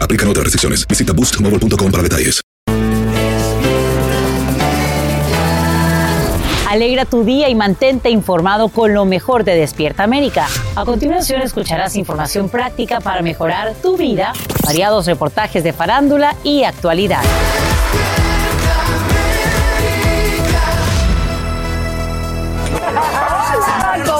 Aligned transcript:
Aplican 0.00 0.28
otras 0.28 0.44
restricciones. 0.44 0.86
Visita 0.86 1.12
boostmobile.com 1.12 1.90
para 1.90 2.02
detalles. 2.02 2.40
Alegra 6.70 7.04
tu 7.04 7.24
día 7.24 7.48
y 7.48 7.56
mantente 7.56 8.10
informado 8.10 8.68
con 8.68 8.94
lo 8.94 9.04
mejor 9.04 9.42
de 9.42 9.56
Despierta 9.56 10.04
América. 10.04 10.46
A 10.76 10.84
continuación 10.84 11.42
escucharás 11.42 11.96
información 11.96 12.48
práctica 12.48 13.00
para 13.00 13.22
mejorar 13.22 13.74
tu 13.82 13.96
vida, 13.96 14.32
variados 14.64 15.06
reportajes 15.06 15.64
de 15.64 15.72
farándula 15.72 16.36
y 16.44 16.62
actualidad. 16.62 17.24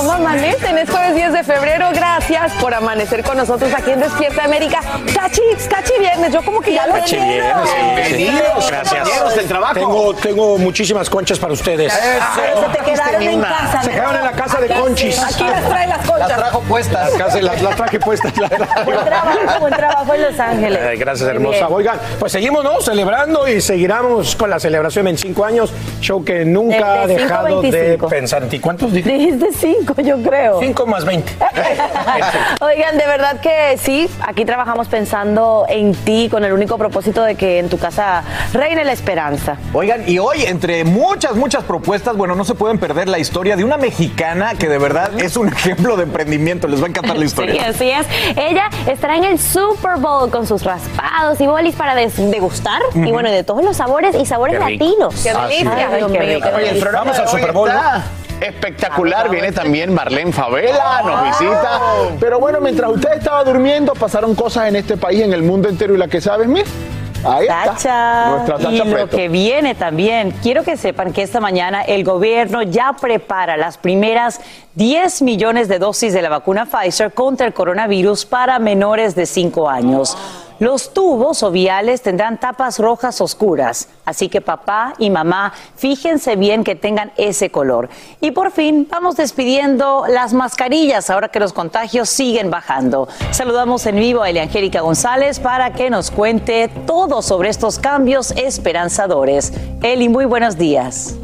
¿Cómo 0.01 0.13
amanecen? 0.13 0.79
Es 0.79 0.89
jueves 0.89 1.15
10 1.15 1.33
de 1.35 1.45
febrero. 1.45 1.89
Gracias 1.93 2.53
por 2.55 2.73
amanecer 2.73 3.23
con 3.23 3.37
nosotros 3.37 3.71
aquí 3.77 3.91
en 3.91 4.01
Despierta 4.01 4.45
América. 4.45 4.81
Cachi, 5.15 5.43
Cachi 5.69 5.93
Viernes. 5.99 6.33
Yo 6.33 6.43
como 6.43 6.63
que 6.63 6.73
ya 6.73 6.87
lo 6.87 6.95
Cachi. 6.95 7.17
Viernes, 7.17 7.55
bienvenidos. 7.95 8.71
Gracias. 8.71 9.37
del 9.37 9.47
trabajo. 9.47 9.75
Tengo, 9.75 10.15
tengo 10.15 10.57
muchísimas 10.59 11.11
conchas 11.11 11.39
para 11.39 11.53
ustedes. 11.53 11.93
Eso, 11.93 12.63
se 12.73 12.79
te 12.79 12.85
quedaron 12.91 13.23
en 13.23 13.41
casa. 13.43 13.83
Se 13.83 13.91
quedaron 13.91 14.17
en 14.17 14.25
la 14.25 14.33
casa 14.33 14.59
de 14.61 14.73
Aquí- 14.73 14.81
Conchis. 14.81 15.19
Aquí 15.23 15.45
les 15.45 15.69
trae 15.69 15.87
las 15.87 16.07
conchas. 16.07 16.41
puestas. 16.67 17.13
La 17.13 17.19
casa- 17.19 17.41
Las 17.43 17.61
las 17.63 17.77
traje 17.77 18.01
puestas. 18.01 18.33
Buen 18.87 19.05
trabajo, 19.05 19.61
buen 19.61 19.75
trabajo 19.75 20.15
en 20.15 20.23
Los 20.23 20.41
Ángeles. 20.41 20.81
Ay, 20.83 20.97
gracias, 20.97 21.29
Muy 21.29 21.37
hermosa. 21.37 21.59
bien. 21.67 21.73
Oigan, 21.73 21.99
pues 22.19 22.33
seguimos, 22.33 22.65
¿no? 22.65 22.81
Celebrando 22.81 23.47
y 23.47 23.61
seguiremos 23.61 24.35
con 24.35 24.49
la 24.49 24.59
celebración 24.59 25.09
en 25.09 25.19
cinco 25.19 25.45
años. 25.45 25.71
Show 26.01 26.25
que 26.25 26.47
nunca 26.47 27.03
ha 27.03 27.07
dejado 27.07 27.61
de 27.61 27.71
25. 27.71 28.09
pensar 28.09 28.43
en 28.45 28.49
ti. 28.49 28.59
¿Cuántos 28.61 28.93
dije? 28.95 29.11
Dijiste 29.11 29.49
cinco, 29.53 29.90
yo 29.99 30.17
creo. 30.23 30.61
Cinco 30.61 30.87
más 30.87 31.05
veinte. 31.05 31.33
Oigan, 32.61 32.97
de 32.99 33.07
verdad 33.07 33.41
que 33.41 33.77
sí, 33.79 34.09
aquí 34.27 34.45
trabajamos 34.45 34.89
pensando 34.89 35.65
en 35.69 35.95
ti 35.95 36.29
con 36.31 36.45
el 36.45 36.53
único 36.53 36.79
propósito 36.79 37.23
de 37.23 37.35
que 37.35 37.59
en 37.59 37.69
tu 37.69 37.79
casa 37.79 38.23
reine 38.53 38.85
la 38.85 38.93
esperanza. 38.93 39.57
Oigan, 39.73 40.05
y 40.09 40.19
hoy, 40.19 40.45
entre 40.45 40.85
muchas, 40.85 41.35
muchas 41.37 41.65
propuestas, 41.65 42.17
bueno, 42.17 42.35
no 42.35 42.45
se 42.45 42.55
pueden 42.55 42.79
perder 42.79 43.09
la 43.09 43.19
historia 43.19 43.57
de 43.57 43.65
una 43.65 43.77
mexicana 43.77 44.55
que 44.55 44.69
de 44.69 44.79
verdad 44.79 45.11
es 45.21 45.37
un 45.37 45.49
ejemplo 45.49 45.97
de 45.97 46.05
emprendimiento. 46.05 46.69
Les 46.69 46.81
va 46.81 46.87
a 46.87 46.89
encantar 46.89 47.17
la 47.17 47.21
Sí, 47.23 47.27
historia. 47.27 47.67
así 47.69 47.91
es. 47.91 48.07
Ella 48.37 48.69
estará 48.87 49.17
en 49.17 49.25
el 49.25 49.39
Super 49.39 49.97
Bowl 49.99 50.31
con 50.31 50.47
sus 50.47 50.65
raspados 50.65 51.41
y 51.41 51.47
bolis 51.47 51.75
para 51.75 51.95
des- 51.95 52.17
degustar. 52.31 52.81
Y 52.95 53.11
bueno, 53.13 53.31
de 53.31 53.45
todos 53.45 53.65
los 53.65 53.77
sabores 53.77 54.15
y 54.17 54.27
sabores 54.27 54.59
Qué 54.59 54.73
latinos. 54.73 55.15
Qué 55.23 55.33
delicia. 55.33 55.89
Ay, 55.91 55.97
Dios 55.99 56.11
mío, 56.11 56.21
Oye, 56.55 56.67
delicia. 56.67 56.91
vamos 56.93 57.19
al 57.19 57.29
Super 57.29 57.53
Bowl. 57.53 57.71
Espectacular, 58.41 59.29
viene 59.29 59.53
también 59.53 59.93
Marlene 59.93 60.33
Favela, 60.33 61.03
nos 61.05 61.25
visita. 61.25 61.81
Pero 62.19 62.39
bueno, 62.41 62.61
mientras 62.61 62.91
usted 62.91 63.13
estaba 63.15 63.45
durmiendo, 63.45 63.93
pasaron 63.95 64.35
cosas 64.35 64.69
en 64.69 64.77
este 64.77 64.97
país, 64.97 65.23
en 65.23 65.33
el 65.33 65.43
mundo 65.43 65.69
entero, 65.69 65.95
y 65.95 65.99
la 65.99 66.09
que 66.09 66.21
sabes, 66.21 66.49
mira, 66.49 66.67
ahí 67.25 67.43
está. 67.43 67.65
Tacha. 67.65 68.31
Nuestra 68.31 68.57
y 68.57 68.63
Tacha 68.63 68.85
lo 68.85 68.93
Preto. 68.93 69.17
que 69.17 69.29
viene 69.29 69.75
también. 69.75 70.33
Quiero 70.43 70.65
que 70.65 70.77
sepan 70.77 71.13
que 71.13 71.23
esta 71.23 71.41
mañana 71.41 71.83
el 71.83 72.03
gobierno 72.05 72.63
ya 72.63 72.95
prepara 72.99 73.57
las 73.57 73.77
primeras 73.77 74.41
10 74.75 75.23
millones 75.23 75.69
de 75.69 75.79
dosis 75.79 76.13
de 76.13 76.23
la 76.23 76.31
vacuna 76.31 76.67
Pfizer 76.67 77.13
contra 77.13 77.47
el 77.47 77.53
coronavirus 77.53 78.25
para 78.25 78.59
menores 78.59 79.15
de 79.15 79.27
5 79.27 79.69
años. 79.69 80.17
Los 80.61 80.93
tubos 80.93 81.43
o 81.43 81.51
viales 81.51 82.03
tendrán 82.03 82.39
tapas 82.39 82.79
rojas 82.79 83.23
oscuras, 83.23 83.89
así 84.05 84.29
que 84.29 84.43
papá 84.43 84.93
y 84.99 85.09
mamá 85.09 85.55
fíjense 85.75 86.37
bien 86.37 86.65
que 86.65 86.75
tengan 86.75 87.13
ese 87.17 87.51
color. 87.51 87.89
Y 88.21 88.33
por 88.33 88.51
fin 88.51 88.87
vamos 88.91 89.17
despidiendo 89.17 90.05
las 90.07 90.35
mascarillas 90.35 91.09
ahora 91.09 91.29
que 91.29 91.41
los 91.41 91.55
contagios 91.55 92.11
siguen 92.11 92.51
bajando. 92.51 93.09
Saludamos 93.31 93.87
en 93.87 93.97
vivo 93.97 94.21
a 94.21 94.29
Eliangélica 94.29 94.83
González 94.83 95.41
para 95.41 95.73
que 95.73 95.89
nos 95.89 96.11
cuente 96.11 96.69
todo 96.87 97.23
sobre 97.23 97.49
estos 97.49 97.79
cambios 97.79 98.33
esperanzadores. 98.33 99.55
Eli, 99.83 100.11
muy 100.11 100.27
buenos 100.27 100.59
días. 100.59 101.17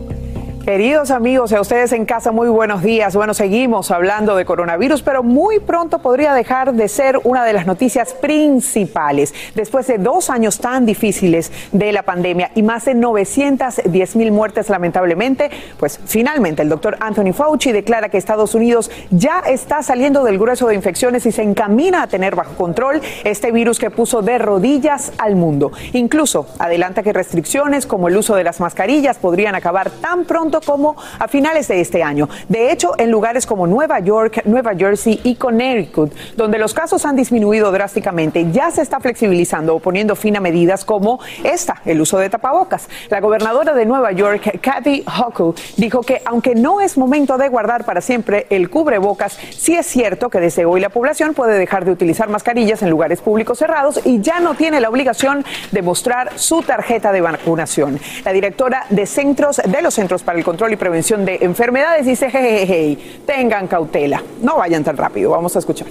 Queridos 0.67 1.13
amigos, 1.13 1.53
a 1.53 1.61
ustedes 1.61 1.93
en 1.93 2.07
casa, 2.07 2.33
muy 2.33 2.49
buenos 2.49 2.83
días. 2.83 3.15
Bueno, 3.15 3.35
seguimos 3.35 3.93
hablando 3.93 4.35
de 4.35 4.45
coronavirus, 4.45 5.01
pero 5.01 5.23
muy 5.23 5.61
pronto 5.61 6.01
podría 6.01 6.35
dejar 6.35 6.75
de 6.75 6.89
ser 6.89 7.21
una 7.23 7.45
de 7.45 7.53
las 7.53 7.67
noticias 7.67 8.15
principales. 8.15 9.33
Después 9.55 9.87
de 9.87 9.99
dos 9.99 10.29
años 10.29 10.59
tan 10.59 10.85
difíciles 10.85 11.53
de 11.71 11.93
la 11.93 12.03
pandemia 12.03 12.51
y 12.57 12.65
más 12.65 12.85
de 12.85 12.95
910 12.95 14.17
mil 14.17 14.33
muertes, 14.33 14.69
lamentablemente, 14.69 15.53
pues 15.79 16.01
finalmente 16.05 16.63
el 16.63 16.69
doctor 16.69 16.97
Anthony 16.99 17.33
Fauci 17.33 17.71
declara 17.71 18.09
que 18.09 18.19
Estados 18.19 18.57
Unidos 18.57 18.91
ya 19.13 19.45
está 19.47 19.85
saliendo 19.85 20.25
del 20.25 20.37
grueso 20.37 20.67
de 20.67 20.75
infecciones 20.75 21.27
y 21.27 21.31
se 21.31 21.43
encamina 21.43 22.03
a 22.03 22.07
tener 22.09 22.35
bajo 22.35 22.57
control 22.57 23.01
este 23.23 23.53
virus 23.53 23.79
que 23.79 23.93
puso 23.93 24.21
de 24.21 24.39
rodillas 24.39 25.13
al 25.19 25.37
mundo. 25.37 25.71
Incluso 25.93 26.49
adelanta 26.59 27.05
que 27.05 27.13
restricciones 27.13 27.87
como 27.87 28.09
el 28.09 28.17
uso 28.17 28.35
de 28.35 28.43
las 28.43 28.59
mascarillas 28.59 29.19
podrían 29.19 29.55
acabar 29.55 29.91
tan 29.91 30.25
pronto 30.25 30.56
como 30.61 30.97
a 31.19 31.29
finales 31.29 31.69
de 31.69 31.81
este 31.81 32.03
año. 32.03 32.29
De 32.49 32.73
hecho, 32.73 32.93
en 32.99 33.11
lugares 33.11 33.47
como 33.47 33.67
Nueva 33.67 34.01
York, 34.01 34.43
Nueva 34.45 34.75
Jersey 34.75 35.21
y 35.25 35.37
Connecticut, 35.37 36.13
donde 36.37 36.59
los 36.59 36.75
casos 36.75 37.05
han 37.05 37.17
disminuido 37.17 37.73
drásticamente, 37.73 38.51
ya 38.53 38.71
se 38.71 38.83
está 38.83 39.01
flexibilizando 39.01 39.75
o 39.75 39.81
poniendo 39.81 40.17
fin 40.17 40.37
a 40.37 40.41
medidas 40.41 40.85
como 40.85 41.21
esta, 41.45 41.83
el 41.85 42.01
uso 42.01 42.19
de 42.19 42.31
tapabocas. 42.31 42.89
La 43.09 43.21
gobernadora 43.21 43.75
de 43.75 43.87
Nueva 43.87 44.13
York, 44.13 44.61
Kathy 44.61 45.05
Hochul, 45.07 45.55
dijo 45.77 46.03
que 46.03 46.23
aunque 46.25 46.55
no 46.55 46.81
es 46.81 46.97
momento 46.97 47.39
de 47.39 47.49
guardar 47.49 47.85
para 47.85 48.01
siempre 48.01 48.47
el 48.51 48.71
cubrebocas, 48.71 49.39
sí 49.57 49.75
es 49.75 49.87
cierto 49.87 50.29
que 50.31 50.41
desde 50.41 50.65
hoy 50.65 50.81
la 50.81 50.89
población 50.89 51.35
puede 51.35 51.59
dejar 51.59 51.85
de 51.85 51.93
utilizar 51.93 52.29
mascarillas 52.29 52.83
en 52.83 52.91
lugares 52.91 53.21
públicos 53.21 53.59
cerrados 53.59 54.01
y 54.05 54.21
ya 54.21 54.41
no 54.41 54.55
tiene 54.55 54.81
la 54.81 54.89
obligación 54.89 55.45
de 55.73 55.83
mostrar 55.83 56.33
su 56.37 56.63
tarjeta 56.63 57.13
de 57.13 57.21
vacunación. 57.21 57.99
La 58.25 58.33
directora 58.33 58.87
de 58.91 59.07
centros 59.07 59.61
de 59.65 59.83
los 59.83 59.95
Centros 59.95 60.23
para 60.23 60.39
el 60.39 60.45
Control 60.47 60.73
y 60.73 60.77
Prevención 60.77 61.25
de 61.25 61.39
Enfermedades 61.43 62.07
dice, 62.07 62.31
jejeje, 62.31 62.97
tengan 63.27 63.67
cautela, 63.67 64.23
no 64.41 64.59
vayan 64.59 64.85
tan 64.85 64.97
rápido, 64.97 65.33
vamos 65.33 65.57
a 65.57 65.59
escuchar. 65.59 65.89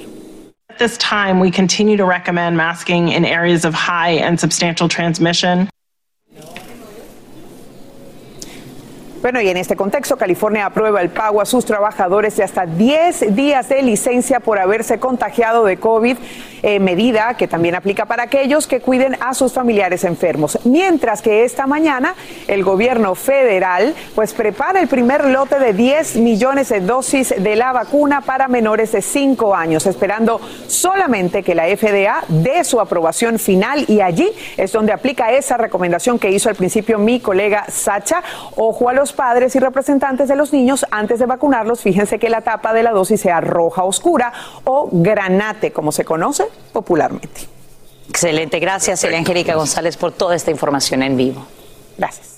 At 0.70 0.78
this 0.78 0.98
time, 0.98 1.42
we 1.42 1.52
continue 1.52 1.98
to 1.98 2.06
recommend 2.06 2.56
masking 2.56 3.10
in 3.10 3.26
areas 3.26 3.66
of 3.66 3.74
high 3.74 4.12
and 4.12 4.40
substantial 4.40 4.88
transmission. 4.88 5.70
Bueno, 9.26 9.42
y 9.42 9.50
en 9.50 9.58
este 9.58 9.76
contexto, 9.76 10.18
California 10.18 10.68
aprueba 10.68 11.02
el 11.02 11.10
pago 11.10 11.42
a 11.42 11.46
sus 11.46 11.66
trabajadores 11.66 12.38
de 12.38 12.44
hasta 12.44 12.68
10 12.68 13.36
días 13.36 13.68
de 13.70 13.82
licencia 13.82 14.40
por 14.40 14.60
haberse 14.60 15.00
contagiado 15.00 15.66
de 15.66 15.78
COVID, 15.78 16.16
eh, 16.62 16.80
medida 16.80 17.34
que 17.36 17.48
también 17.48 17.74
aplica 17.74 18.06
para 18.06 18.24
aquellos 18.24 18.68
que 18.68 18.82
cuiden 18.82 19.18
a 19.22 19.34
sus 19.34 19.52
familiares 19.52 20.04
enfermos. 20.04 20.60
Mientras 20.64 21.24
que 21.24 21.44
esta 21.44 21.66
mañana 21.66 22.14
el 22.48 22.64
gobierno 22.64 23.16
federal 23.16 23.96
pues 24.14 24.34
prepara 24.34 24.80
el 24.80 24.88
primer 24.88 25.26
lote 25.26 25.60
de 25.60 25.74
10 25.74 26.18
millones 26.18 26.70
de 26.70 26.82
dosis 26.82 27.34
de 27.36 27.56
la 27.56 27.72
vacuna 27.74 28.22
para 28.22 28.48
menores 28.48 28.92
de 28.92 29.02
5 29.02 29.56
años, 29.56 29.88
esperando 29.88 30.40
solamente 30.68 31.42
que 31.42 31.56
la 31.56 31.66
FDA 31.66 32.24
dé 32.28 32.64
su 32.64 32.80
aprobación 32.80 33.40
final 33.40 33.86
y 33.88 34.02
allí 34.02 34.32
es 34.56 34.72
donde 34.72 34.94
aplica 34.94 35.32
esa 35.32 35.58
recomendación 35.58 36.20
que 36.20 36.30
hizo 36.30 36.50
al 36.50 36.56
principio 36.56 37.00
mi 37.00 37.20
colega 37.20 37.66
Sacha. 37.70 38.22
Ojo 38.56 38.88
a 38.88 38.94
los 38.94 39.15
padres 39.16 39.56
y 39.56 39.60
representantes 39.60 40.28
de 40.28 40.36
los 40.36 40.54
niños 40.54 40.86
antes 40.92 41.20
de 41.20 41.26
vacunarlos. 41.26 41.82
Fíjense 41.82 42.20
que 42.20 42.30
la 42.30 42.42
tapa 42.42 42.74
de 42.74 42.84
la 42.84 42.92
dosis 42.92 43.22
sea 43.22 43.42
roja 43.42 43.84
oscura 43.84 44.32
o 44.64 44.90
granate, 44.92 45.72
como 45.72 45.92
se 45.92 46.06
conoce 46.06 46.46
popularmente. 46.72 47.48
Excelente, 48.10 48.60
gracias 48.60 49.04
Angélica 49.04 49.56
González 49.56 49.98
por 49.98 50.12
toda 50.12 50.36
esta 50.36 50.52
información 50.52 51.02
en 51.04 51.18
vivo. 51.18 51.46
Gracias. 51.98 52.35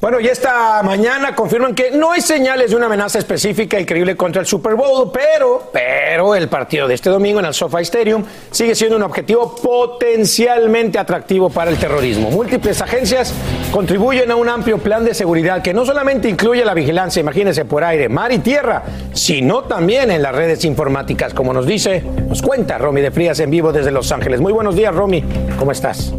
Bueno, 0.00 0.18
y 0.18 0.28
esta 0.28 0.82
mañana 0.82 1.34
confirman 1.34 1.74
que 1.74 1.90
no 1.90 2.10
hay 2.10 2.22
señales 2.22 2.70
de 2.70 2.76
una 2.76 2.86
amenaza 2.86 3.18
específica 3.18 3.78
y 3.78 3.84
creíble 3.84 4.16
contra 4.16 4.40
el 4.40 4.46
Super 4.46 4.74
Bowl, 4.74 5.10
pero, 5.12 5.68
pero 5.74 6.34
el 6.34 6.48
partido 6.48 6.88
de 6.88 6.94
este 6.94 7.10
domingo 7.10 7.38
en 7.38 7.44
el 7.44 7.52
SoFi 7.52 7.82
Stadium 7.82 8.24
sigue 8.50 8.74
siendo 8.74 8.96
un 8.96 9.02
objetivo 9.02 9.54
potencialmente 9.56 10.98
atractivo 10.98 11.50
para 11.50 11.70
el 11.70 11.76
terrorismo. 11.76 12.30
Múltiples 12.30 12.80
agencias 12.80 13.34
contribuyen 13.70 14.30
a 14.30 14.36
un 14.36 14.48
amplio 14.48 14.78
plan 14.78 15.04
de 15.04 15.12
seguridad 15.12 15.60
que 15.60 15.74
no 15.74 15.84
solamente 15.84 16.30
incluye 16.30 16.64
la 16.64 16.72
vigilancia, 16.72 17.20
imagínense, 17.20 17.66
por 17.66 17.84
aire, 17.84 18.08
mar 18.08 18.32
y 18.32 18.38
tierra, 18.38 18.82
sino 19.12 19.64
también 19.64 20.10
en 20.10 20.22
las 20.22 20.34
redes 20.34 20.64
informáticas, 20.64 21.34
como 21.34 21.52
nos 21.52 21.66
dice, 21.66 22.02
nos 22.26 22.40
cuenta 22.40 22.78
Romy 22.78 23.02
de 23.02 23.10
Frías 23.10 23.38
en 23.40 23.50
vivo 23.50 23.70
desde 23.70 23.90
Los 23.90 24.10
Ángeles. 24.12 24.40
Muy 24.40 24.54
buenos 24.54 24.74
días, 24.74 24.94
Romy, 24.94 25.22
¿cómo 25.58 25.72
estás? 25.72 26.14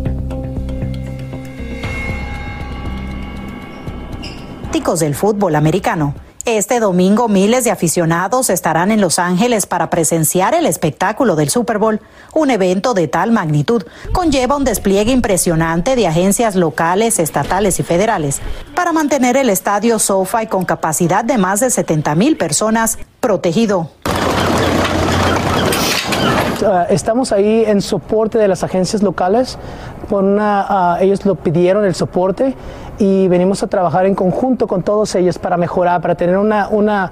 Del 4.99 5.15
fútbol 5.15 5.55
americano. 5.55 6.13
Este 6.45 6.79
domingo 6.79 7.27
miles 7.27 7.65
de 7.65 7.71
aficionados 7.71 8.49
estarán 8.49 8.91
en 8.91 8.99
Los 8.99 9.19
Ángeles 9.19 9.67
para 9.67 9.91
presenciar 9.91 10.55
el 10.55 10.65
espectáculo 10.65 11.35
del 11.35 11.51
Super 11.51 11.77
Bowl. 11.77 12.01
Un 12.33 12.49
evento 12.49 12.95
de 12.95 13.07
tal 13.07 13.31
magnitud 13.31 13.83
conlleva 14.11 14.57
un 14.57 14.63
despliegue 14.63 15.11
impresionante 15.11 15.95
de 15.95 16.07
agencias 16.07 16.55
locales, 16.55 17.19
estatales 17.19 17.79
y 17.79 17.83
federales 17.83 18.41
para 18.75 18.91
mantener 18.91 19.37
el 19.37 19.51
estadio 19.51 19.99
SoFi 19.99 20.47
con 20.47 20.65
capacidad 20.65 21.23
de 21.23 21.37
más 21.37 21.59
de 21.59 21.69
70 21.69 22.15
mil 22.15 22.37
personas 22.37 22.97
protegido. 23.19 23.91
Uh, 26.61 26.85
estamos 26.89 27.31
ahí 27.31 27.63
en 27.65 27.81
soporte 27.81 28.37
de 28.37 28.47
las 28.47 28.63
agencias 28.63 29.01
locales. 29.03 29.59
Uh, 30.09 30.95
ellos 30.99 31.25
lo 31.25 31.35
pidieron 31.35 31.85
el 31.85 31.95
soporte 31.95 32.55
y 33.01 33.27
venimos 33.27 33.63
a 33.63 33.67
trabajar 33.67 34.05
en 34.05 34.13
conjunto 34.13 34.67
con 34.67 34.83
todos 34.83 35.15
ellos 35.15 35.39
para 35.39 35.57
mejorar, 35.57 36.01
para 36.01 36.13
tener 36.13 36.37
una, 36.37 36.67
una, 36.67 37.11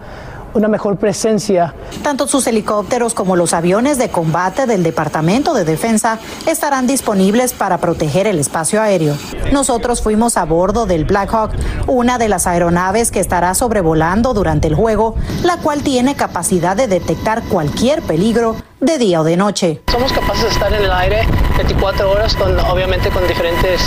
una 0.53 0.67
mejor 0.67 0.97
presencia. 0.97 1.73
Tanto 2.03 2.27
sus 2.27 2.45
helicópteros 2.45 3.15
como 3.15 3.35
los 3.35 3.53
aviones 3.53 3.97
de 3.97 4.09
combate 4.09 4.67
del 4.67 4.83
Departamento 4.83 5.55
de 5.55 5.65
Defensa 5.65 6.19
estarán 6.45 6.85
disponibles 6.85 7.53
para 7.53 7.79
proteger 7.79 8.27
el 8.27 8.37
espacio 8.37 8.83
aéreo. 8.83 9.15
Nosotros 9.51 10.03
fuimos 10.03 10.37
a 10.37 10.45
bordo 10.45 10.85
del 10.85 11.05
Black 11.05 11.33
Hawk, 11.33 11.53
una 11.87 12.19
de 12.19 12.29
las 12.29 12.45
aeronaves 12.45 13.09
que 13.09 13.19
estará 13.19 13.55
sobrevolando 13.55 14.35
durante 14.35 14.67
el 14.67 14.75
juego, 14.75 15.15
la 15.43 15.57
cual 15.57 15.81
tiene 15.81 16.15
capacidad 16.15 16.77
de 16.77 16.85
detectar 16.85 17.41
cualquier 17.45 18.03
peligro 18.03 18.55
de 18.79 18.97
día 18.97 19.21
o 19.21 19.23
de 19.23 19.35
noche. 19.35 19.81
Somos 19.91 20.13
capaces 20.13 20.43
de 20.43 20.49
estar 20.49 20.73
en 20.73 20.83
el 20.83 20.91
aire 20.91 21.25
24 21.57 22.11
horas, 22.11 22.35
con, 22.35 22.57
obviamente 22.59 23.09
con 23.09 23.27
diferentes 23.27 23.81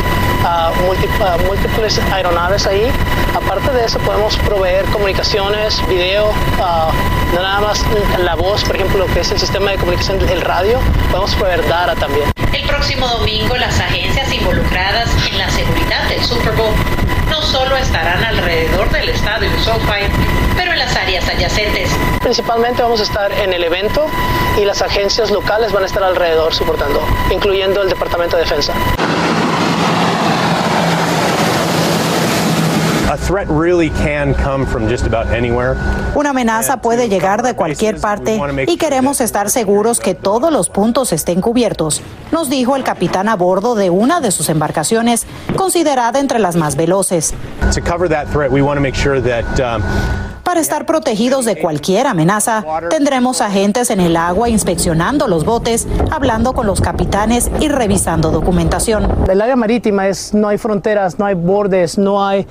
uh, 0.44 1.46
múltiples 1.46 1.98
aeronaves 2.12 2.66
ahí. 2.66 2.86
Aparte 3.34 3.72
de 3.72 3.84
eso, 3.86 3.98
podemos 4.00 4.36
proveer 4.38 4.84
comunicaciones, 4.86 5.80
video, 5.88 6.28
uh, 6.28 7.34
no 7.34 7.42
nada 7.42 7.60
más 7.60 7.84
la 8.18 8.34
voz, 8.34 8.62
por 8.64 8.76
ejemplo, 8.76 9.06
lo 9.06 9.14
que 9.14 9.20
es 9.20 9.30
el 9.30 9.38
sistema 9.38 9.70
de 9.70 9.78
comunicación 9.78 10.18
del 10.18 10.42
radio, 10.42 10.78
podemos 11.10 11.34
proveer 11.36 11.66
data 11.66 11.94
también. 11.94 12.30
El 12.52 12.66
próximo 12.66 13.06
domingo, 13.08 13.56
las 13.56 13.80
agencias 13.80 14.32
involucradas 14.32 15.08
en 15.30 15.38
la 15.38 15.48
seguridad 15.50 16.08
del 16.08 16.22
Super 16.24 16.52
Bowl 16.52 16.74
no 17.32 17.40
solo 17.40 17.78
estarán 17.78 18.22
alrededor 18.22 18.90
del 18.90 19.08
estadio 19.08 19.48
SoFi, 19.64 20.04
pero 20.54 20.72
en 20.72 20.78
las 20.78 20.94
áreas 20.94 21.26
adyacentes. 21.26 21.88
Principalmente 22.20 22.82
vamos 22.82 23.00
a 23.00 23.04
estar 23.04 23.32
en 23.32 23.54
el 23.54 23.64
evento 23.64 24.06
y 24.60 24.66
las 24.66 24.82
agencias 24.82 25.30
locales 25.30 25.72
van 25.72 25.82
a 25.82 25.86
estar 25.86 26.02
alrededor 26.02 26.52
soportando, 26.52 27.02
incluyendo 27.30 27.80
el 27.80 27.88
Departamento 27.88 28.36
de 28.36 28.42
Defensa. 28.42 28.74
Una 36.14 36.30
amenaza 36.30 36.78
puede 36.78 37.08
llegar 37.08 37.42
de 37.42 37.54
cualquier 37.54 38.00
parte 38.00 38.40
y 38.66 38.76
queremos 38.76 39.20
estar 39.20 39.50
seguros 39.50 40.00
que 40.00 40.14
todos 40.14 40.52
los 40.52 40.68
puntos 40.68 41.12
estén 41.12 41.40
cubiertos, 41.40 42.02
nos 42.30 42.48
dijo 42.48 42.76
el 42.76 42.84
capitán 42.84 43.28
a 43.28 43.36
bordo 43.36 43.74
de 43.74 43.90
una 43.90 44.20
de 44.20 44.30
sus 44.30 44.48
embarcaciones, 44.48 45.26
considerada 45.56 46.20
entre 46.20 46.38
las 46.38 46.56
más 46.56 46.76
veloces. 46.76 47.34
Para 50.52 50.60
estar 50.60 50.84
protegidos 50.84 51.46
de 51.46 51.56
cualquier 51.56 52.06
amenaza, 52.06 52.62
tendremos 52.90 53.40
agentes 53.40 53.88
en 53.88 54.00
el 54.02 54.18
agua 54.18 54.50
inspeccionando 54.50 55.26
los 55.26 55.46
botes, 55.46 55.88
hablando 56.10 56.52
con 56.52 56.66
los 56.66 56.82
capitanes 56.82 57.50
y 57.60 57.68
revisando 57.68 58.30
documentación. 58.30 59.10
El 59.30 59.40
área 59.40 59.56
marítima 59.56 60.08
es 60.08 60.34
no 60.34 60.48
hay 60.48 60.58
fronteras, 60.58 61.18
no 61.18 61.24
hay 61.24 61.36
bordes, 61.36 61.96
no 61.96 62.22
hay 62.22 62.46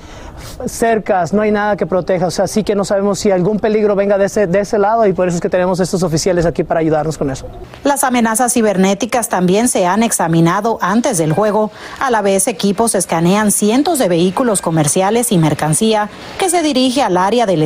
cercas, 0.66 1.32
no 1.32 1.42
hay 1.42 1.50
nada 1.50 1.76
que 1.76 1.86
proteja, 1.86 2.26
o 2.26 2.30
sea, 2.30 2.46
sí 2.46 2.64
que 2.64 2.74
no 2.74 2.84
sabemos 2.84 3.20
si 3.20 3.30
algún 3.30 3.60
peligro 3.60 3.94
venga 3.94 4.18
de 4.18 4.26
ese, 4.26 4.46
de 4.46 4.60
ese 4.60 4.78
lado 4.78 5.06
y 5.06 5.12
por 5.12 5.28
eso 5.28 5.36
es 5.36 5.40
que 5.40 5.48
tenemos 5.48 5.78
estos 5.80 6.02
oficiales 6.02 6.46
aquí 6.46 6.64
para 6.64 6.80
ayudarnos 6.80 7.18
con 7.18 7.30
eso. 7.30 7.46
Las 7.84 8.02
amenazas 8.04 8.52
cibernéticas 8.52 9.28
también 9.28 9.68
se 9.68 9.86
han 9.86 10.02
examinado 10.02 10.78
antes 10.80 11.18
del 11.18 11.32
juego. 11.32 11.70
A 12.00 12.10
la 12.10 12.22
vez, 12.22 12.48
equipos 12.48 12.94
escanean 12.96 13.52
cientos 13.52 14.00
de 14.00 14.08
vehículos 14.08 14.60
comerciales 14.60 15.32
y 15.32 15.38
mercancía 15.38 16.08
que 16.38 16.50
se 16.50 16.62
dirige 16.62 17.02
al 17.02 17.16
área 17.16 17.46
del 17.46 17.62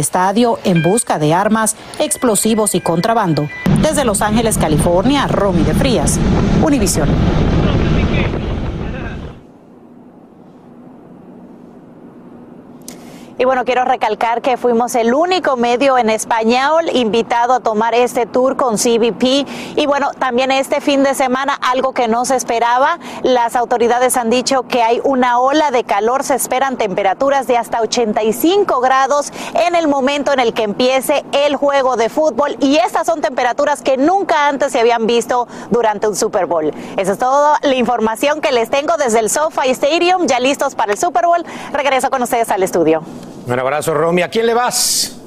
en 0.65 0.83
busca 0.83 1.19
de 1.19 1.33
armas, 1.33 1.77
explosivos 2.01 2.75
y 2.75 2.81
contrabando. 2.81 3.49
Desde 3.81 4.05
Los 4.05 4.23
Ángeles, 4.23 4.59
California, 4.59 5.27
Romy 5.29 5.63
de 5.63 5.73
Frías, 5.73 6.19
Univisión. 6.63 7.09
Y 13.39 13.45
bueno, 13.45 13.67
quiero 13.67 13.85
recalcar 13.85 14.41
que 14.41 14.57
fuimos 14.57 14.95
el 14.95 15.13
único 15.13 15.57
medio 15.59 15.99
en 15.99 16.09
español 16.09 16.89
invitado 16.95 17.53
a 17.53 17.61
tomar 17.61 17.95
este 17.95 18.25
tour 18.25 18.57
con 18.57 18.79
CBP. 18.79 19.47
Y 19.77 19.85
bueno, 19.85 20.11
también 20.19 20.51
este 20.51 20.81
fin 20.81 21.03
de 21.03 21.15
semana, 21.15 21.53
algo 21.61 21.93
que 21.93 22.09
no 22.09 22.25
se 22.25 22.35
esperaba, 22.35 22.99
las 23.23 23.55
autoridades 23.55 24.17
han 24.17 24.31
dicho 24.31 24.63
que 24.63 24.83
hay 24.83 25.03
una 25.05 25.39
ola 25.39 25.71
de 25.71 25.85
calor, 25.85 26.25
se 26.25 26.35
esperan 26.35 26.79
temperaturas 26.79 27.47
de 27.47 27.59
hasta 27.59 27.83
85 27.83 28.81
grados 28.81 29.31
en 29.67 29.75
el 29.75 29.87
momento 29.87 30.33
en 30.33 30.41
el 30.41 30.55
que 30.55 30.63
empiece 30.63 31.23
el 31.33 31.57
juego 31.57 31.97
de 31.97 32.09
fútbol. 32.09 32.57
Y 32.61 32.77
estas 32.77 33.07
son 33.07 33.21
temperaturas 33.21 33.83
que 33.83 33.99
nunca 33.99 34.49
antes 34.49 34.73
se 34.73 34.81
habían 34.81 35.07
visto 35.07 35.47
durante 35.69 36.09
un 36.09 36.17
Super 36.17 36.47
Bowl. 36.47 36.73
Esa 36.97 37.13
es 37.13 37.19
toda 37.19 37.59
la 37.61 37.75
información 37.75 38.41
que 38.41 38.51
les 38.51 38.71
tengo 38.71 38.97
desde 38.97 39.19
el 39.19 39.29
SoFi 39.29 39.69
Stadium, 39.73 40.27
ya 40.27 40.41
listos 40.41 40.75
para 40.75 40.93
el 40.93 40.99
Super 40.99 41.27
Bowl. 41.27 41.45
Regreso 41.75 42.09
con 42.09 42.23
ustedes 42.23 42.51
al 42.51 42.63
estudio. 42.63 43.03
Un 43.47 43.59
abrazo, 43.59 43.95
Romy. 43.95 44.23
¿A 44.23 44.29
quién 44.29 44.47
le 44.47 44.55
vas? 44.55 45.19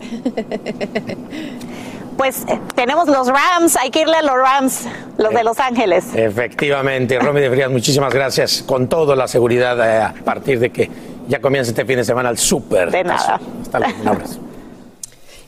Pues 2.16 2.46
eh, 2.48 2.58
tenemos 2.74 3.08
los 3.08 3.28
Rams, 3.28 3.76
hay 3.76 3.90
que 3.90 4.00
irle 4.00 4.16
a 4.16 4.22
los 4.22 4.36
Rams, 4.36 4.86
los 5.18 5.34
de 5.34 5.44
Los 5.44 5.60
Ángeles. 5.60 6.06
Efectivamente, 6.14 7.18
Romy 7.18 7.42
de 7.42 7.50
Frías, 7.50 7.70
muchísimas 7.70 8.12
gracias. 8.12 8.64
Con 8.66 8.88
toda 8.88 9.14
la 9.14 9.28
seguridad 9.28 9.78
eh, 9.86 10.02
a 10.02 10.24
partir 10.24 10.58
de 10.58 10.70
que 10.70 10.90
ya 11.28 11.40
comienza 11.40 11.72
este 11.72 11.84
fin 11.84 11.96
de 11.96 12.04
semana 12.04 12.30
el 12.30 12.38
súper. 12.38 12.90
De 12.90 13.04
nada. 13.04 13.38
Hasta 13.60 13.78
luego, 13.78 14.00
un 14.00 14.08
abrazo. 14.08 14.40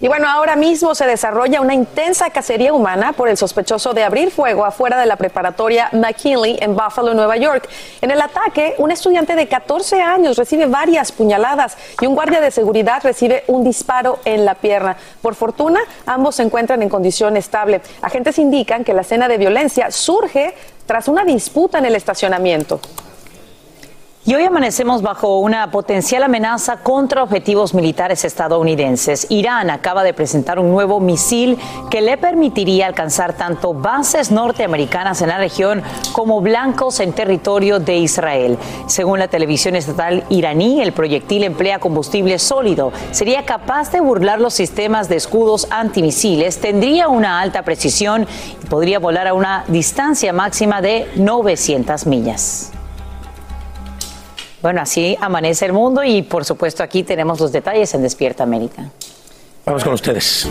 Y 0.00 0.06
bueno, 0.06 0.28
ahora 0.28 0.54
mismo 0.54 0.94
se 0.94 1.06
desarrolla 1.06 1.60
una 1.60 1.74
intensa 1.74 2.30
cacería 2.30 2.72
humana 2.72 3.14
por 3.14 3.28
el 3.28 3.36
sospechoso 3.36 3.94
de 3.94 4.04
abrir 4.04 4.30
fuego 4.30 4.64
afuera 4.64 4.96
de 4.96 5.06
la 5.06 5.16
preparatoria 5.16 5.88
McKinley 5.92 6.56
en 6.60 6.76
Buffalo, 6.76 7.14
Nueva 7.14 7.36
York. 7.36 7.68
En 8.00 8.12
el 8.12 8.20
ataque, 8.20 8.76
un 8.78 8.92
estudiante 8.92 9.34
de 9.34 9.48
14 9.48 10.00
años 10.00 10.36
recibe 10.36 10.66
varias 10.66 11.10
puñaladas 11.10 11.76
y 12.00 12.06
un 12.06 12.14
guardia 12.14 12.40
de 12.40 12.52
seguridad 12.52 13.02
recibe 13.02 13.42
un 13.48 13.64
disparo 13.64 14.20
en 14.24 14.44
la 14.44 14.54
pierna. 14.54 14.96
Por 15.20 15.34
fortuna, 15.34 15.80
ambos 16.06 16.36
se 16.36 16.44
encuentran 16.44 16.80
en 16.80 16.88
condición 16.88 17.36
estable. 17.36 17.80
Agentes 18.00 18.38
indican 18.38 18.84
que 18.84 18.94
la 18.94 19.00
escena 19.00 19.26
de 19.26 19.36
violencia 19.36 19.90
surge 19.90 20.54
tras 20.86 21.08
una 21.08 21.24
disputa 21.24 21.78
en 21.78 21.86
el 21.86 21.96
estacionamiento. 21.96 22.80
Y 24.28 24.34
hoy 24.34 24.44
amanecemos 24.44 25.00
bajo 25.00 25.38
una 25.38 25.70
potencial 25.70 26.22
amenaza 26.22 26.76
contra 26.76 27.22
objetivos 27.22 27.72
militares 27.72 28.26
estadounidenses. 28.26 29.26
Irán 29.30 29.70
acaba 29.70 30.04
de 30.04 30.12
presentar 30.12 30.58
un 30.58 30.68
nuevo 30.68 31.00
misil 31.00 31.56
que 31.90 32.02
le 32.02 32.18
permitiría 32.18 32.88
alcanzar 32.88 33.32
tanto 33.32 33.72
bases 33.72 34.30
norteamericanas 34.30 35.22
en 35.22 35.30
la 35.30 35.38
región 35.38 35.82
como 36.12 36.42
blancos 36.42 37.00
en 37.00 37.14
territorio 37.14 37.80
de 37.80 37.96
Israel. 37.96 38.58
Según 38.86 39.18
la 39.18 39.28
televisión 39.28 39.76
estatal 39.76 40.22
iraní, 40.28 40.82
el 40.82 40.92
proyectil 40.92 41.44
emplea 41.44 41.78
combustible 41.78 42.38
sólido, 42.38 42.92
sería 43.12 43.46
capaz 43.46 43.92
de 43.92 44.00
burlar 44.02 44.42
los 44.42 44.52
sistemas 44.52 45.08
de 45.08 45.16
escudos 45.16 45.68
antimisiles, 45.70 46.60
tendría 46.60 47.08
una 47.08 47.40
alta 47.40 47.62
precisión 47.62 48.26
y 48.62 48.66
podría 48.66 48.98
volar 48.98 49.26
a 49.26 49.32
una 49.32 49.64
distancia 49.68 50.34
máxima 50.34 50.82
de 50.82 51.10
900 51.16 52.04
millas. 52.04 52.72
Bueno, 54.68 54.82
así 54.82 55.16
amanece 55.18 55.64
el 55.64 55.72
mundo 55.72 56.04
y 56.04 56.20
por 56.20 56.44
supuesto 56.44 56.82
aquí 56.82 57.02
tenemos 57.02 57.40
los 57.40 57.50
detalles 57.52 57.94
en 57.94 58.02
Despierta 58.02 58.42
América. 58.42 58.90
Vamos 59.64 59.82
con 59.82 59.94
ustedes. 59.94 60.46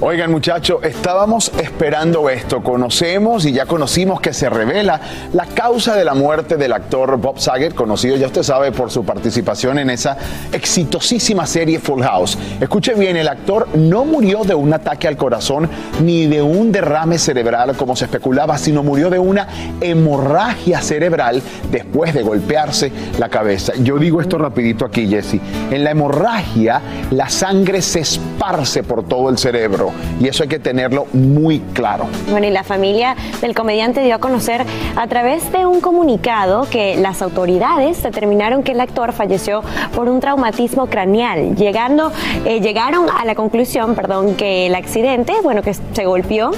Oigan 0.00 0.30
muchachos, 0.30 0.78
estábamos 0.84 1.50
esperando 1.60 2.30
esto. 2.30 2.62
Conocemos 2.62 3.44
y 3.44 3.52
ya 3.52 3.66
conocimos 3.66 4.20
que 4.20 4.32
se 4.32 4.48
revela 4.48 5.00
la 5.32 5.44
causa 5.46 5.96
de 5.96 6.04
la 6.04 6.14
muerte 6.14 6.56
del 6.56 6.72
actor 6.72 7.16
Bob 7.16 7.40
Saget, 7.40 7.74
conocido 7.74 8.16
ya 8.16 8.28
usted 8.28 8.44
sabe 8.44 8.70
por 8.70 8.92
su 8.92 9.04
participación 9.04 9.76
en 9.80 9.90
esa 9.90 10.16
exitosísima 10.52 11.48
serie 11.48 11.80
Full 11.80 12.02
House. 12.02 12.38
Escuche 12.60 12.94
bien, 12.94 13.16
el 13.16 13.26
actor 13.26 13.66
no 13.74 14.04
murió 14.04 14.44
de 14.44 14.54
un 14.54 14.72
ataque 14.72 15.08
al 15.08 15.16
corazón 15.16 15.68
ni 16.00 16.28
de 16.28 16.42
un 16.42 16.70
derrame 16.70 17.18
cerebral 17.18 17.74
como 17.74 17.96
se 17.96 18.04
especulaba, 18.04 18.56
sino 18.56 18.84
murió 18.84 19.10
de 19.10 19.18
una 19.18 19.48
hemorragia 19.80 20.80
cerebral 20.80 21.42
después 21.72 22.14
de 22.14 22.22
golpearse 22.22 22.92
la 23.18 23.28
cabeza. 23.28 23.72
Yo 23.82 23.98
digo 23.98 24.20
esto 24.20 24.38
rapidito 24.38 24.84
aquí, 24.84 25.08
Jesse. 25.08 25.40
En 25.72 25.82
la 25.82 25.90
hemorragia 25.90 26.80
la 27.10 27.28
sangre 27.28 27.82
se 27.82 27.98
esparce 27.98 28.84
por 28.84 29.02
todo 29.02 29.28
el 29.28 29.38
cerebro 29.38 29.87
y 30.20 30.28
eso 30.28 30.42
hay 30.42 30.48
que 30.48 30.58
tenerlo 30.58 31.06
muy 31.12 31.60
claro. 31.72 32.06
Bueno, 32.30 32.46
y 32.46 32.50
la 32.50 32.64
familia 32.64 33.16
del 33.40 33.54
comediante 33.54 34.02
dio 34.02 34.14
a 34.14 34.18
conocer 34.18 34.64
a 34.96 35.06
través 35.06 35.50
de 35.52 35.66
un 35.66 35.80
comunicado 35.80 36.66
que 36.70 36.96
las 36.96 37.22
autoridades 37.22 38.02
determinaron 38.02 38.62
que 38.62 38.72
el 38.72 38.80
actor 38.80 39.12
falleció 39.12 39.62
por 39.94 40.08
un 40.08 40.20
traumatismo 40.20 40.86
craneal, 40.86 41.56
llegando, 41.56 42.12
eh, 42.44 42.60
llegaron 42.60 43.06
a 43.10 43.24
la 43.24 43.34
conclusión, 43.34 43.94
perdón, 43.94 44.34
que 44.34 44.66
el 44.66 44.74
accidente, 44.74 45.34
bueno, 45.42 45.62
que 45.62 45.74
se 45.74 46.04
golpeó 46.04 46.50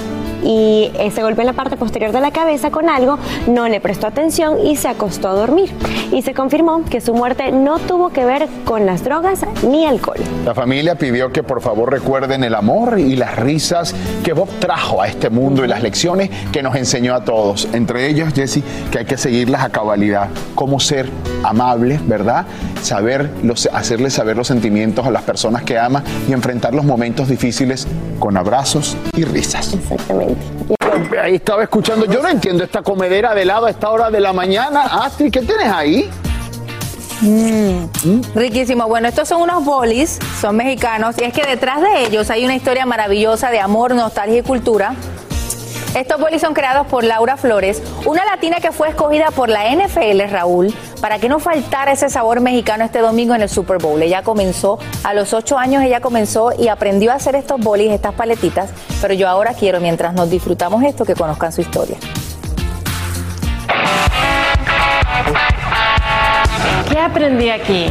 y 0.43 0.91
eh, 0.97 1.11
se 1.13 1.21
golpeó 1.21 1.41
en 1.41 1.47
la 1.47 1.53
parte 1.53 1.77
posterior 1.77 2.11
de 2.11 2.19
la 2.19 2.31
cabeza 2.31 2.71
con 2.71 2.89
algo, 2.89 3.17
no 3.47 3.67
le 3.67 3.79
prestó 3.79 4.07
atención 4.07 4.65
y 4.65 4.75
se 4.75 4.87
acostó 4.87 5.29
a 5.29 5.33
dormir. 5.33 5.71
Y 6.11 6.21
se 6.23 6.33
confirmó 6.33 6.83
que 6.89 7.01
su 7.01 7.13
muerte 7.13 7.51
no 7.51 7.79
tuvo 7.79 8.09
que 8.09 8.25
ver 8.25 8.47
con 8.65 8.85
las 8.85 9.03
drogas 9.03 9.45
ni 9.63 9.85
alcohol. 9.85 10.17
La 10.45 10.53
familia 10.53 10.95
pidió 10.95 11.31
que 11.31 11.43
por 11.43 11.61
favor 11.61 11.91
recuerden 11.91 12.43
el 12.43 12.55
amor 12.55 12.99
y 12.99 13.15
las 13.21 13.35
risas 13.35 13.93
que 14.23 14.33
Bob 14.33 14.49
trajo 14.59 14.99
a 14.99 15.07
este 15.07 15.29
mundo 15.29 15.63
y 15.63 15.67
las 15.67 15.83
lecciones 15.83 16.31
que 16.51 16.63
nos 16.63 16.75
enseñó 16.75 17.13
a 17.13 17.23
todos. 17.23 17.67
Entre 17.71 18.07
ellas, 18.07 18.33
Jesse, 18.33 18.61
que 18.91 18.97
hay 18.97 19.05
que 19.05 19.15
seguirlas 19.15 19.61
a 19.63 19.69
cabalidad. 19.69 20.29
Cómo 20.55 20.79
ser 20.79 21.07
amables, 21.43 22.05
¿verdad? 22.07 22.47
Saber 22.81 23.29
los, 23.43 23.67
hacerles 23.71 24.13
saber 24.13 24.35
los 24.35 24.47
sentimientos 24.47 25.05
a 25.05 25.11
las 25.11 25.21
personas 25.21 25.61
que 25.61 25.77
ama 25.77 26.03
y 26.27 26.33
enfrentar 26.33 26.73
los 26.73 26.83
momentos 26.83 27.29
difíciles 27.29 27.87
con 28.17 28.37
abrazos 28.37 28.97
y 29.15 29.23
risas. 29.23 29.71
Exactamente. 29.71 30.41
Ahí 31.21 31.35
estaba 31.35 31.61
escuchando, 31.61 32.05
yo 32.05 32.23
no 32.23 32.29
entiendo 32.29 32.63
esta 32.63 32.81
comedera 32.81 33.35
de 33.35 33.43
helado 33.43 33.67
a 33.67 33.69
esta 33.69 33.91
hora 33.91 34.09
de 34.09 34.19
la 34.19 34.33
mañana. 34.33 34.81
Astrid, 35.05 35.31
¿qué 35.31 35.41
tienes 35.41 35.67
ahí? 35.67 36.09
Mm, 37.21 37.85
riquísimo. 38.33 38.87
Bueno, 38.87 39.07
estos 39.07 39.27
son 39.27 39.41
unos 39.41 39.63
bolis, 39.63 40.17
son 40.39 40.55
mexicanos, 40.55 41.15
y 41.19 41.23
es 41.23 41.33
que 41.33 41.45
detrás 41.45 41.81
de 41.81 42.05
ellos 42.05 42.29
hay 42.31 42.43
una 42.45 42.55
historia 42.55 42.85
maravillosa 42.85 43.51
de 43.51 43.59
amor, 43.59 43.93
nostalgia 43.93 44.39
y 44.39 44.43
cultura. 44.43 44.95
Estos 45.93 46.21
bolis 46.21 46.41
son 46.41 46.53
creados 46.53 46.87
por 46.87 47.03
Laura 47.03 47.35
Flores, 47.35 47.83
una 48.05 48.23
latina 48.25 48.57
que 48.61 48.71
fue 48.71 48.87
escogida 48.89 49.29
por 49.31 49.49
la 49.49 49.69
NFL, 49.75 50.21
Raúl, 50.31 50.73
para 51.01 51.19
que 51.19 51.27
no 51.27 51.39
faltara 51.39 51.91
ese 51.91 52.09
sabor 52.09 52.39
mexicano 52.39 52.85
este 52.85 52.99
domingo 52.99 53.35
en 53.35 53.41
el 53.41 53.49
Super 53.49 53.77
Bowl. 53.77 54.01
Ella 54.01 54.23
comenzó, 54.23 54.79
a 55.03 55.13
los 55.13 55.33
ocho 55.33 55.57
años 55.57 55.83
ella 55.83 55.99
comenzó 55.99 56.53
y 56.57 56.69
aprendió 56.69 57.11
a 57.11 57.15
hacer 57.15 57.35
estos 57.35 57.59
bolis, 57.59 57.91
estas 57.91 58.13
paletitas, 58.13 58.69
pero 59.01 59.13
yo 59.13 59.27
ahora 59.27 59.53
quiero, 59.53 59.81
mientras 59.81 60.13
nos 60.13 60.29
disfrutamos 60.29 60.81
esto, 60.83 61.03
que 61.03 61.13
conozcan 61.13 61.51
su 61.51 61.59
historia. 61.59 61.97
Aprendí 67.11 67.49
aquí? 67.49 67.87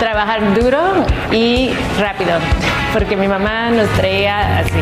Trabajar 0.00 0.54
duro 0.54 0.80
y 1.30 1.72
rápido, 1.98 2.38
porque 2.92 3.16
mi 3.16 3.28
mamá 3.28 3.70
nos 3.70 3.88
traía 3.90 4.58
así. 4.58 4.72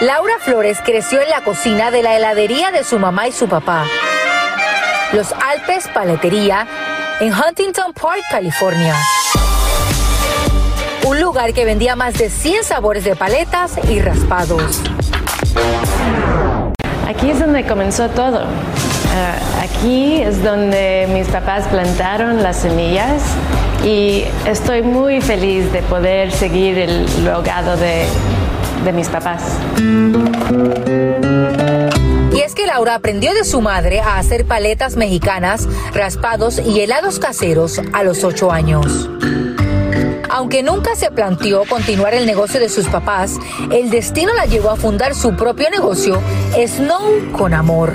Laura 0.00 0.34
Flores 0.38 0.78
creció 0.84 1.20
en 1.20 1.30
la 1.30 1.40
cocina 1.40 1.90
de 1.90 2.02
la 2.02 2.16
heladería 2.16 2.70
de 2.70 2.84
su 2.84 2.98
mamá 2.98 3.26
y 3.26 3.32
su 3.32 3.48
papá. 3.48 3.84
Los 5.12 5.32
Alpes 5.32 5.88
Paletería 5.88 6.66
en 7.20 7.32
Huntington 7.32 7.92
Park, 7.94 8.22
California. 8.30 8.94
Un 11.04 11.20
lugar 11.20 11.52
que 11.52 11.64
vendía 11.64 11.96
más 11.96 12.14
de 12.14 12.30
100 12.30 12.64
sabores 12.64 13.04
de 13.04 13.16
paletas 13.16 13.72
y 13.88 14.00
raspados. 14.00 14.82
Aquí 17.06 17.30
es 17.30 17.38
donde 17.38 17.64
comenzó 17.64 18.08
todo. 18.08 18.40
Ah, 19.14 19.62
aquí 19.62 20.20
es 20.20 20.42
donde 20.42 21.08
mis 21.12 21.28
papás 21.28 21.68
plantaron 21.68 22.42
las 22.42 22.56
semillas 22.56 23.22
y 23.84 24.24
estoy 24.44 24.82
muy 24.82 25.20
feliz 25.20 25.72
de 25.72 25.82
poder 25.82 26.32
seguir 26.32 26.78
el 26.78 27.06
legado 27.24 27.76
de, 27.76 28.06
de 28.84 28.92
mis 28.92 29.08
papás. 29.08 29.42
Y 32.32 32.40
es 32.40 32.54
que 32.54 32.66
Laura 32.66 32.96
aprendió 32.96 33.32
de 33.34 33.44
su 33.44 33.60
madre 33.60 34.00
a 34.00 34.18
hacer 34.18 34.44
paletas 34.44 34.96
mexicanas, 34.96 35.68
raspados 35.94 36.58
y 36.58 36.80
helados 36.80 37.20
caseros 37.20 37.80
a 37.92 38.02
los 38.02 38.24
ocho 38.24 38.50
años. 38.50 39.08
Aunque 40.28 40.62
nunca 40.62 40.94
se 40.96 41.10
planteó 41.10 41.64
continuar 41.64 42.14
el 42.14 42.26
negocio 42.26 42.60
de 42.60 42.68
sus 42.68 42.86
papás, 42.86 43.38
el 43.72 43.90
destino 43.90 44.34
la 44.34 44.46
llevó 44.46 44.70
a 44.70 44.76
fundar 44.76 45.14
su 45.14 45.36
propio 45.36 45.70
negocio, 45.70 46.20
Snow 46.66 47.32
con 47.32 47.54
Amor. 47.54 47.94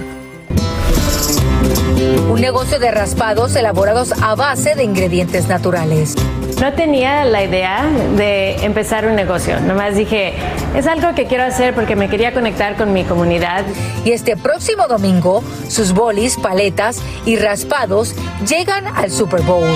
Un 2.29 2.41
negocio 2.41 2.79
de 2.79 2.91
raspados 2.91 3.55
elaborados 3.55 4.13
a 4.21 4.35
base 4.35 4.75
de 4.75 4.83
ingredientes 4.83 5.47
naturales. 5.47 6.15
No 6.59 6.73
tenía 6.73 7.25
la 7.25 7.43
idea 7.43 7.89
de 8.15 8.55
empezar 8.63 9.05
un 9.05 9.15
negocio, 9.15 9.59
nomás 9.59 9.95
dije, 9.95 10.33
es 10.75 10.87
algo 10.87 11.13
que 11.15 11.25
quiero 11.25 11.43
hacer 11.43 11.73
porque 11.73 11.95
me 11.95 12.07
quería 12.07 12.33
conectar 12.33 12.75
con 12.77 12.93
mi 12.93 13.03
comunidad. 13.03 13.65
Y 14.05 14.11
este 14.11 14.37
próximo 14.37 14.87
domingo, 14.87 15.43
sus 15.67 15.93
bolis, 15.93 16.37
paletas 16.37 17.01
y 17.25 17.35
raspados 17.35 18.15
llegan 18.47 18.87
al 18.87 19.11
Super 19.11 19.41
Bowl. 19.41 19.67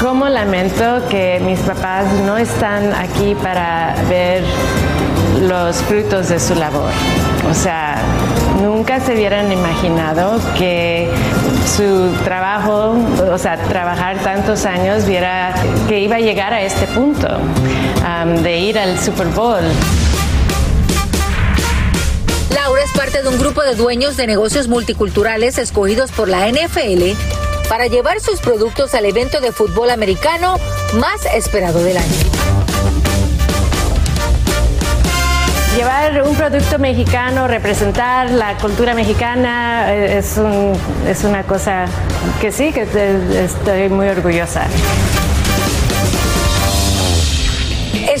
Cómo 0.00 0.30
lamento 0.30 1.06
que 1.10 1.38
mis 1.44 1.58
papás 1.60 2.10
no 2.24 2.38
están 2.38 2.94
aquí 2.94 3.34
para 3.34 3.94
ver 4.08 4.42
los 5.42 5.76
frutos 5.76 6.30
de 6.30 6.40
su 6.40 6.54
labor. 6.54 6.90
O 7.50 7.52
sea, 7.52 7.98
nunca 8.62 8.98
se 9.00 9.12
hubieran 9.12 9.52
imaginado 9.52 10.40
que 10.56 11.06
su 11.76 12.14
trabajo, 12.24 12.96
o 13.30 13.36
sea, 13.36 13.58
trabajar 13.58 14.16
tantos 14.20 14.64
años, 14.64 15.04
viera 15.04 15.54
que 15.86 16.00
iba 16.00 16.16
a 16.16 16.20
llegar 16.20 16.54
a 16.54 16.62
este 16.62 16.86
punto 16.86 17.28
um, 17.36 18.42
de 18.42 18.58
ir 18.58 18.78
al 18.78 18.98
Super 18.98 19.26
Bowl. 19.26 19.60
Laura 22.54 22.82
es 22.82 22.90
parte 22.92 23.22
de 23.22 23.28
un 23.28 23.38
grupo 23.38 23.62
de 23.62 23.74
dueños 23.74 24.16
de 24.16 24.26
negocios 24.26 24.66
multiculturales 24.66 25.58
escogidos 25.58 26.10
por 26.10 26.28
la 26.30 26.48
NFL 26.48 27.39
para 27.70 27.86
llevar 27.86 28.20
sus 28.20 28.40
productos 28.40 28.94
al 28.94 29.06
evento 29.06 29.40
de 29.40 29.52
fútbol 29.52 29.90
americano 29.90 30.56
más 30.94 31.24
esperado 31.34 31.82
del 31.84 31.96
año. 31.98 32.16
Llevar 35.76 36.20
un 36.24 36.34
producto 36.34 36.80
mexicano, 36.80 37.46
representar 37.46 38.28
la 38.32 38.56
cultura 38.58 38.92
mexicana, 38.92 39.94
eh, 39.94 40.18
es, 40.18 40.36
un- 40.36 40.72
es 41.08 41.22
una 41.22 41.44
cosa 41.44 41.84
que 42.40 42.50
sí, 42.50 42.72
que 42.72 42.82
estoy 43.44 43.88
muy 43.88 44.08
orgullosa. 44.08 44.62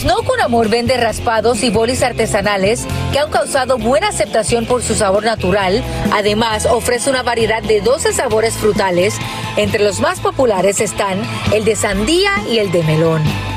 Snow 0.00 0.24
con 0.24 0.40
Amor 0.40 0.70
vende 0.70 0.96
raspados 0.96 1.62
y 1.62 1.68
bolis 1.68 2.02
artesanales 2.02 2.86
que 3.12 3.18
han 3.18 3.28
causado 3.28 3.76
buena 3.76 4.08
aceptación 4.08 4.64
por 4.64 4.82
su 4.82 4.94
sabor 4.94 5.24
natural. 5.24 5.84
Además, 6.10 6.64
ofrece 6.64 7.10
una 7.10 7.22
variedad 7.22 7.62
de 7.62 7.82
12 7.82 8.14
sabores 8.14 8.54
frutales. 8.54 9.18
Entre 9.58 9.84
los 9.84 10.00
más 10.00 10.18
populares 10.18 10.80
están 10.80 11.20
el 11.52 11.66
de 11.66 11.76
sandía 11.76 12.30
y 12.48 12.60
el 12.60 12.72
de 12.72 12.82
melón. 12.82 13.49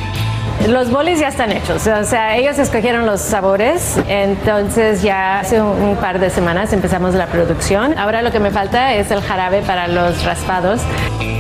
Los 0.68 0.90
bolis 0.90 1.20
ya 1.20 1.28
están 1.28 1.52
hechos, 1.52 1.86
o 1.88 2.04
sea, 2.06 2.38
ellos 2.38 2.58
escogieron 2.58 3.06
los 3.06 3.20
sabores, 3.20 3.98
entonces 4.08 5.02
ya 5.02 5.40
hace 5.42 5.62
un 5.62 5.98
par 5.98 6.20
de 6.20 6.30
semanas 6.30 6.72
empezamos 6.72 7.16
la 7.16 7.28
producción. 7.28 7.98
Ahora 7.98 8.22
lo 8.22 8.32
que 8.32 8.40
me 8.40 8.50
falta 8.50 8.94
es 8.94 9.12
el 9.12 9.22
jarabe 9.22 9.62
para 9.62 9.90
los 9.90 10.24
raspados. 10.24 10.80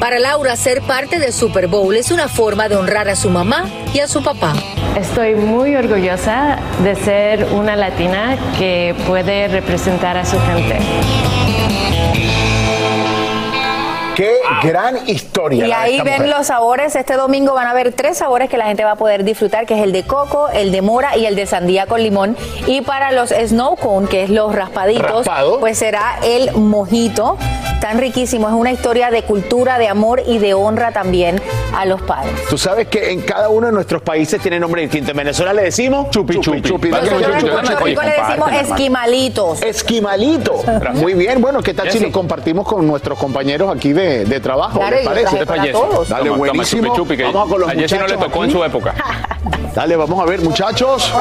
Para 0.01 0.19
Laura, 0.19 0.57
ser 0.57 0.81
parte 0.81 1.19
del 1.19 1.31
Super 1.31 1.67
Bowl 1.67 1.95
es 1.95 2.11
una 2.11 2.27
forma 2.27 2.67
de 2.67 2.75
honrar 2.75 3.07
a 3.07 3.15
su 3.15 3.29
mamá 3.29 3.63
y 3.93 3.99
a 4.01 4.09
su 4.09 4.21
papá. 4.21 4.53
Estoy 4.97 5.35
muy 5.35 5.73
orgullosa 5.75 6.57
de 6.83 6.95
ser 6.95 7.45
una 7.53 7.77
latina 7.77 8.37
que 8.57 8.93
puede 9.07 9.47
representar 9.47 10.17
a 10.17 10.25
su 10.25 10.37
gente. 10.41 10.79
Qué 14.15 14.37
gran 14.61 15.07
historia. 15.09 15.65
Y 15.65 15.71
ahí 15.71 16.01
ven 16.01 16.21
mujer. 16.21 16.29
los 16.29 16.47
sabores. 16.47 16.95
Este 16.95 17.15
domingo 17.15 17.53
van 17.53 17.67
a 17.67 17.73
ver 17.73 17.93
tres 17.93 18.17
sabores 18.17 18.49
que 18.49 18.57
la 18.57 18.65
gente 18.65 18.83
va 18.83 18.91
a 18.91 18.95
poder 18.95 19.23
disfrutar, 19.23 19.65
que 19.65 19.75
es 19.75 19.81
el 19.81 19.91
de 19.91 20.03
coco, 20.03 20.49
el 20.49 20.71
de 20.71 20.81
mora 20.81 21.17
y 21.17 21.25
el 21.25 21.35
de 21.35 21.45
sandía 21.47 21.87
con 21.87 22.01
limón. 22.03 22.37
Y 22.67 22.81
para 22.81 23.11
los 23.11 23.31
snow 23.31 23.75
cone, 23.75 24.07
que 24.07 24.23
es 24.23 24.29
los 24.29 24.53
raspaditos, 24.53 25.25
Raspado. 25.25 25.59
pues 25.59 25.77
será 25.79 26.19
el 26.23 26.51
mojito. 26.53 27.37
Tan 27.83 27.97
riquísimo. 27.97 28.47
Es 28.47 28.53
una 28.55 28.71
historia 28.71 29.11
de 29.11 29.23
cultura, 29.23 29.77
de 29.77 29.89
amor 29.89 30.21
y 30.25 30.37
de 30.37 30.53
honra 30.53 30.93
también 30.93 31.41
a 31.75 31.85
los 31.85 32.01
padres. 32.01 32.31
Tú 32.49 32.57
sabes 32.57 32.87
que 32.87 33.11
en 33.11 33.19
cada 33.19 33.49
uno 33.49 33.67
de 33.67 33.73
nuestros 33.73 34.01
países 34.01 34.41
tiene 34.41 34.57
nombre 34.57 34.83
distinto. 34.83 35.11
En 35.11 35.17
Venezuela 35.17 35.51
le 35.51 35.63
decimos 35.63 36.09
chupi 36.09 36.39
chupi. 36.39 36.61
Nosotros 36.87 37.11
en 37.11 37.45
Puerto 37.45 37.83
Rico 37.83 38.01
le 38.03 38.11
decimos 38.11 38.51
esquimalitos. 38.53 39.61
Esquimalito. 39.63 40.61
Muy 40.93 41.13
bien, 41.13 41.41
bueno, 41.41 41.61
¿qué 41.61 41.73
tal 41.73 41.91
si 41.91 41.99
lo 41.99 42.09
compartimos 42.09 42.65
con 42.65 42.87
nuestros 42.87 43.19
compañeros 43.19 43.69
aquí 43.75 43.91
de, 43.91 44.23
de 44.23 44.39
trabajo? 44.39 44.79
Claro, 44.79 44.95
¿Les 44.95 45.05
parece? 45.05 45.25
traje 45.31 45.45
para 45.45 45.71
todos. 45.73 46.07
Dale, 46.07 46.23
Toma, 46.29 46.37
toma, 46.37 46.51
buenísimo. 46.51 46.83
chupi, 46.83 46.95
chupi, 46.95 47.17
que 47.17 47.23
vamos 47.25 47.49
con 47.49 47.59
los 47.59 47.69
a 47.69 47.73
Jessy 47.73 47.95
no 47.95 48.07
le 48.07 48.13
muchachos 48.13 48.31
tocó 48.31 48.43
en 48.45 48.51
su 48.51 48.63
época. 48.63 48.95
Dale, 49.75 49.95
vamos 49.95 50.21
a 50.21 50.25
ver, 50.25 50.39
muchachos. 50.41 51.11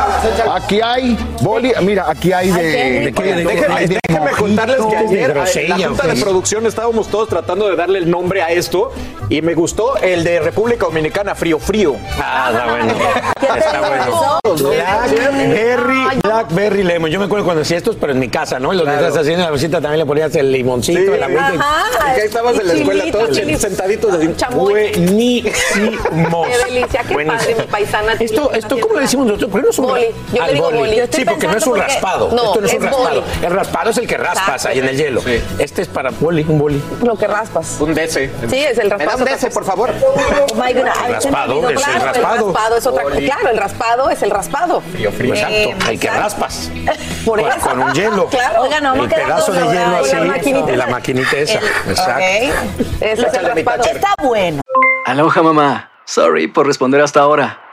Aquí 0.52 0.80
hay 0.82 1.16
boli. 1.40 1.72
Mira, 1.82 2.04
aquí 2.08 2.32
hay 2.32 2.50
de. 2.50 3.12
Déjenme 3.12 4.30
contarles 4.32 4.76
que 4.86 4.96
ayer 4.96 5.30
en 5.30 5.68
la 5.80 5.88
Junta 5.88 6.06
de 6.06 6.20
Producción 6.20 6.66
estábamos 6.66 7.08
todos 7.08 7.28
tratando 7.28 7.68
de 7.68 7.76
darle 7.76 7.98
el 7.98 8.10
nombre 8.10 8.42
a 8.42 8.50
esto 8.50 8.92
y 9.30 9.40
me 9.40 9.54
gustó 9.54 9.96
el 9.96 10.22
de 10.22 10.40
República 10.40 10.84
Dominicana 10.86 11.34
Frío 11.34 11.58
Frío. 11.58 11.96
Ah, 12.20 12.50
está 12.52 12.66
bueno. 12.70 12.92
Está 13.42 13.80
bueno. 13.80 14.70
Blackberry, 14.70 16.20
Blackberry 16.22 16.82
Lemon. 16.84 17.10
Yo 17.10 17.18
me 17.18 17.24
acuerdo 17.26 17.44
cuando 17.44 17.62
hacía 17.62 17.76
estos, 17.76 17.96
pero 17.96 18.12
en 18.12 18.18
mi 18.18 18.28
casa, 18.28 18.58
¿no? 18.58 18.72
Y 18.72 18.76
los 18.76 18.84
Claro. 18.84 19.06
estás 19.06 19.20
haciendo 19.22 19.40
en 19.42 19.46
la 19.46 19.50
visita 19.52 19.80
también 19.80 19.98
le 19.98 20.06
ponías 20.06 20.34
el 20.36 20.50
limoncito, 20.52 21.00
Sí. 21.00 21.06
el 21.12 21.22
agüita. 21.22 21.52
y- 21.54 21.58
Ajá, 21.58 21.84
Y 22.10 22.14
que 22.14 22.20
ahí 22.20 22.26
estabas 22.26 22.58
en 22.58 22.68
la 22.68 22.72
escuela 22.74 23.04
todos 23.10 23.36
sentaditos 23.36 24.14
así. 24.14 24.30
Buenísimos. 24.54 26.46
Qué 26.48 26.64
delicia, 26.72 27.04
qué 27.06 27.14
Buenísimo. 27.14 27.38
padre, 27.40 27.54
mi 27.58 27.66
paisana. 27.66 28.12
Esto, 28.20 28.41
esto 28.52 28.78
¿cómo 28.80 28.94
le 28.94 29.02
decimos 29.02 29.26
nosotros? 29.26 29.50
¿Por 29.50 29.60
qué 29.60 29.64
no 29.66 29.70
es 29.70 29.78
un 29.78 29.86
Boli. 29.86 30.06
Yo 30.32 30.32
le 30.32 30.40
al 30.40 30.54
digo 30.54 30.70
boli. 30.70 30.96
Yo 30.96 31.04
estoy 31.04 31.20
Sí, 31.20 31.24
porque 31.28 31.46
no 31.46 31.56
es 31.56 31.66
un 31.66 31.72
porque- 31.74 31.86
raspado. 31.86 32.28
no, 32.32 32.44
Esto 32.44 32.60
no 32.60 32.66
es 32.66 32.72
un 32.74 32.78
es 32.78 32.82
raspado. 32.90 33.08
boli. 33.22 33.22
El 33.42 33.50
raspado 33.52 33.90
es 33.90 33.98
el 33.98 34.06
que 34.06 34.16
raspas 34.16 34.48
Exacto. 34.48 34.68
ahí 34.68 34.78
en 34.78 34.84
el 34.88 34.96
hielo. 34.96 35.22
Este 35.58 35.82
es 35.82 35.88
para 35.88 36.10
boli, 36.10 36.44
un 36.48 36.58
boli. 36.58 36.82
Lo 37.02 37.16
que 37.16 37.26
raspas. 37.26 37.76
Un 37.80 37.94
DC. 37.94 38.30
Sí, 38.50 38.58
es 38.58 38.78
el 38.78 38.84
¿Me 38.84 38.90
das 38.90 38.98
raspado. 38.98 39.18
un 39.18 39.24
DC, 39.24 39.50
por 39.50 39.64
favor? 39.64 39.90
Oh 40.02 40.54
my 40.54 40.68
se 40.68 40.74
me 40.74 40.82
Raspado, 40.82 41.68
es 41.70 41.76
el 41.76 41.84
Claro, 41.84 42.04
raspado. 42.04 42.48
El 42.48 42.54
raspado 42.54 42.76
es 42.76 42.86
otra 42.86 43.02
cosa. 43.04 43.14
Boli. 43.14 43.26
Claro, 43.26 43.48
el 43.50 43.56
raspado 43.58 44.10
es 44.10 44.22
el 44.22 44.30
raspado. 44.30 44.80
Frío, 44.92 45.12
frío. 45.12 45.34
Exacto, 45.34 45.54
Eh, 45.54 45.76
el 45.90 46.00
que 46.00 46.10
raspas. 46.10 46.70
Por 47.24 47.40
con, 47.40 47.50
eso. 47.50 47.60
con 47.68 47.80
un 47.82 47.92
hielo. 47.92 48.26
Claro. 48.26 48.62
Oiga, 48.62 48.80
no, 48.80 48.94
el 48.94 49.08
pedazo 49.08 49.52
de 49.52 49.60
hielo 49.60 49.96
así 50.34 50.50
y 50.72 50.76
la 50.76 50.86
maquinita 50.86 51.36
esa. 51.36 51.58
Exacto. 51.88 52.12
Ok. 52.22 52.82
Ese 53.00 53.26
es 53.26 53.34
el 53.34 53.44
raspado. 53.46 53.84
Está 53.84 54.14
bueno. 54.22 54.60
Aloha 55.06 55.42
mamá. 55.42 55.88
Sorry 56.04 56.48
por 56.48 56.66
responder 56.66 57.00
hasta 57.00 57.20
ahora. 57.20 57.60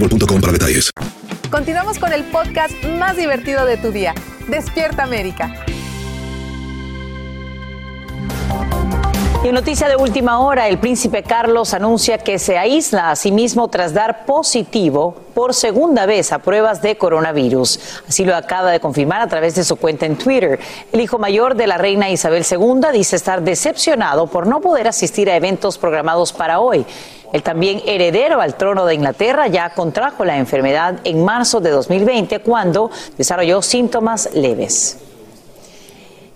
boostmobile.com 0.00 0.40
para 0.40 0.52
detalles. 0.52 0.90
Continuamos 1.50 1.98
con 1.98 2.12
el 2.12 2.24
podcast 2.24 2.74
más 2.98 3.16
divertido 3.16 3.64
de 3.64 3.76
tu 3.76 3.92
día. 3.92 4.14
Despierta 4.48 5.04
América. 5.04 5.64
Y 9.44 9.48
en 9.48 9.54
noticia 9.54 9.88
de 9.88 9.94
última 9.94 10.40
hora, 10.40 10.66
el 10.66 10.78
príncipe 10.78 11.22
Carlos 11.22 11.72
anuncia 11.72 12.18
que 12.18 12.36
se 12.40 12.58
aísla 12.58 13.12
a 13.12 13.16
sí 13.16 13.30
mismo 13.30 13.68
tras 13.68 13.94
dar 13.94 14.26
positivo 14.26 15.14
por 15.34 15.54
segunda 15.54 16.04
vez 16.04 16.32
a 16.32 16.40
pruebas 16.40 16.82
de 16.82 16.98
coronavirus. 16.98 18.02
Así 18.08 18.24
lo 18.24 18.34
acaba 18.34 18.72
de 18.72 18.80
confirmar 18.80 19.20
a 19.20 19.28
través 19.28 19.54
de 19.54 19.62
su 19.62 19.76
cuenta 19.76 20.04
en 20.04 20.16
Twitter. 20.16 20.58
El 20.90 21.00
hijo 21.00 21.18
mayor 21.18 21.54
de 21.54 21.68
la 21.68 21.78
reina 21.78 22.10
Isabel 22.10 22.44
II 22.50 22.88
dice 22.92 23.14
estar 23.14 23.42
decepcionado 23.42 24.26
por 24.26 24.48
no 24.48 24.60
poder 24.60 24.88
asistir 24.88 25.30
a 25.30 25.36
eventos 25.36 25.78
programados 25.78 26.32
para 26.32 26.58
hoy. 26.58 26.84
El 27.36 27.42
también 27.42 27.82
heredero 27.84 28.40
al 28.40 28.54
trono 28.54 28.86
de 28.86 28.94
Inglaterra 28.94 29.46
ya 29.46 29.68
contrajo 29.68 30.24
la 30.24 30.38
enfermedad 30.38 31.00
en 31.04 31.22
marzo 31.22 31.60
de 31.60 31.68
2020 31.68 32.38
cuando 32.38 32.90
desarrolló 33.18 33.60
síntomas 33.60 34.30
leves. 34.32 35.05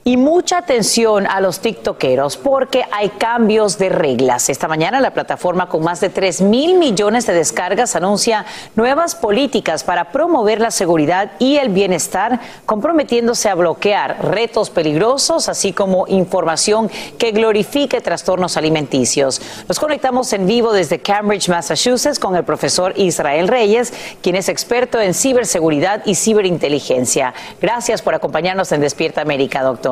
Y 0.03 0.17
mucha 0.17 0.57
atención 0.57 1.27
a 1.27 1.43
los 1.43 1.61
tiktokeros 1.61 2.39
porque 2.39 2.85
hay 2.91 3.11
cambios 3.11 3.77
de 3.77 3.91
reglas. 3.91 4.49
Esta 4.49 4.67
mañana 4.67 4.99
la 4.99 5.13
plataforma 5.13 5.69
con 5.69 5.85
más 5.85 6.01
de 6.01 6.09
3 6.09 6.41
mil 6.41 6.79
millones 6.79 7.27
de 7.27 7.35
descargas 7.35 7.95
anuncia 7.97 8.47
nuevas 8.77 9.15
políticas 9.15 9.85
para 9.85 10.11
promover 10.11 10.59
la 10.59 10.71
seguridad 10.71 11.33
y 11.39 11.59
el 11.59 11.69
bienestar, 11.69 12.41
comprometiéndose 12.65 13.51
a 13.51 13.55
bloquear 13.55 14.25
retos 14.25 14.71
peligrosos, 14.71 15.51
así 15.51 15.75
como 15.75 16.07
información 16.09 16.91
que 17.19 17.33
glorifique 17.33 18.01
trastornos 18.01 18.57
alimenticios. 18.57 19.43
Nos 19.69 19.79
conectamos 19.79 20.33
en 20.33 20.47
vivo 20.47 20.73
desde 20.73 21.01
Cambridge, 21.01 21.51
Massachusetts, 21.51 22.19
con 22.19 22.37
el 22.37 22.45
profesor 22.45 22.95
Israel 22.97 23.49
Reyes, 23.49 23.93
quien 24.23 24.37
es 24.37 24.49
experto 24.49 24.99
en 24.99 25.13
ciberseguridad 25.13 26.01
y 26.07 26.15
ciberinteligencia. 26.15 27.35
Gracias 27.61 28.01
por 28.01 28.15
acompañarnos 28.15 28.73
en 28.73 28.81
Despierta 28.81 29.21
América, 29.21 29.63
doctor. 29.63 29.90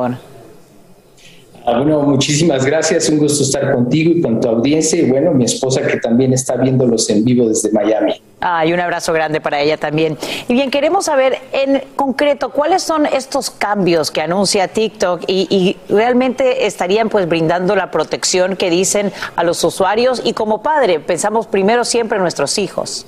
Ah, 1.65 1.77
bueno, 1.77 2.01
muchísimas 2.01 2.65
gracias. 2.65 3.09
Un 3.09 3.19
gusto 3.19 3.43
estar 3.43 3.73
contigo 3.73 4.11
y 4.11 4.21
con 4.21 4.39
tu 4.39 4.47
audiencia. 4.47 4.99
Y 4.99 5.09
bueno, 5.09 5.31
mi 5.33 5.45
esposa 5.45 5.81
que 5.85 5.97
también 5.97 6.33
está 6.33 6.55
viéndolos 6.55 7.09
en 7.09 7.23
vivo 7.23 7.47
desde 7.47 7.71
Miami. 7.71 8.21
Ah, 8.41 8.65
y 8.65 8.73
un 8.73 8.79
abrazo 8.79 9.11
grande 9.13 9.41
para 9.41 9.59
ella 9.59 9.77
también. 9.77 10.17
Y 10.47 10.53
bien, 10.53 10.71
queremos 10.71 11.05
saber 11.05 11.37
en 11.51 11.83
concreto 11.95 12.49
cuáles 12.49 12.81
son 12.81 13.05
estos 13.05 13.49
cambios 13.51 14.09
que 14.09 14.21
anuncia 14.21 14.67
TikTok 14.67 15.23
y, 15.27 15.47
y 15.49 15.93
realmente 15.93 16.65
estarían 16.65 17.09
pues 17.09 17.27
brindando 17.27 17.75
la 17.75 17.91
protección 17.91 18.55
que 18.55 18.69
dicen 18.69 19.11
a 19.35 19.43
los 19.43 19.63
usuarios 19.63 20.21
y 20.23 20.33
como 20.33 20.63
padre 20.63 20.99
pensamos 20.99 21.47
primero 21.47 21.83
siempre 21.83 22.15
en 22.15 22.23
nuestros 22.23 22.57
hijos. 22.57 23.05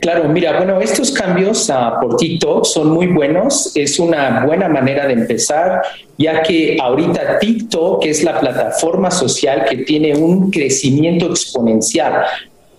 Claro, 0.00 0.28
mira, 0.28 0.56
bueno, 0.56 0.80
estos 0.80 1.10
cambios 1.10 1.70
por 2.00 2.16
TikTok 2.16 2.64
son 2.64 2.90
muy 2.90 3.06
buenos, 3.08 3.76
es 3.76 3.98
una 3.98 4.44
buena 4.44 4.68
manera 4.68 5.06
de 5.06 5.12
empezar, 5.12 5.82
ya 6.16 6.42
que 6.42 6.76
ahorita 6.80 7.38
TikTok 7.38 8.04
es 8.06 8.22
la 8.22 8.40
plataforma 8.40 9.10
social 9.10 9.64
que 9.68 9.78
tiene 9.78 10.16
un 10.16 10.50
crecimiento 10.50 11.26
exponencial. 11.26 12.24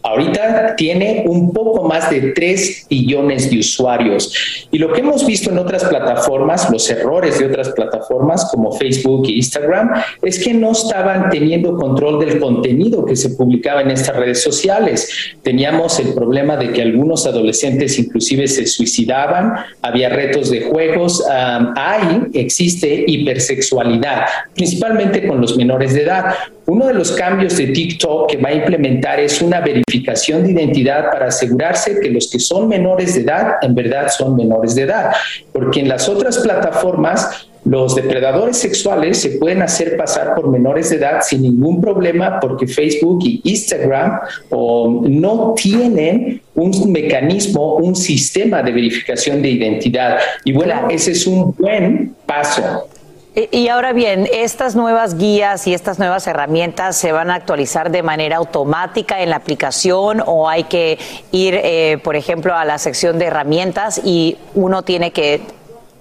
Ahorita 0.04 0.76
tiene 0.76 1.26
un 1.28 1.54
poco 1.54 1.88
más 1.88 2.10
de 2.10 2.32
3 2.32 2.88
billones 2.90 3.50
de 3.50 3.60
usuarios. 3.60 4.68
Y 4.72 4.78
lo 4.78 4.92
que 4.92 5.02
hemos 5.02 5.26
visto 5.26 5.52
en 5.52 5.58
otras 5.58 5.86
plataformas, 5.86 6.70
los 6.72 6.90
errores 6.90 7.40
de 7.40 7.46
otras 7.46 7.70
plataformas 7.70 8.46
como 8.52 8.72
Facebook 8.72 9.28
e 9.28 9.34
Instagram, 9.34 9.92
es 10.22 10.44
que 10.44 10.54
no 10.54 10.72
estaban 10.72 11.30
teniendo 11.30 11.76
control 11.76 12.20
del 12.20 12.40
contenido 12.40 13.06
que 13.06 13.16
se 13.16 13.32
publicaba 13.32 13.82
en 13.82 13.92
estas 13.92 14.16
redes 14.16 14.42
sociales. 14.42 15.10
Teníamos 15.44 16.00
el 16.00 16.14
problema 16.14 16.58
de 16.58 16.72
que 16.72 16.82
algunos 16.82 17.26
adolescentes 17.26 17.98
inclusive 18.00 18.48
se 18.48 18.66
suicidaban, 18.66 19.54
había 19.82 20.10
retos 20.10 20.50
de 20.50 20.62
juegos, 20.62 21.22
um, 21.22 21.74
hay, 21.76 22.28
existe 22.34 23.06
hipersexualidad, 23.08 24.26
principalmente 24.56 25.28
con 25.28 25.42
los 25.42 25.58
menores 25.58 25.94
de 25.94 26.04
edad. 26.04 26.36
Uno 26.72 26.88
de 26.88 26.94
los 26.94 27.12
cambios 27.12 27.58
de 27.58 27.68
TikTok 27.68 28.32
que 28.32 28.38
va 28.38 28.48
a 28.48 28.54
implementar 28.54 29.20
es 29.20 29.42
una 29.42 29.60
verificación 29.60 30.42
de 30.44 30.54
identidad 30.54 31.12
para 31.12 31.26
asegurarse 31.26 32.00
que 32.00 32.10
los 32.10 32.32
que 32.32 32.40
son 32.40 32.70
menores 32.70 33.14
de 33.14 33.24
edad 33.24 33.56
en 33.62 33.76
verdad 33.76 34.08
son 34.08 34.38
menores 34.38 34.76
de 34.76 34.84
edad, 34.84 35.12
porque 35.52 35.82
en 35.82 35.90
las 35.90 36.08
otras 36.08 36.38
plataformas 36.38 37.50
los 37.66 37.94
depredadores 37.94 38.56
sexuales 38.56 39.18
se 39.20 39.32
pueden 39.32 39.62
hacer 39.62 39.98
pasar 39.98 40.34
por 40.34 40.48
menores 40.48 40.92
de 40.92 40.96
edad 40.96 41.20
sin 41.24 41.42
ningún 41.42 41.82
problema 41.82 42.40
porque 42.40 42.66
Facebook 42.66 43.20
y 43.26 43.42
Instagram 43.44 44.22
no 44.50 45.54
tienen 45.58 46.42
un 46.56 46.90
mecanismo, 46.90 47.76
un 47.76 47.98
sistema 47.98 48.64
de 48.64 48.72
verificación 48.72 49.42
de 49.42 49.50
identidad. 49.50 50.20
Y 50.46 50.54
bueno, 50.54 50.88
ese 50.90 51.12
es 51.12 51.28
un 51.28 51.54
buen 51.54 52.16
paso. 52.26 52.88
Y 53.34 53.70
ahora 53.70 53.94
bien, 53.94 54.28
estas 54.34 54.76
nuevas 54.76 55.18
guías 55.18 55.66
y 55.66 55.74
estas 55.74 56.00
nuevas 56.00 56.28
herramientas 56.28 56.98
se 56.98 57.14
van 57.14 57.32
a 57.32 57.36
actualizar 57.36 57.90
de 57.90 58.04
manera 58.04 58.36
automática 58.36 59.22
en 59.22 59.30
la 59.30 59.38
aplicación 59.38 60.22
o 60.26 60.50
hay 60.50 60.66
que 60.66 61.00
ir, 61.32 61.58
eh, 61.64 61.98
por 62.04 62.18
ejemplo, 62.18 62.54
a 62.54 62.66
la 62.66 62.78
sección 62.78 63.18
de 63.20 63.28
herramientas 63.28 64.02
y 64.04 64.38
uno 64.54 64.82
tiene 64.82 65.12
que 65.12 65.42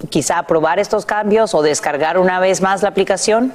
quizá 0.08 0.38
aprobar 0.38 0.80
estos 0.80 1.06
cambios 1.06 1.54
o 1.54 1.62
descargar 1.62 2.18
una 2.18 2.40
vez 2.40 2.60
más 2.62 2.82
la 2.82 2.88
aplicación? 2.88 3.52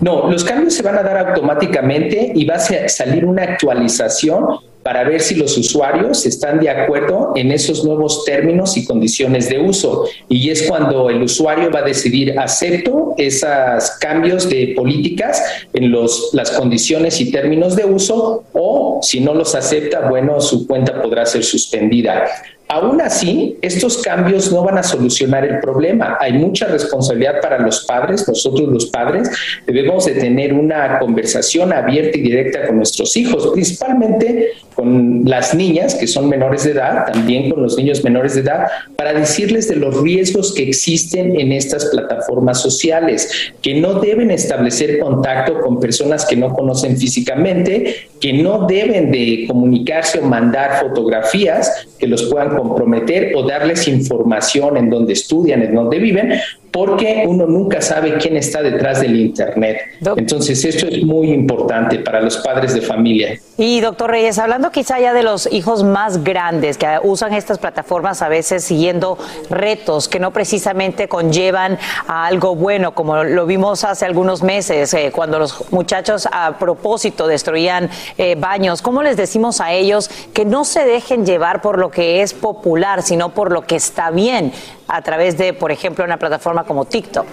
No, 0.00 0.30
los 0.30 0.42
cambios 0.42 0.72
se 0.72 0.82
van 0.82 0.96
a 0.96 1.02
dar 1.02 1.28
automáticamente 1.28 2.32
y 2.34 2.46
va 2.46 2.54
a 2.54 2.88
salir 2.88 3.26
una 3.26 3.42
actualización 3.42 4.60
para 4.86 5.02
ver 5.02 5.20
si 5.20 5.34
los 5.34 5.58
usuarios 5.58 6.24
están 6.26 6.60
de 6.60 6.70
acuerdo 6.70 7.32
en 7.34 7.50
esos 7.50 7.84
nuevos 7.84 8.24
términos 8.24 8.76
y 8.76 8.84
condiciones 8.84 9.48
de 9.48 9.58
uso. 9.58 10.04
Y 10.28 10.48
es 10.48 10.62
cuando 10.62 11.10
el 11.10 11.24
usuario 11.24 11.72
va 11.72 11.80
a 11.80 11.82
decidir, 11.82 12.38
acepto 12.38 13.12
esos 13.18 13.90
cambios 13.98 14.48
de 14.48 14.74
políticas 14.76 15.42
en 15.72 15.90
los, 15.90 16.30
las 16.34 16.52
condiciones 16.52 17.20
y 17.20 17.32
términos 17.32 17.74
de 17.74 17.84
uso 17.84 18.44
o 18.52 19.00
si 19.02 19.18
no 19.18 19.34
los 19.34 19.56
acepta, 19.56 20.08
bueno, 20.08 20.40
su 20.40 20.68
cuenta 20.68 21.02
podrá 21.02 21.26
ser 21.26 21.42
suspendida. 21.42 22.22
Aún 22.68 23.00
así, 23.00 23.56
estos 23.62 23.98
cambios 23.98 24.52
no 24.52 24.64
van 24.64 24.78
a 24.78 24.82
solucionar 24.82 25.44
el 25.44 25.60
problema. 25.60 26.16
Hay 26.20 26.32
mucha 26.32 26.66
responsabilidad 26.66 27.40
para 27.40 27.60
los 27.60 27.84
padres. 27.84 28.26
Nosotros 28.26 28.68
los 28.68 28.86
padres 28.86 29.30
debemos 29.66 30.04
de 30.04 30.14
tener 30.14 30.52
una 30.52 30.98
conversación 30.98 31.72
abierta 31.72 32.18
y 32.18 32.22
directa 32.22 32.66
con 32.66 32.78
nuestros 32.78 33.16
hijos, 33.16 33.46
principalmente 33.52 34.50
con 34.74 35.22
las 35.24 35.54
niñas 35.54 35.94
que 35.94 36.08
son 36.08 36.28
menores 36.28 36.64
de 36.64 36.72
edad, 36.72 37.06
también 37.06 37.50
con 37.50 37.62
los 37.62 37.78
niños 37.78 38.02
menores 38.02 38.34
de 38.34 38.40
edad, 38.40 38.66
para 38.96 39.14
decirles 39.14 39.68
de 39.68 39.76
los 39.76 40.02
riesgos 40.02 40.52
que 40.52 40.68
existen 40.68 41.38
en 41.38 41.52
estas 41.52 41.86
plataformas 41.86 42.60
sociales, 42.60 43.52
que 43.62 43.80
no 43.80 44.00
deben 44.00 44.30
establecer 44.30 44.98
contacto 44.98 45.60
con 45.60 45.78
personas 45.78 46.26
que 46.26 46.36
no 46.36 46.52
conocen 46.52 46.96
físicamente, 46.96 48.08
que 48.20 48.32
no 48.32 48.66
deben 48.66 49.12
de 49.12 49.44
comunicarse 49.46 50.18
o 50.18 50.22
mandar 50.22 50.80
fotografías 50.80 51.86
que 51.98 52.06
los 52.06 52.24
puedan 52.24 52.55
comprometer 52.56 53.32
o 53.34 53.42
darles 53.42 53.86
información 53.88 54.76
en 54.76 54.90
donde 54.90 55.12
estudian, 55.12 55.62
en 55.62 55.74
donde 55.74 55.98
viven, 55.98 56.32
porque 56.76 57.24
uno 57.26 57.46
nunca 57.46 57.80
sabe 57.80 58.18
quién 58.18 58.36
está 58.36 58.60
detrás 58.60 59.00
del 59.00 59.18
Internet. 59.18 59.78
Entonces, 60.14 60.62
esto 60.62 60.86
es 60.86 61.02
muy 61.02 61.32
importante 61.32 62.00
para 62.00 62.20
los 62.20 62.36
padres 62.36 62.74
de 62.74 62.82
familia. 62.82 63.40
Y 63.56 63.80
doctor 63.80 64.10
Reyes, 64.10 64.38
hablando 64.38 64.70
quizá 64.70 65.00
ya 65.00 65.14
de 65.14 65.22
los 65.22 65.50
hijos 65.50 65.82
más 65.84 66.22
grandes 66.22 66.76
que 66.76 66.86
usan 67.02 67.32
estas 67.32 67.58
plataformas 67.58 68.20
a 68.20 68.28
veces 68.28 68.62
siguiendo 68.62 69.16
retos 69.48 70.06
que 70.06 70.20
no 70.20 70.32
precisamente 70.34 71.08
conllevan 71.08 71.78
a 72.06 72.26
algo 72.26 72.54
bueno, 72.54 72.94
como 72.94 73.24
lo 73.24 73.46
vimos 73.46 73.82
hace 73.82 74.04
algunos 74.04 74.42
meses, 74.42 74.92
eh, 74.92 75.10
cuando 75.14 75.38
los 75.38 75.72
muchachos 75.72 76.28
a 76.30 76.58
propósito 76.58 77.26
destruían 77.26 77.88
eh, 78.18 78.36
baños, 78.38 78.82
¿cómo 78.82 79.02
les 79.02 79.16
decimos 79.16 79.62
a 79.62 79.72
ellos 79.72 80.10
que 80.34 80.44
no 80.44 80.66
se 80.66 80.84
dejen 80.84 81.24
llevar 81.24 81.62
por 81.62 81.78
lo 81.78 81.90
que 81.90 82.20
es 82.20 82.34
popular, 82.34 83.02
sino 83.02 83.30
por 83.30 83.50
lo 83.50 83.62
que 83.62 83.76
está 83.76 84.10
bien 84.10 84.52
a 84.88 85.02
través 85.02 85.36
de, 85.36 85.52
por 85.52 85.72
ejemplo, 85.72 86.04
una 86.04 86.18
plataforma 86.18 86.64
como 86.66 86.84
TikTok? 86.84 87.26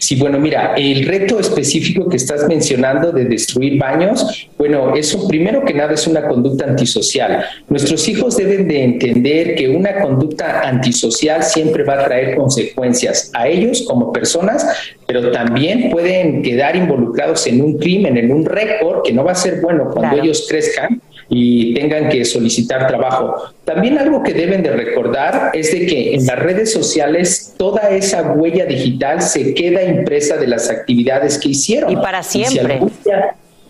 Sí, 0.00 0.16
bueno, 0.16 0.38
mira, 0.38 0.74
el 0.76 1.06
reto 1.06 1.38
específico 1.38 2.08
que 2.08 2.16
estás 2.16 2.48
mencionando 2.48 3.12
de 3.12 3.26
destruir 3.26 3.78
baños, 3.78 4.48
bueno, 4.56 4.94
eso 4.94 5.28
primero 5.28 5.64
que 5.64 5.74
nada 5.74 5.92
es 5.92 6.06
una 6.06 6.26
conducta 6.26 6.64
antisocial. 6.64 7.44
Nuestros 7.68 8.08
hijos 8.08 8.36
deben 8.36 8.68
de 8.68 8.84
entender 8.84 9.54
que 9.54 9.68
una 9.68 10.00
conducta 10.00 10.62
antisocial 10.62 11.42
siempre 11.42 11.84
va 11.84 11.94
a 12.00 12.04
traer 12.04 12.36
consecuencias 12.36 13.30
a 13.34 13.48
ellos 13.48 13.84
como 13.86 14.12
personas, 14.12 14.66
pero 15.06 15.30
también 15.30 15.90
pueden 15.90 16.42
quedar 16.42 16.74
involucrados 16.74 17.46
en 17.46 17.60
un 17.60 17.78
crimen, 17.78 18.16
en 18.16 18.32
un 18.32 18.46
récord 18.46 19.02
que 19.02 19.12
no 19.12 19.24
va 19.24 19.32
a 19.32 19.36
ser 19.36 19.60
bueno 19.60 19.90
cuando 19.92 20.22
ellos 20.22 20.46
crezcan 20.48 21.00
y 21.28 21.74
tengan 21.74 22.08
que 22.08 22.24
solicitar 22.24 22.86
trabajo. 22.86 23.34
También 23.64 23.98
algo 23.98 24.22
que 24.22 24.32
deben 24.32 24.62
de 24.62 24.70
recordar 24.70 25.50
es 25.54 25.72
de 25.72 25.86
que 25.86 26.14
en 26.14 26.26
las 26.26 26.38
redes 26.38 26.72
sociales 26.72 27.54
toda 27.56 27.90
esa 27.90 28.32
huella 28.32 28.66
digital 28.66 29.22
se 29.22 29.54
queda 29.54 29.82
impresa 29.82 30.36
de 30.36 30.46
las 30.46 30.70
actividades 30.70 31.38
que 31.38 31.50
hicieron. 31.50 31.90
Y 31.90 31.96
para 31.96 32.22
siempre. 32.22 32.80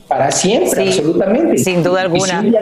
para 0.09 0.31
siempre, 0.31 0.89
absolutamente. 0.89 1.59
Sin 1.59 1.83
duda 1.83 2.03
alguna. 2.03 2.43
si 2.43 2.53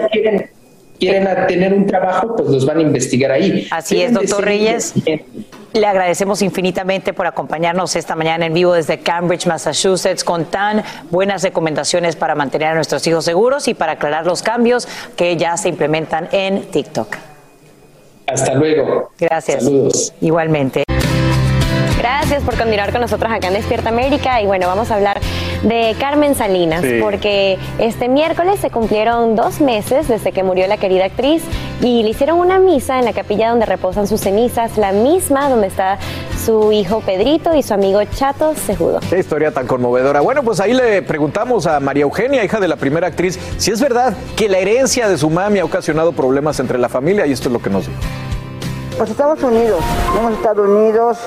quieren, 0.99 1.29
tener 1.47 1.73
un 1.73 1.87
trabajo, 1.87 2.37
pues 2.37 2.49
los 2.49 2.67
van 2.67 2.79
a 2.79 2.83
investigar 2.83 3.31
ahí. 3.31 3.67
Así 3.71 4.01
es, 4.03 4.13
doctor 4.13 4.45
Reyes. 4.45 4.95
Le 5.73 5.87
agradecemos 5.87 6.41
infinitamente 6.41 7.13
por 7.13 7.27
acompañarnos 7.27 7.97
esta 7.97 8.15
mañana 8.15 8.47
en 8.47 8.55
vivo 8.55 8.75
desde 8.75 9.01
Cambridge, 9.01 9.47
Massachusetts, 9.47 10.23
con 10.23 10.45
tan 10.45 10.85
buenas 11.11 11.43
recomendaciones 11.43 12.15
para 12.15 12.37
mantener 12.37 12.69
a 12.69 12.75
nuestros 12.75 13.05
hijos 13.09 13.25
seguros 13.25 13.67
y 13.67 13.75
para 13.75 13.93
aclarar 13.93 14.25
los 14.25 14.43
cambios 14.43 14.87
que 15.17 15.37
ya 15.37 15.57
se 15.57 15.69
implementan 15.69 16.29
en 16.31 16.63
TikTok. 16.71 17.17
Hasta 18.29 18.55
luego. 18.55 19.11
Gracias. 19.19 19.65
Saludos. 19.65 20.15
Igualmente. 20.21 20.85
Gracias 21.99 22.43
por 22.45 22.57
continuar 22.57 22.93
con 22.93 23.01
nosotros 23.01 23.33
acá 23.33 23.49
en 23.49 23.55
Despierta 23.55 23.89
América 23.89 24.41
y 24.41 24.47
bueno, 24.47 24.67
vamos 24.67 24.91
a 24.91 24.95
hablar 24.95 25.21
de 25.65 25.97
Carmen 25.99 26.35
Salinas 26.35 26.83
Sí. 26.83 27.01
porque 27.03 27.59
este 27.79 28.09
miércoles 28.09 28.61
se 28.61 28.71
cumplieron 28.71 29.35
dos 29.35 29.61
meses 29.61 30.09
desde 30.09 30.31
que 30.33 30.43
murió 30.43 30.67
la 30.67 30.77
querida 30.77 31.07
actriz 31.07 31.43
y 31.81 32.03
le 32.03 32.11
hicieron 32.11 32.39
una 32.39 32.59
misa 32.59 32.99
en 32.99 33.05
la 33.05 33.13
capilla 33.13 33.51
donde 33.51 33.67
reposan 33.67 34.07
sus 34.07 34.21
cenizas, 34.21 34.77
la 34.79 34.93
misma 34.93 35.49
donde 35.49 35.67
está 35.69 35.99
su 36.45 36.71
hijo 36.73 37.01
Pedrito 37.01 37.55
y 37.55 37.63
su 37.63 37.73
amigo 37.75 38.01
Chato 38.15 38.55
Cejudo. 38.55 39.01
Qué 39.09 39.19
historia 39.19 39.51
tan 39.51 39.67
conmovedora. 39.67 40.21
Bueno, 40.21 40.43
pues 40.43 40.61
ahí 40.61 40.75
le 40.75 41.03
preguntamos 41.03 41.67
a 41.67 41.81
María 41.81 42.03
Eugenia, 42.03 42.45
hija 42.45 42.61
de 42.61 42.69
la 42.69 42.77
primera 42.77 43.07
actriz, 43.07 43.39
si 43.57 43.71
es 43.71 43.81
verdad 43.81 44.15
que 44.37 44.49
la 44.49 44.59
herencia 44.59 45.09
de 45.09 45.17
su 45.19 45.31
mami 45.31 45.61
ha 45.61 45.65
ocasionado 45.65 46.13
problemas 46.13 46.61
entre 46.61 46.79
la 46.79 46.89
familia 46.89 47.27
y 47.27 47.33
esto 47.33 47.49
es 47.49 47.53
lo 47.55 47.61
que 47.63 47.71
nos 47.71 47.87
dijo. 47.87 47.99
Pues 48.99 49.11
estamos 49.11 49.43
unidos, 49.43 49.81
hemos 50.19 50.33
estado 50.35 50.63
unidos. 50.63 51.19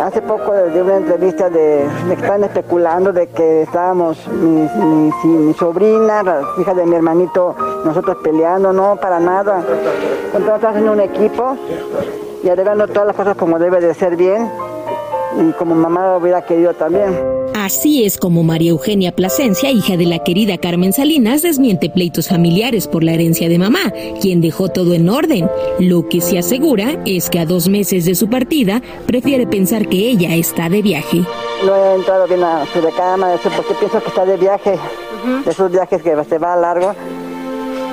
Hace 0.00 0.22
poco 0.22 0.52
de 0.52 0.80
una 0.80 0.96
entrevista 0.96 1.50
de, 1.50 1.88
de 2.08 2.14
que 2.14 2.20
estaban 2.20 2.44
especulando 2.44 3.12
de 3.12 3.26
que 3.26 3.62
estábamos, 3.62 4.16
mi, 4.28 5.52
sobrina, 5.54 6.22
la 6.22 6.42
hija 6.60 6.72
de 6.72 6.86
mi 6.86 6.94
hermanito, 6.94 7.56
nosotros 7.84 8.18
peleando, 8.22 8.72
no, 8.72 8.96
para 8.96 9.18
nada. 9.18 9.60
Entonces 10.26 10.54
estamos 10.54 10.64
haciendo 10.64 10.92
un 10.92 11.00
equipo 11.00 11.56
y 12.44 12.48
arreglando 12.48 12.86
todas 12.86 13.08
las 13.08 13.16
cosas 13.16 13.36
como 13.36 13.58
debe 13.58 13.80
de 13.80 13.92
ser 13.94 14.16
bien. 14.16 14.50
y 15.38 15.52
como 15.52 15.74
mamá 15.74 16.16
hubiera 16.16 16.42
querido 16.42 16.74
también. 16.74 17.41
Así 17.62 18.04
es 18.04 18.18
como 18.18 18.42
María 18.42 18.70
Eugenia 18.70 19.12
Plasencia, 19.12 19.70
hija 19.70 19.96
de 19.96 20.04
la 20.04 20.18
querida 20.18 20.58
Carmen 20.58 20.92
Salinas, 20.92 21.42
desmiente 21.42 21.90
pleitos 21.90 22.28
familiares 22.28 22.88
por 22.88 23.04
la 23.04 23.12
herencia 23.12 23.48
de 23.48 23.56
mamá, 23.56 23.92
quien 24.20 24.40
dejó 24.40 24.68
todo 24.68 24.94
en 24.94 25.08
orden. 25.08 25.48
Lo 25.78 26.08
que 26.08 26.20
se 26.20 26.38
asegura 26.38 27.00
es 27.06 27.30
que 27.30 27.38
a 27.38 27.46
dos 27.46 27.68
meses 27.68 28.04
de 28.04 28.16
su 28.16 28.28
partida 28.28 28.82
prefiere 29.06 29.46
pensar 29.46 29.88
que 29.88 30.08
ella 30.08 30.34
está 30.34 30.68
de 30.68 30.82
viaje. 30.82 31.22
No 31.64 31.76
he 31.76 31.94
entrado 31.94 32.26
bien 32.26 32.42
a 32.42 32.66
su 32.66 32.80
recámara, 32.80 33.34
eso 33.36 33.48
porque 33.56 33.74
pienso 33.74 34.02
que 34.02 34.08
está 34.08 34.24
de 34.24 34.38
viaje, 34.38 34.76
de 35.44 35.48
esos 35.48 35.70
viajes 35.70 36.02
que 36.02 36.16
se 36.24 36.38
va 36.38 36.54
a 36.54 36.56
largo. 36.56 36.96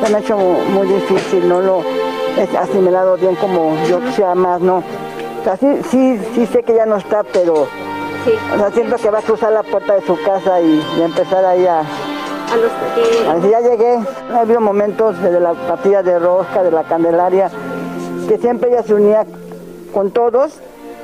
Se 0.04 0.10
me 0.10 0.18
ha 0.18 0.20
hecho 0.20 0.36
muy, 0.36 0.88
muy 0.88 0.96
difícil, 0.96 1.48
no 1.48 1.62
lo 1.62 1.84
he 2.40 2.58
asimilado 2.58 3.18
bien 3.18 3.36
como 3.36 3.78
yo 3.88 4.04
quisiera 4.04 4.34
más, 4.34 4.62
¿no? 4.62 4.78
O 4.78 5.44
sea, 5.44 5.58
sí, 5.58 5.68
sí, 5.92 6.18
sí 6.34 6.48
sé 6.48 6.64
que 6.64 6.74
ya 6.74 6.88
no 6.88 6.98
está, 6.98 7.22
pero 7.22 7.68
o 8.54 8.58
sea, 8.58 8.72
siento 8.72 8.96
que 8.98 9.10
va 9.10 9.20
a 9.20 9.22
cruzar 9.22 9.52
la 9.52 9.64
puerta 9.64 9.96
de 9.96 10.06
su 10.06 10.16
casa 10.22 10.62
y, 10.62 10.82
y 10.98 11.02
empezar 11.02 11.46
ahí 11.46 11.66
a... 11.66 11.80
A 11.80 12.56
los 12.56 12.72
que... 12.96 13.30
Así 13.30 13.50
ya 13.50 13.62
llegué, 13.62 14.00
ha 14.34 14.40
habido 14.40 14.60
momentos 14.60 15.22
desde 15.22 15.40
la 15.40 15.54
partida 15.54 16.02
de 16.02 16.18
rosca, 16.18 16.64
de 16.64 16.72
la 16.72 16.84
candelaria, 16.84 17.52
que 18.28 18.38
siempre 18.38 18.70
ella 18.70 18.84
se 18.84 18.94
unía 18.94 19.26
con 19.94 20.12
todos 20.12 20.54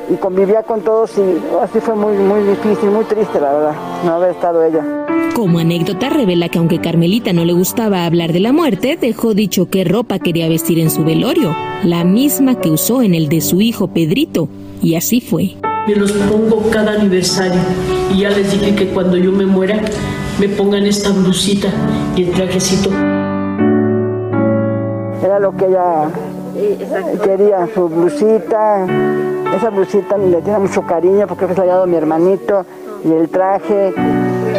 y 0.10 0.16
convivía 0.16 0.64
con 0.64 0.82
todos 0.82 1.12
y 1.18 1.42
así 1.62 1.80
fue 1.80 1.96
muy, 1.96 2.18
muy 2.18 2.42
difícil, 2.42 2.90
muy 2.90 3.06
triste 3.06 3.40
la 3.40 3.54
verdad, 3.54 3.74
no 4.04 4.14
haber 4.14 4.32
estado 4.32 4.64
ella. 4.64 5.06
Como 5.36 5.60
anécdota 5.60 6.10
revela 6.10 6.50
que 6.50 6.60
aunque 6.60 6.80
Carmelita 6.80 7.34
no 7.34 7.44
le 7.44 7.54
gustaba 7.54 8.06
hablar 8.06 8.32
de 8.32 8.40
la 8.40 8.54
muerte, 8.54 8.98
dejó 9.00 9.34
dicho 9.34 9.70
qué 9.70 9.84
ropa 9.84 10.20
quería 10.20 10.48
vestir 10.48 10.80
en 10.80 10.90
su 10.90 11.04
velorio, 11.04 11.54
la 11.84 12.04
misma 12.04 12.56
que 12.60 12.70
usó 12.70 13.02
en 13.02 13.14
el 13.14 13.28
de 13.28 13.42
su 13.42 13.62
hijo 13.62 13.88
Pedrito, 13.88 14.48
y 14.82 14.96
así 14.96 15.20
fue. 15.20 15.56
Me 15.88 15.96
los 15.96 16.12
pongo 16.14 16.64
cada 16.72 16.94
aniversario 16.94 17.62
y 18.12 18.22
ya 18.22 18.30
les 18.30 18.52
dije 18.52 18.76
que 18.76 18.90
cuando 18.94 19.18
yo 19.18 19.32
me 19.32 19.46
muera 19.46 19.80
me 20.40 20.50
pongan 20.50 20.86
esta 20.86 21.12
blusita 21.12 21.68
y 22.16 22.24
el 22.24 22.32
trajecito. 22.32 22.90
Era 25.24 25.40
lo 25.40 25.56
que 25.56 25.66
ella 25.68 26.10
quería, 27.24 27.68
su 27.74 27.88
blusita, 27.88 28.86
esa 29.56 29.70
blusita 29.70 30.18
le 30.18 30.42
tiene 30.42 30.60
mucho 30.60 30.82
cariño 30.82 31.28
porque 31.28 31.48
fue 31.48 31.66
dado 31.66 31.86
mi 31.86 31.96
hermanito 31.98 32.66
y 33.04 33.12
el 33.12 33.30
traje, 33.30 33.94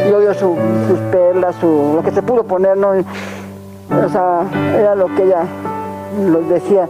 y 0.09 0.13
obvio 0.13 0.33
su- 0.35 0.57
sus 0.89 0.99
perlas, 1.11 1.57
su, 1.61 1.93
lo 1.97 2.03
que 2.05 2.13
se 2.13 2.23
pudo 2.23 2.45
poner, 2.45 2.77
¿no? 2.77 2.91
O 2.91 4.09
sea, 4.11 4.43
era 4.79 4.95
lo 4.95 5.07
que 5.15 5.25
ella 5.25 5.43
los 6.31 6.49
decía. 6.49 6.89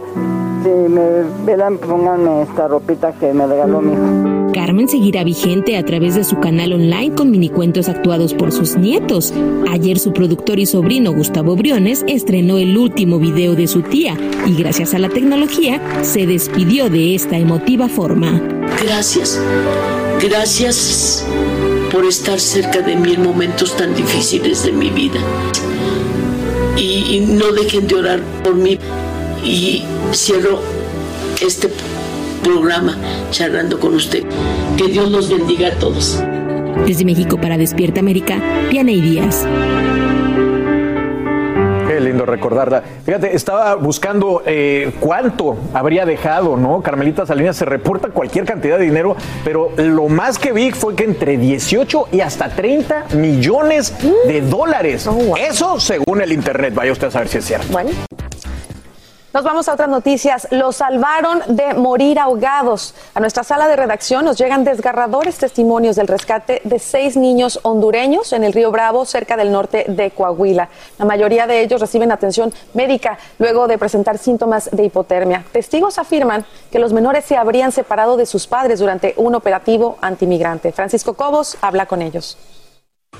Si 0.63 0.69
me 0.69 1.23
verán, 1.45 1.77
pónganme 1.77 2.43
esta 2.43 2.67
ropita 2.67 3.11
que 3.13 3.33
me 3.33 3.45
regaló 3.45 3.81
mi 3.81 3.93
hijo. 3.93 4.51
Carmen 4.53 4.89
seguirá 4.89 5.23
vigente 5.23 5.77
a 5.77 5.85
través 5.85 6.15
de 6.15 6.23
su 6.23 6.39
canal 6.39 6.73
online 6.73 7.13
con 7.13 7.29
minicuentos 7.29 7.89
actuados 7.89 8.33
por 8.33 8.51
sus 8.51 8.75
nietos. 8.75 9.33
Ayer 9.69 9.99
su 9.99 10.13
productor 10.13 10.59
y 10.59 10.65
sobrino 10.65 11.13
Gustavo 11.13 11.55
Briones 11.55 12.03
estrenó 12.07 12.57
el 12.57 12.75
último 12.75 13.19
video 13.19 13.55
de 13.55 13.67
su 13.67 13.81
tía 13.83 14.17
y 14.47 14.55
gracias 14.55 14.93
a 14.93 14.99
la 14.99 15.09
tecnología 15.09 15.79
se 16.01 16.25
despidió 16.25 16.89
de 16.89 17.13
esta 17.13 17.37
emotiva 17.37 17.87
forma. 17.87 18.41
Gracias, 18.81 19.39
gracias 20.21 21.25
por 21.91 22.05
estar 22.05 22.39
cerca 22.39 22.81
de 22.81 22.95
mí 22.95 23.13
en 23.13 23.23
momentos 23.23 23.77
tan 23.77 23.95
difíciles 23.95 24.63
de 24.63 24.71
mi 24.71 24.89
vida. 24.89 25.19
Y, 26.75 27.15
y 27.15 27.25
no 27.27 27.51
dejen 27.53 27.87
de 27.87 27.95
orar 27.95 28.19
por 28.43 28.55
mí. 28.55 28.77
Y 29.43 29.83
cierro 30.11 30.59
este 31.41 31.69
programa 32.43 32.97
charlando 33.31 33.79
con 33.79 33.93
usted. 33.93 34.23
Que 34.77 34.87
Dios 34.87 35.11
los 35.11 35.29
bendiga 35.29 35.69
a 35.69 35.71
todos. 35.71 36.23
Desde 36.85 37.05
México 37.05 37.39
para 37.39 37.57
Despierta 37.57 37.99
América, 37.99 38.39
Dianey 38.69 39.01
Díaz. 39.01 39.45
Qué 41.87 41.99
lindo 42.01 42.25
recordarla. 42.25 42.83
Fíjate, 43.05 43.35
estaba 43.35 43.75
buscando 43.75 44.43
eh, 44.45 44.91
cuánto 44.99 45.57
habría 45.73 46.05
dejado, 46.05 46.55
¿no? 46.57 46.81
Carmelita 46.81 47.25
Salinas 47.25 47.55
se 47.55 47.65
reporta 47.65 48.09
cualquier 48.09 48.45
cantidad 48.45 48.77
de 48.77 48.85
dinero, 48.85 49.15
pero 49.43 49.71
lo 49.77 50.07
más 50.07 50.37
que 50.37 50.51
vi 50.51 50.71
fue 50.71 50.95
que 50.95 51.05
entre 51.05 51.37
18 51.37 52.09
y 52.11 52.21
hasta 52.21 52.49
30 52.49 53.07
millones 53.15 53.93
de 54.27 54.41
dólares. 54.41 55.09
Eso 55.37 55.79
según 55.79 56.21
el 56.21 56.33
internet. 56.33 56.73
Vaya 56.75 56.91
usted 56.91 57.07
a 57.07 57.11
saber 57.11 57.27
si 57.29 57.37
es 57.37 57.45
cierto. 57.45 57.67
Bueno. 57.71 57.89
Nos 59.37 59.43
vamos 59.43 59.69
a 59.69 59.73
otras 59.73 59.87
noticias. 59.87 60.47
Los 60.49 60.77
salvaron 60.77 61.43
de 61.45 61.75
morir 61.75 62.17
ahogados. 62.17 62.95
A 63.13 63.19
nuestra 63.19 63.43
sala 63.43 63.67
de 63.67 63.75
redacción 63.75 64.25
nos 64.25 64.35
llegan 64.35 64.63
desgarradores 64.63 65.37
testimonios 65.37 65.95
del 65.95 66.07
rescate 66.07 66.59
de 66.63 66.79
seis 66.79 67.15
niños 67.15 67.59
hondureños 67.61 68.33
en 68.33 68.43
el 68.43 68.51
río 68.51 68.71
Bravo, 68.71 69.05
cerca 69.05 69.37
del 69.37 69.51
norte 69.51 69.85
de 69.89 70.09
Coahuila. 70.09 70.69
La 70.97 71.05
mayoría 71.05 71.45
de 71.45 71.61
ellos 71.61 71.79
reciben 71.79 72.11
atención 72.11 72.51
médica 72.73 73.19
luego 73.37 73.67
de 73.67 73.77
presentar 73.77 74.17
síntomas 74.17 74.71
de 74.71 74.85
hipotermia. 74.85 75.45
Testigos 75.51 75.99
afirman 75.99 76.43
que 76.71 76.79
los 76.79 76.91
menores 76.91 77.23
se 77.23 77.37
habrían 77.37 77.71
separado 77.71 78.17
de 78.17 78.25
sus 78.25 78.47
padres 78.47 78.79
durante 78.79 79.13
un 79.17 79.35
operativo 79.35 79.99
antimigrante. 80.01 80.71
Francisco 80.71 81.13
Cobos 81.13 81.59
habla 81.61 81.85
con 81.85 82.01
ellos. 82.01 82.39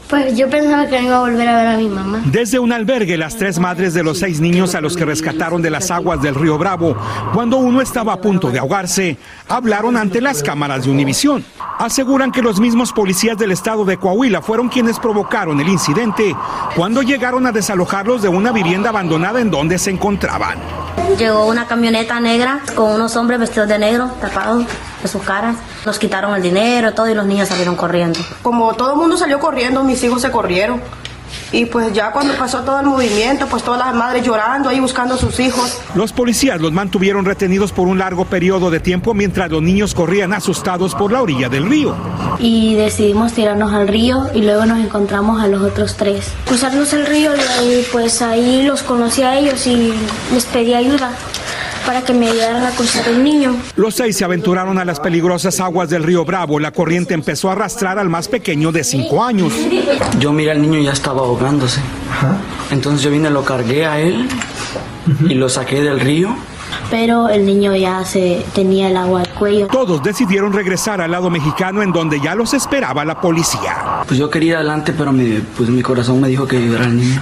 Pues 0.10 0.38
yo 0.38 0.50
pensaba 0.50 0.88
que 0.88 1.02
no 1.02 1.08
iba 1.08 1.18
a 1.18 1.20
volver 1.20 1.48
a 1.48 1.58
ver 1.58 1.68
a 1.68 1.78
mi 1.78 1.90
mamá. 1.90 2.22
Desde 2.26 2.60
un 2.60 2.72
albergue, 2.72 3.18
las 3.18 3.36
tres 3.36 3.60
madres 3.60 3.94
de 3.94 4.04
los 4.04 4.20
seis 4.20 4.40
niños 4.40 4.74
a 4.74 4.82
los 4.82 4.96
que 4.96 5.04
rescataron 5.04 5.62
de 5.62 5.70
las 5.70 5.92
aguas 5.92 6.22
del 6.22 6.36
río 6.36 6.58
Bravo, 6.58 6.96
cuando 7.34 7.58
uno 7.58 7.82
estaba 7.82 8.14
a 8.14 8.22
punto 8.22 8.50
de 8.50 8.60
ahogarse, 8.60 9.18
hablaron 9.50 9.98
ante 9.98 10.22
las 10.22 10.42
cámaras 10.42 10.86
de 10.86 10.92
Univisión. 10.92 11.44
Aseguran 11.80 12.32
que 12.32 12.42
los 12.42 12.60
mismos 12.60 12.94
policías 12.94 13.38
del 13.38 13.52
estado 13.52 13.84
de 13.86 13.98
Coahuila 13.98 14.42
fueron 14.42 14.70
quienes 14.70 14.98
provocaron 14.98 15.60
el 15.60 15.68
incidente 15.68 16.36
cuando 16.76 17.02
llegaron 17.02 17.46
a 17.46 17.52
desalojarlos 17.52 18.22
de 18.22 18.30
una 18.30 18.52
vivienda 18.52 18.90
abandonada 18.90 19.42
en 19.42 19.52
donde 19.52 19.78
se 19.78 19.92
encontraban. 19.92 20.58
Llegó 21.18 21.46
una 21.46 21.68
camioneta 21.68 22.20
negra 22.20 22.62
con 22.76 22.94
unos 22.94 23.16
hombres 23.16 23.40
vestidos 23.40 23.68
de 23.70 23.80
negro, 23.80 24.10
tapados 24.20 24.66
de 25.02 25.08
sus 25.08 25.22
caras. 25.24 25.56
Nos 25.86 26.00
quitaron 26.00 26.36
el 26.36 26.42
dinero, 26.42 26.94
todo, 26.94 27.10
y 27.10 27.14
los 27.14 27.26
niños 27.26 27.48
salieron 27.48 27.76
corriendo. 27.76 28.20
Como 28.42 28.74
todo 28.74 28.94
el 28.94 28.98
mundo 28.98 29.18
salió 29.18 29.40
corriendo, 29.40 29.84
mis 29.84 30.04
hijos 30.04 30.22
se 30.22 30.32
corrieron. 30.32 30.82
Y 31.52 31.66
pues 31.66 31.94
ya 31.94 32.12
cuando 32.12 32.34
pasó 32.36 32.60
todo 32.60 32.80
el 32.80 32.86
movimiento, 32.86 33.48
pues 33.48 33.64
todas 33.64 33.80
las 33.80 33.96
madres 33.96 34.26
llorando 34.26 34.70
ahí 34.70 34.80
buscando 34.80 35.16
a 35.16 35.18
sus 35.18 35.40
hijos. 35.40 35.80
Los 35.96 36.12
policías 36.12 36.60
los 36.60 36.72
mantuvieron 36.72 37.26
retenidos 37.26 37.72
por 37.72 37.88
un 37.88 38.00
largo 38.00 38.26
periodo 38.26 38.70
de 38.70 38.80
tiempo 38.80 39.14
mientras 39.14 39.50
los 39.50 39.62
niños 39.62 39.94
corrían 39.94 40.34
asustados 40.34 40.94
por 40.96 41.12
la 41.12 41.22
orilla 41.22 41.50
del 41.50 41.70
río. 41.70 41.96
Y 42.40 42.76
decidimos 42.76 43.34
tirarnos 43.34 43.74
al 43.74 43.88
río 43.88 44.28
y 44.34 44.42
luego 44.42 44.66
nos 44.66 44.80
encontramos 44.80 45.42
a 45.42 45.48
los 45.48 45.62
otros 45.62 45.96
tres. 45.96 46.32
Cruzarnos 46.46 46.92
el 46.94 47.06
río 47.06 47.32
y 47.64 47.84
pues 47.92 48.22
ahí 48.22 48.64
los 48.64 48.84
conocí 48.84 49.24
a 49.24 49.38
ellos 49.38 49.66
y 49.68 49.94
les 50.34 50.46
pedí 50.46 50.74
ayuda 50.74 51.12
para 51.88 52.02
que 52.02 52.14
me 52.14 52.30
ayudaran 52.30 52.66
a 52.66 52.72
cruzar 52.72 53.08
el 53.08 53.24
niño. 53.24 53.56
Los 53.78 53.96
seis 53.96 54.18
se 54.18 54.26
aventuraron 54.26 54.78
a 54.78 54.84
las 54.84 55.00
peligrosas 55.00 55.62
aguas 55.62 55.90
del 55.90 56.04
río 56.04 56.26
Bravo. 56.26 56.60
La 56.60 56.72
corriente 56.72 57.14
empezó 57.14 57.48
a 57.50 57.54
arrastrar 57.54 57.98
al 57.98 58.10
más 58.10 58.28
pequeño 58.28 58.74
de 58.74 58.84
cinco 58.84 59.24
años. 59.24 59.54
Yo 60.20 60.34
miré 60.34 60.52
al 60.52 60.62
niño 60.62 60.80
y 60.80 60.84
ya 60.84 60.92
estaba 60.92 61.22
ahogándose. 61.22 61.80
Entonces 62.72 63.02
yo 63.04 63.10
vine, 63.10 63.30
lo 63.30 63.46
cargué 63.46 63.86
a 63.86 64.02
él 64.02 64.28
y 65.30 65.34
lo 65.36 65.48
saqué 65.48 65.82
del 65.82 66.02
río. 66.02 66.36
Pero 66.92 67.30
el 67.30 67.46
niño 67.46 67.74
ya 67.74 68.04
se 68.04 68.46
tenía 68.54 68.90
el 68.90 68.98
agua 68.98 69.22
al 69.22 69.30
cuello. 69.30 69.68
Todos 69.68 70.04
decidieron 70.04 70.52
regresar 70.52 71.00
al 71.00 71.12
lado 71.12 71.30
mexicano 71.30 71.82
en 71.82 71.94
donde 71.94 72.20
ya 72.20 72.36
los 72.36 72.54
esperaba 72.54 73.06
la 73.06 73.22
policía. 73.22 74.04
Pues 74.06 74.20
yo 74.20 74.30
quería 74.30 74.52
ir 74.52 74.56
adelante, 74.58 74.94
pero 74.98 75.14
mi, 75.14 75.42
pues 75.56 75.70
mi 75.70 75.82
corazón 75.82 76.20
me 76.20 76.28
dijo 76.28 76.46
que 76.46 76.58
ayudara 76.58 76.86
al 76.86 76.98
niño. 76.98 77.22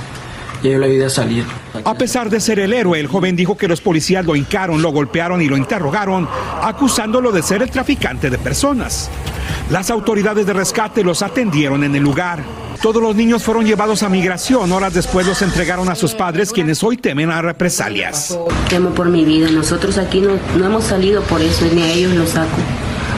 Y 0.65 0.71
yo 0.71 0.79
le 0.79 0.87
ayudé 0.87 1.05
a 1.05 1.09
salir. 1.11 1.45
A 1.83 1.93
pesar 1.93 2.31
de 2.31 2.39
ser 2.39 2.57
el 2.57 2.73
héroe, 2.73 2.99
el 2.99 3.05
joven 3.05 3.35
dijo 3.35 3.55
que 3.55 3.67
los 3.67 3.81
policías 3.81 4.25
lo 4.25 4.35
hincaron, 4.35 4.81
lo 4.81 4.91
golpearon 4.91 5.39
y 5.39 5.47
lo 5.47 5.57
interrogaron, 5.57 6.27
acusándolo 6.59 7.31
de 7.31 7.43
ser 7.43 7.61
el 7.61 7.69
traficante 7.69 8.31
de 8.31 8.39
personas. 8.39 9.11
Las 9.69 9.91
autoridades 9.91 10.47
de 10.47 10.53
rescate 10.53 11.03
los 11.03 11.21
atendieron 11.21 11.83
en 11.83 11.95
el 11.95 12.01
lugar. 12.01 12.43
Todos 12.81 12.99
los 12.99 13.15
niños 13.15 13.43
fueron 13.43 13.63
llevados 13.63 14.01
a 14.01 14.09
migración. 14.09 14.71
Horas 14.71 14.95
después 14.95 15.27
los 15.27 15.39
entregaron 15.43 15.87
a 15.89 15.95
sus 15.95 16.15
padres, 16.15 16.51
quienes 16.51 16.83
hoy 16.83 16.97
temen 16.97 17.29
a 17.29 17.43
represalias. 17.43 18.35
Temo 18.67 18.89
por 18.89 19.09
mi 19.09 19.23
vida. 19.23 19.51
Nosotros 19.51 19.99
aquí 19.99 20.19
no, 20.19 20.39
no 20.57 20.65
hemos 20.65 20.85
salido 20.85 21.21
por 21.23 21.41
eso, 21.41 21.67
ni 21.75 21.83
a 21.83 21.93
ellos 21.93 22.13
los 22.13 22.29
saco. 22.29 22.57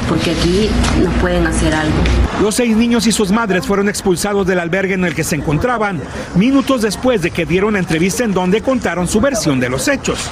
Porque 0.07 0.31
aquí 0.31 0.69
nos 1.03 1.13
pueden 1.15 1.45
hacer 1.47 1.73
algo. 1.73 1.95
Los 2.41 2.55
seis 2.55 2.75
niños 2.75 3.07
y 3.07 3.11
sus 3.11 3.31
madres 3.31 3.65
fueron 3.65 3.89
expulsados 3.89 4.47
del 4.47 4.59
albergue 4.59 4.93
en 4.93 5.05
el 5.05 5.15
que 5.15 5.23
se 5.23 5.35
encontraban, 5.35 6.01
minutos 6.35 6.81
después 6.81 7.21
de 7.21 7.31
que 7.31 7.45
dieron 7.45 7.69
una 7.69 7.79
entrevista 7.79 8.23
en 8.23 8.33
donde 8.33 8.61
contaron 8.61 9.07
su 9.07 9.19
versión 9.19 9.59
de 9.59 9.69
los 9.69 9.87
hechos. 9.87 10.29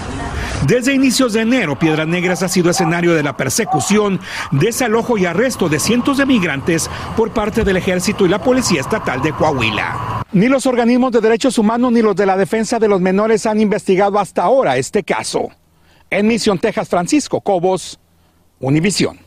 Desde 0.68 0.94
inicios 0.94 1.34
de 1.34 1.42
enero, 1.42 1.78
Piedras 1.78 2.08
Negras 2.08 2.42
ha 2.42 2.48
sido 2.48 2.72
escenario 2.72 3.14
de 3.14 3.22
la 3.22 3.38
persecución, 3.38 4.20
desalojo 4.52 5.18
y 5.18 5.26
arresto 5.26 5.70
de 5.70 5.80
cientos 5.80 6.18
de 6.18 6.26
migrantes 6.26 6.90
por 7.16 7.32
parte 7.32 7.64
del 7.64 7.78
ejército 7.78 8.26
y 8.26 8.30
la 8.30 8.42
policía 8.42 8.82
estatal 8.82 9.22
de 9.22 9.32
Coahuila. 9.34 10.24
Ni 10.32 10.48
los 10.48 10.66
organismos 10.66 11.12
de 11.12 11.22
derechos 11.22 11.58
humanos 11.58 11.92
ni 11.92 12.02
los 12.02 12.16
de 12.16 12.26
la 12.26 12.38
defensa 12.38 12.80
de 12.80 12.88
los 12.88 13.00
menores 13.00 13.46
han 13.46 13.62
investigado 13.62 14.18
hasta 14.18 14.44
ahora 14.44 14.78
este 14.78 15.04
caso. 15.04 15.50
En 16.10 16.28
Misión, 16.28 16.58
Texas, 16.58 16.90
Francisco 16.90 17.42
Cobos, 17.42 18.00
Univisión. 18.60 19.25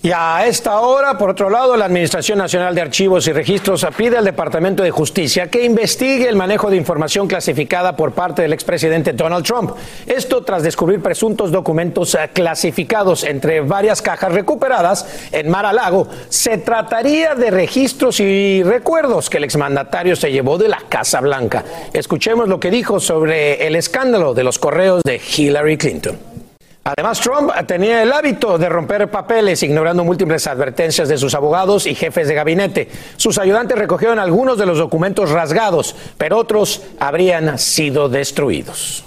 Y 0.00 0.12
a 0.12 0.46
esta 0.46 0.78
hora, 0.78 1.18
por 1.18 1.30
otro 1.30 1.50
lado, 1.50 1.76
la 1.76 1.86
Administración 1.86 2.38
Nacional 2.38 2.72
de 2.72 2.82
Archivos 2.82 3.26
y 3.26 3.32
Registros 3.32 3.84
pide 3.96 4.16
al 4.16 4.24
Departamento 4.24 4.84
de 4.84 4.92
Justicia 4.92 5.48
que 5.48 5.64
investigue 5.64 6.28
el 6.28 6.36
manejo 6.36 6.70
de 6.70 6.76
información 6.76 7.26
clasificada 7.26 7.96
por 7.96 8.12
parte 8.12 8.42
del 8.42 8.52
expresidente 8.52 9.12
Donald 9.12 9.44
Trump. 9.44 9.72
Esto 10.06 10.44
tras 10.44 10.62
descubrir 10.62 11.02
presuntos 11.02 11.50
documentos 11.50 12.14
eh, 12.14 12.30
clasificados 12.32 13.24
entre 13.24 13.60
varias 13.60 14.00
cajas 14.00 14.30
recuperadas 14.30 15.04
en 15.32 15.50
Mar 15.50 15.66
a 15.66 15.72
Lago. 15.72 16.06
Se 16.28 16.58
trataría 16.58 17.34
de 17.34 17.50
registros 17.50 18.20
y 18.20 18.62
recuerdos 18.62 19.28
que 19.28 19.38
el 19.38 19.44
exmandatario 19.44 20.14
se 20.14 20.30
llevó 20.30 20.58
de 20.58 20.68
la 20.68 20.78
Casa 20.88 21.20
Blanca. 21.20 21.64
Escuchemos 21.92 22.48
lo 22.48 22.60
que 22.60 22.70
dijo 22.70 23.00
sobre 23.00 23.66
el 23.66 23.74
escándalo 23.74 24.32
de 24.32 24.44
los 24.44 24.60
correos 24.60 25.02
de 25.02 25.20
Hillary 25.20 25.76
Clinton. 25.76 26.27
Además, 26.96 27.20
Trump 27.20 27.50
tenía 27.66 28.02
el 28.02 28.10
hábito 28.10 28.56
de 28.56 28.66
romper 28.66 29.10
papeles, 29.10 29.62
ignorando 29.62 30.04
múltiples 30.04 30.46
advertencias 30.46 31.06
de 31.06 31.18
sus 31.18 31.34
abogados 31.34 31.86
y 31.86 31.94
jefes 31.94 32.28
de 32.28 32.34
gabinete. 32.34 32.88
Sus 33.18 33.36
ayudantes 33.36 33.76
recogieron 33.76 34.18
algunos 34.18 34.56
de 34.56 34.64
los 34.64 34.78
documentos 34.78 35.28
rasgados, 35.28 35.94
pero 36.16 36.38
otros 36.38 36.80
habrían 36.98 37.58
sido 37.58 38.08
destruidos. 38.08 39.04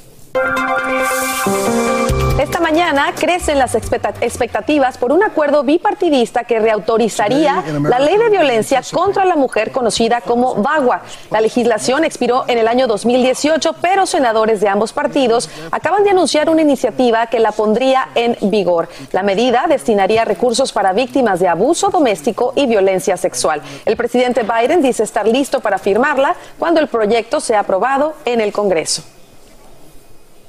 Esta 2.42 2.60
mañana 2.60 3.14
crecen 3.16 3.60
las 3.60 3.76
expectativas 3.76 4.98
por 4.98 5.12
un 5.12 5.22
acuerdo 5.22 5.62
bipartidista 5.62 6.44
que 6.44 6.60
reautorizaría 6.60 7.64
la 7.84 8.00
ley 8.00 8.18
de 8.18 8.30
violencia 8.32 8.82
contra 8.92 9.26
la 9.26 9.36
mujer 9.36 9.72
conocida 9.72 10.22
como 10.22 10.56
VAGUA. 10.56 11.04
La 11.30 11.40
legislación 11.40 12.04
expiró 12.04 12.46
en 12.48 12.58
el 12.58 12.68
año 12.68 12.88
2018, 12.88 13.76
pero 13.80 14.08
senadores 14.08 14.60
de 14.60 14.70
ambos 14.70 14.92
partidos 14.92 15.52
acaban 15.70 16.04
de 16.04 16.10
anunciar 16.10 16.50
una 16.50 16.64
iniciativa 16.64 17.28
que 17.28 17.40
la 17.40 17.52
pondría 17.52 18.10
en 18.16 18.36
vigor. 18.50 18.90
La 19.12 19.22
medida 19.22 19.66
destinaría 19.70 20.26
recursos 20.26 20.72
para 20.72 20.94
víctimas 20.94 21.40
de 21.40 21.48
abuso 21.48 21.90
doméstico 21.90 22.54
y 22.56 22.66
violencia 22.66 23.18
sexual. 23.18 23.62
El 23.86 23.96
presidente 23.96 24.42
Biden 24.42 24.82
dice 24.82 25.04
estar 25.04 25.28
listo 25.28 25.60
para 25.60 25.78
firmarla 25.78 26.36
cuando 26.58 26.80
el 26.80 26.88
proyecto 26.88 27.40
sea 27.40 27.60
aprobado 27.60 28.16
en 28.26 28.42
el 28.42 28.52
Congreso. 28.52 29.04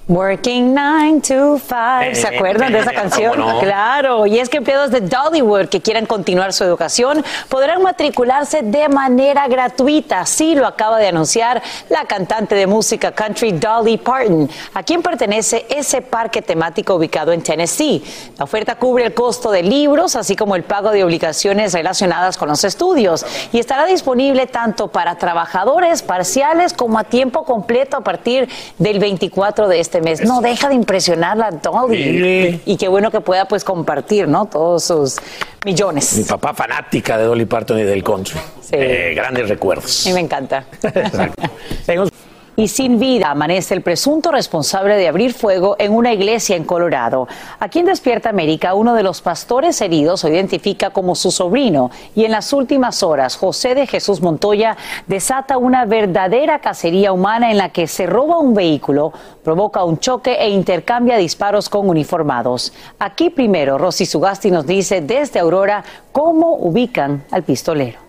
Working 0.09 0.75
9 0.75 1.21
to 1.21 1.59
5. 1.59 2.15
¿Se 2.15 2.27
acuerdan 2.27 2.73
de 2.73 2.81
esa 2.81 2.93
canción? 2.93 3.35
Claro. 3.61 4.27
Y 4.27 4.41
es 4.41 4.49
que 4.49 4.57
empleados 4.57 4.91
de 4.91 5.01
Dollywood 5.01 5.69
que 5.69 5.81
quieran 5.81 6.07
continuar 6.07 6.53
su 6.53 6.65
educación 6.65 7.25
podrán 7.49 7.83
matricularse 7.83 8.63
de 8.63 8.89
manera 8.89 9.47
gratuita. 9.47 10.23
Así 10.23 10.57
lo 10.57 10.67
acaba 10.67 10.99
de 10.99 11.07
anunciar 11.07 11.63
la 11.89 12.05
cantante 12.07 12.57
de 12.57 12.67
música 12.67 13.13
country 13.13 13.53
Dolly 13.53 13.97
Parton, 13.99 14.51
a 14.75 14.83
quien 14.83 15.03
pertenece 15.03 15.67
ese 15.71 16.03
parque 16.03 16.43
temático 16.43 16.97
ubicado 16.97 17.33
en 17.33 17.41
Tennessee. 17.41 18.03
La 18.39 18.45
oferta 18.45 18.75
cubre 18.75 19.07
el 19.07 19.15
costo 19.15 19.53
de 19.53 19.63
libros, 19.63 20.17
así 20.17 20.35
como 20.35 20.57
el 20.57 20.65
pago 20.65 20.91
de 20.91 21.05
obligaciones 21.05 21.75
relacionadas 21.75 22.37
con 22.37 22.49
los 22.49 22.65
estudios. 22.65 23.25
Y 23.53 23.61
estará 23.61 23.87
disponible 23.87 24.49
tanto 24.49 24.89
para 24.89 25.17
trabajadores 25.17 26.03
parciales 26.03 26.73
como 26.73 26.99
a 26.99 27.05
tiempo 27.05 27.45
completo 27.45 27.97
a 27.97 28.01
partir 28.01 28.49
del 28.79 28.99
24 28.99 29.69
de 29.69 29.79
este 29.79 29.93
mes. 30.03 30.23
No 30.25 30.41
deja 30.41 30.69
de 30.69 30.75
impresionar 30.75 31.37
la 31.37 31.51
Dolly. 31.51 32.61
Y 32.65 32.77
qué 32.77 32.89
bueno 32.89 33.11
que 33.11 33.21
pueda 33.21 33.47
pues 33.47 33.65
compartir, 33.65 34.29
¿no? 34.29 34.47
Todos 34.47 34.85
sus 34.85 35.17
millones. 35.65 36.19
Mi 36.19 36.25
papá 36.25 36.55
fanática 36.55 37.17
de 37.17 37.25
Dolly 37.25 37.47
Parton 37.47 37.79
y 37.79 37.85
del 37.85 38.03
country. 38.03 38.39
Eh, 38.71 39.13
grandes 39.15 39.49
recuerdos. 39.49 40.07
Y 40.07 40.13
me 40.13 40.21
encanta. 40.21 40.67
y 42.57 42.69
sin 42.69 42.99
vida 42.99 43.31
amanece 43.31 43.75
el 43.75 43.83
presunto 43.83 44.31
responsable 44.31 44.97
de 44.97 45.09
abrir 45.09 45.33
fuego 45.33 45.77
en 45.79 45.93
una 45.93 46.13
iglesia 46.13 46.57
en 46.57 46.65
Colorado. 46.65 47.29
Aquí 47.59 47.79
en 47.79 47.87
Despierta 47.87 48.29
América, 48.29 48.75
uno 48.75 48.95
de 48.95 49.03
los 49.03 49.23
pastores 49.23 49.81
heridos 49.81 50.21
se 50.21 50.31
identifica 50.31 50.91
como 50.91 51.15
su 51.15 51.31
sobrino 51.31 51.91
y 52.15 52.25
en 52.25 52.33
las 52.33 52.53
últimas 52.53 53.03
horas 53.03 53.37
José 53.37 53.75
de 53.75 53.87
Jesús 53.87 54.21
Montoya 54.21 54.77
desata 55.07 55.57
una 55.57 55.85
verdadera 55.85 56.59
cacería 56.59 57.13
humana 57.13 57.51
en 57.51 57.59
la 57.59 57.71
que 57.71 57.87
se 57.87 58.07
roba 58.07 58.39
un 58.39 58.55
vehículo, 58.55 59.13
provoca 59.43 59.85
un 59.85 59.99
choque 59.99 60.35
e 60.35 60.51
intercambia 60.51 61.17
disparos 61.17 61.69
con 61.69 61.89
uniformados. 61.89 62.73
Aquí 62.99 63.31
primero 63.31 63.79
Rosy 63.79 64.07
Sugasti 64.07 64.51
nos 64.51 64.67
dice 64.67 65.01
desde 65.01 65.41
Aurora 65.41 65.85
cómo 66.13 66.57
ubican 66.57 67.25
al 67.31 67.43
pistolero. 67.43 68.02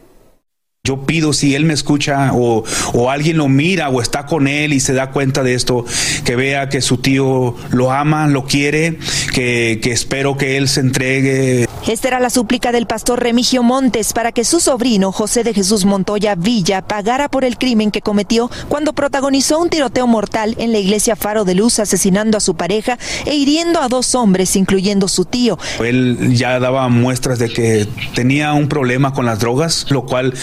Yo 0.86 1.06
pido 1.06 1.32
si 1.32 1.56
él 1.56 1.63
me 1.63 1.74
escucha 1.74 2.32
o, 2.34 2.65
alguien 3.10 3.38
lo 3.38 3.48
mira 3.48 3.88
o 3.88 4.02
está 4.02 4.26
con 4.26 4.50
él 4.50 4.74
y 4.74 4.82
se 4.82 4.91
da 4.91 5.12
cuenta 5.12 5.41
de 5.41 5.54
esto, 5.54 5.86
que 6.26 6.36
vea 6.36 6.67
que 6.67 6.82
su 6.82 6.98
tío 6.98 7.56
lo 7.72 7.93
ama, 7.93 8.28
lo 8.28 8.43
quiere, 8.43 9.00
que, 9.34 9.80
que 9.82 9.93
espero 9.93 10.36
que 10.36 10.58
él 10.58 10.67
se 10.67 10.82
entregue. 10.82 11.69
Esta 11.88 12.08
era 12.10 12.19
la 12.19 12.30
súplica 12.30 12.74
del 12.74 12.86
pastor 12.86 13.22
Remigio 13.22 13.63
Montes 13.63 14.12
para 14.12 14.34
que 14.34 14.43
su 14.43 14.60
sobrino 14.60 15.13
José 15.13 15.46
de 15.46 15.54
Jesús 15.54 15.86
Montoya 15.86 16.36
Villa 16.36 16.82
pagara 16.82 17.30
por 17.30 17.46
el 17.46 17.58
crimen 17.58 17.89
que 17.89 18.02
cometió 18.02 18.50
cuando 18.67 18.91
protagonizó 18.91 19.60
un 19.60 19.69
tiroteo 19.69 20.06
mortal 20.06 20.56
en 20.60 20.74
la 20.74 20.80
iglesia 20.80 21.15
Faro 21.15 21.46
de 21.46 21.56
Luz 21.56 21.80
asesinando 21.80 22.38
a 22.38 22.41
su 22.41 22.56
pareja 22.56 22.98
e 23.26 23.36
hiriendo 23.36 23.82
a 23.82 23.88
dos 23.88 24.15
hombres, 24.15 24.56
incluyendo 24.58 25.08
su 25.08 25.24
tío. 25.24 25.58
Él 25.80 26.36
ya 26.36 26.60
daba 26.60 26.89
muestras 26.89 27.39
de 27.39 27.50
que 27.50 27.88
tenía 28.15 28.52
un 28.52 28.67
problema 28.67 29.13
con 29.13 29.26
las 29.26 29.39
drogas, 29.39 29.86
lo 29.89 30.06
cual 30.06 30.34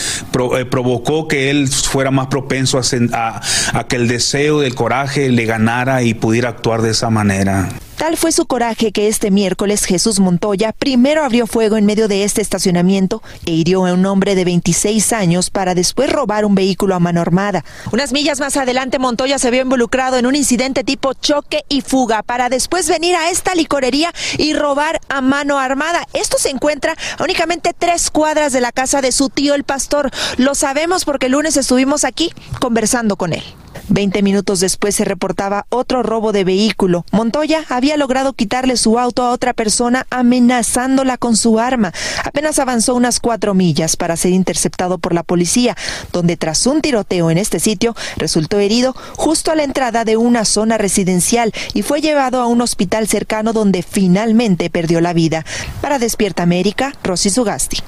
eh, 0.56 0.64
provocó 0.64 1.28
que 1.28 1.50
él 1.50 1.68
fuera 1.68 2.10
más 2.10 2.28
propenso 2.28 2.80
a, 3.12 3.40
a 3.72 3.84
que 3.84 3.96
el 3.96 4.08
deseo 4.08 4.60
del 4.60 4.74
coraje 4.74 5.28
le 5.30 5.44
ganara 5.44 6.02
y 6.02 6.14
pudiera 6.14 6.50
actuar 6.50 6.82
de 6.82 6.90
esa 6.90 7.10
manera. 7.10 7.68
Tal 8.00 8.16
fue 8.16 8.32
su 8.32 8.46
coraje 8.46 8.92
que 8.92 9.08
este 9.08 9.30
miércoles 9.30 9.84
Jesús 9.84 10.20
Montoya 10.20 10.72
primero 10.72 11.22
abrió 11.22 11.46
fuego 11.46 11.76
en 11.76 11.84
medio 11.84 12.08
de 12.08 12.24
este 12.24 12.40
estacionamiento 12.40 13.22
e 13.44 13.50
hirió 13.50 13.84
a 13.84 13.92
un 13.92 14.06
hombre 14.06 14.34
de 14.34 14.46
26 14.46 15.12
años 15.12 15.50
para 15.50 15.74
después 15.74 16.10
robar 16.10 16.46
un 16.46 16.54
vehículo 16.54 16.94
a 16.94 16.98
mano 16.98 17.20
armada. 17.20 17.62
Unas 17.92 18.14
millas 18.14 18.40
más 18.40 18.56
adelante 18.56 18.98
Montoya 18.98 19.38
se 19.38 19.50
vio 19.50 19.60
involucrado 19.60 20.16
en 20.16 20.24
un 20.24 20.34
incidente 20.34 20.82
tipo 20.82 21.12
choque 21.12 21.66
y 21.68 21.82
fuga 21.82 22.22
para 22.22 22.48
después 22.48 22.88
venir 22.88 23.14
a 23.16 23.28
esta 23.28 23.54
licorería 23.54 24.14
y 24.38 24.54
robar 24.54 24.98
a 25.10 25.20
mano 25.20 25.58
armada. 25.58 26.06
Esto 26.14 26.38
se 26.38 26.48
encuentra 26.48 26.96
únicamente 27.22 27.74
tres 27.78 28.10
cuadras 28.10 28.54
de 28.54 28.62
la 28.62 28.72
casa 28.72 29.02
de 29.02 29.12
su 29.12 29.28
tío 29.28 29.54
el 29.54 29.64
pastor. 29.64 30.10
Lo 30.38 30.54
sabemos 30.54 31.04
porque 31.04 31.26
el 31.26 31.32
lunes 31.32 31.58
estuvimos 31.58 32.04
aquí 32.04 32.32
conversando 32.60 33.16
con 33.16 33.34
él. 33.34 33.44
Veinte 33.92 34.22
minutos 34.22 34.60
después 34.60 34.94
se 34.94 35.04
reportaba 35.04 35.66
otro 35.68 36.04
robo 36.04 36.30
de 36.30 36.44
vehículo. 36.44 37.04
Montoya 37.10 37.64
había 37.68 37.96
logrado 37.96 38.34
quitarle 38.34 38.76
su 38.76 39.00
auto 39.00 39.24
a 39.24 39.32
otra 39.32 39.52
persona 39.52 40.06
amenazándola 40.10 41.18
con 41.18 41.36
su 41.36 41.58
arma. 41.58 41.92
Apenas 42.24 42.60
avanzó 42.60 42.94
unas 42.94 43.18
cuatro 43.18 43.52
millas 43.52 43.96
para 43.96 44.16
ser 44.16 44.30
interceptado 44.30 44.98
por 44.98 45.12
la 45.12 45.24
policía, 45.24 45.76
donde 46.12 46.36
tras 46.36 46.68
un 46.68 46.82
tiroteo 46.82 47.32
en 47.32 47.38
este 47.38 47.58
sitio 47.58 47.96
resultó 48.16 48.60
herido 48.60 48.94
justo 49.16 49.50
a 49.50 49.56
la 49.56 49.64
entrada 49.64 50.04
de 50.04 50.16
una 50.16 50.44
zona 50.44 50.78
residencial 50.78 51.52
y 51.74 51.82
fue 51.82 52.00
llevado 52.00 52.40
a 52.40 52.46
un 52.46 52.60
hospital 52.60 53.08
cercano 53.08 53.52
donde 53.52 53.82
finalmente 53.82 54.70
perdió 54.70 55.00
la 55.00 55.14
vida. 55.14 55.44
Para 55.80 55.98
Despierta 55.98 56.44
América, 56.44 56.94
Rosy 57.02 57.30
Sugasti. 57.30 57.78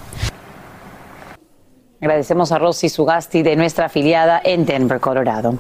Agradecemos 2.03 2.51
a 2.51 2.59
Rosy 2.59 2.89
Sugasti 2.89 3.45
de 3.45 3.55
nuestra 3.55 3.87
afiliada 3.87 4.41
en 4.43 4.67
Denver, 4.67 4.99
Colorado. 4.99 5.55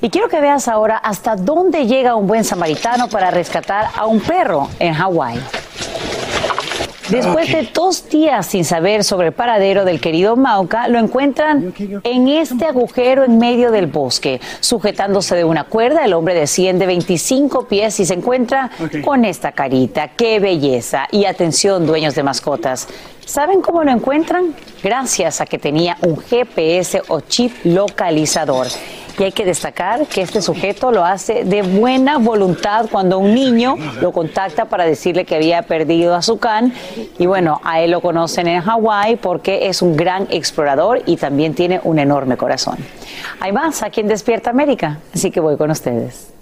Y 0.00 0.10
quiero 0.10 0.28
que 0.28 0.40
veas 0.40 0.66
ahora 0.66 0.96
hasta 0.96 1.36
dónde 1.36 1.86
llega 1.86 2.16
un 2.16 2.26
buen 2.26 2.42
samaritano 2.42 3.06
para 3.06 3.30
rescatar 3.30 3.86
a 3.94 4.04
un 4.04 4.18
perro 4.18 4.68
en 4.80 4.92
Hawái. 4.92 5.38
Después 7.10 7.52
de 7.52 7.68
dos 7.72 8.08
días 8.08 8.46
sin 8.46 8.64
saber 8.64 9.04
sobre 9.04 9.28
el 9.28 9.32
paradero 9.32 9.84
del 9.84 10.00
querido 10.00 10.36
Mauca, 10.36 10.88
lo 10.88 10.98
encuentran 10.98 11.74
en 12.02 12.28
este 12.28 12.64
agujero 12.64 13.24
en 13.24 13.38
medio 13.38 13.70
del 13.70 13.86
bosque, 13.86 14.40
sujetándose 14.60 15.36
de 15.36 15.44
una 15.44 15.64
cuerda. 15.64 16.04
El 16.04 16.14
hombre 16.14 16.34
desciende 16.34 16.86
25 16.86 17.68
pies 17.68 18.00
y 18.00 18.06
se 18.06 18.14
encuentra 18.14 18.70
con 19.04 19.24
esta 19.24 19.52
carita. 19.52 20.08
¡Qué 20.08 20.40
belleza! 20.40 21.06
Y 21.10 21.26
atención, 21.26 21.86
dueños 21.86 22.14
de 22.14 22.22
mascotas. 22.22 22.88
¿Saben 23.26 23.60
cómo 23.60 23.84
lo 23.84 23.90
encuentran? 23.90 24.54
Gracias 24.82 25.40
a 25.40 25.46
que 25.46 25.58
tenía 25.58 25.96
un 26.02 26.16
GPS 26.18 27.02
o 27.08 27.20
chip 27.20 27.52
localizador. 27.64 28.66
Y 29.18 29.22
hay 29.22 29.32
que 29.32 29.44
destacar 29.44 30.06
que 30.06 30.22
este 30.22 30.42
sujeto 30.42 30.90
lo 30.90 31.04
hace 31.04 31.44
de 31.44 31.62
buena 31.62 32.18
voluntad 32.18 32.86
cuando 32.90 33.18
un 33.18 33.34
niño 33.34 33.76
lo 34.00 34.12
contacta 34.12 34.64
para 34.64 34.84
decirle 34.84 35.24
que 35.24 35.36
había 35.36 35.62
perdido 35.62 36.14
a 36.14 36.22
su 36.22 36.38
can. 36.38 36.72
Y 37.18 37.26
bueno, 37.26 37.60
a 37.64 37.80
él 37.80 37.92
lo 37.92 38.00
conocen 38.00 38.48
en 38.48 38.60
Hawái 38.60 39.16
porque 39.16 39.68
es 39.68 39.82
un 39.82 39.96
gran 39.96 40.26
explorador 40.30 41.02
y 41.06 41.16
también 41.16 41.54
tiene 41.54 41.80
un 41.84 41.98
enorme 41.98 42.36
corazón. 42.36 42.76
Hay 43.40 43.52
más 43.52 43.82
aquí 43.82 44.00
en 44.00 44.08
Despierta 44.08 44.50
América, 44.50 44.98
así 45.14 45.30
que 45.30 45.40
voy 45.40 45.56
con 45.56 45.70
ustedes. 45.70 46.34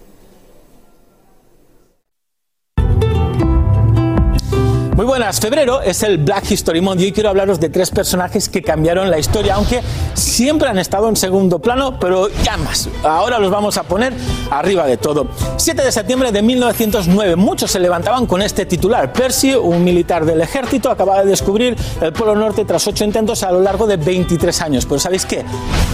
Muy 4.95 5.07
buenas, 5.07 5.41
febrero 5.41 5.81
es 5.81 6.03
el 6.03 6.19
Black 6.19 6.51
History 6.51 6.83
Month 6.83 7.01
y 7.01 7.05
hoy 7.05 7.13
quiero 7.13 7.31
hablaros 7.31 7.59
de 7.59 7.71
tres 7.71 7.91
personajes 7.91 8.51
que 8.51 8.61
cambiaron 8.61 9.11
la 9.11 9.19
historia, 9.19 9.55
aunque 9.55 9.81
siempre 10.13 10.69
han 10.69 10.79
estado 10.79 11.09
en 11.09 11.17
segundo 11.17 11.61
plano, 11.61 11.99
pero 11.99 12.29
ya 12.45 12.59
más. 12.59 12.91
Ahora 13.03 13.39
los 13.39 13.51
vamos 13.51 13.79
a 13.79 13.85
poner 13.85 14.13
arriba 14.51 14.85
de 14.87 14.99
todo. 14.99 15.29
7 15.57 15.83
de 15.83 15.91
septiembre 15.91 16.31
de 16.31 16.43
1909, 16.43 17.37
muchos 17.37 17.71
se 17.71 17.81
levantaban 17.81 18.27
con 18.27 18.43
este 18.43 18.67
titular. 18.67 19.15
Percy, 19.15 19.55
un 19.55 19.83
militar 19.83 20.27
del 20.27 20.43
ejército, 20.43 20.91
acababa 20.91 21.23
de 21.23 21.31
descubrir 21.31 21.75
el 22.03 22.13
Polo 22.13 22.35
Norte 22.35 22.67
tras 22.67 22.87
ocho 22.87 23.05
intentos 23.05 23.43
a 23.45 23.51
lo 23.51 23.63
largo 23.63 23.87
de 23.87 23.97
23 23.97 24.61
años. 24.61 24.85
Pero 24.85 24.99
¿sabéis 24.99 25.25
qué? 25.25 25.43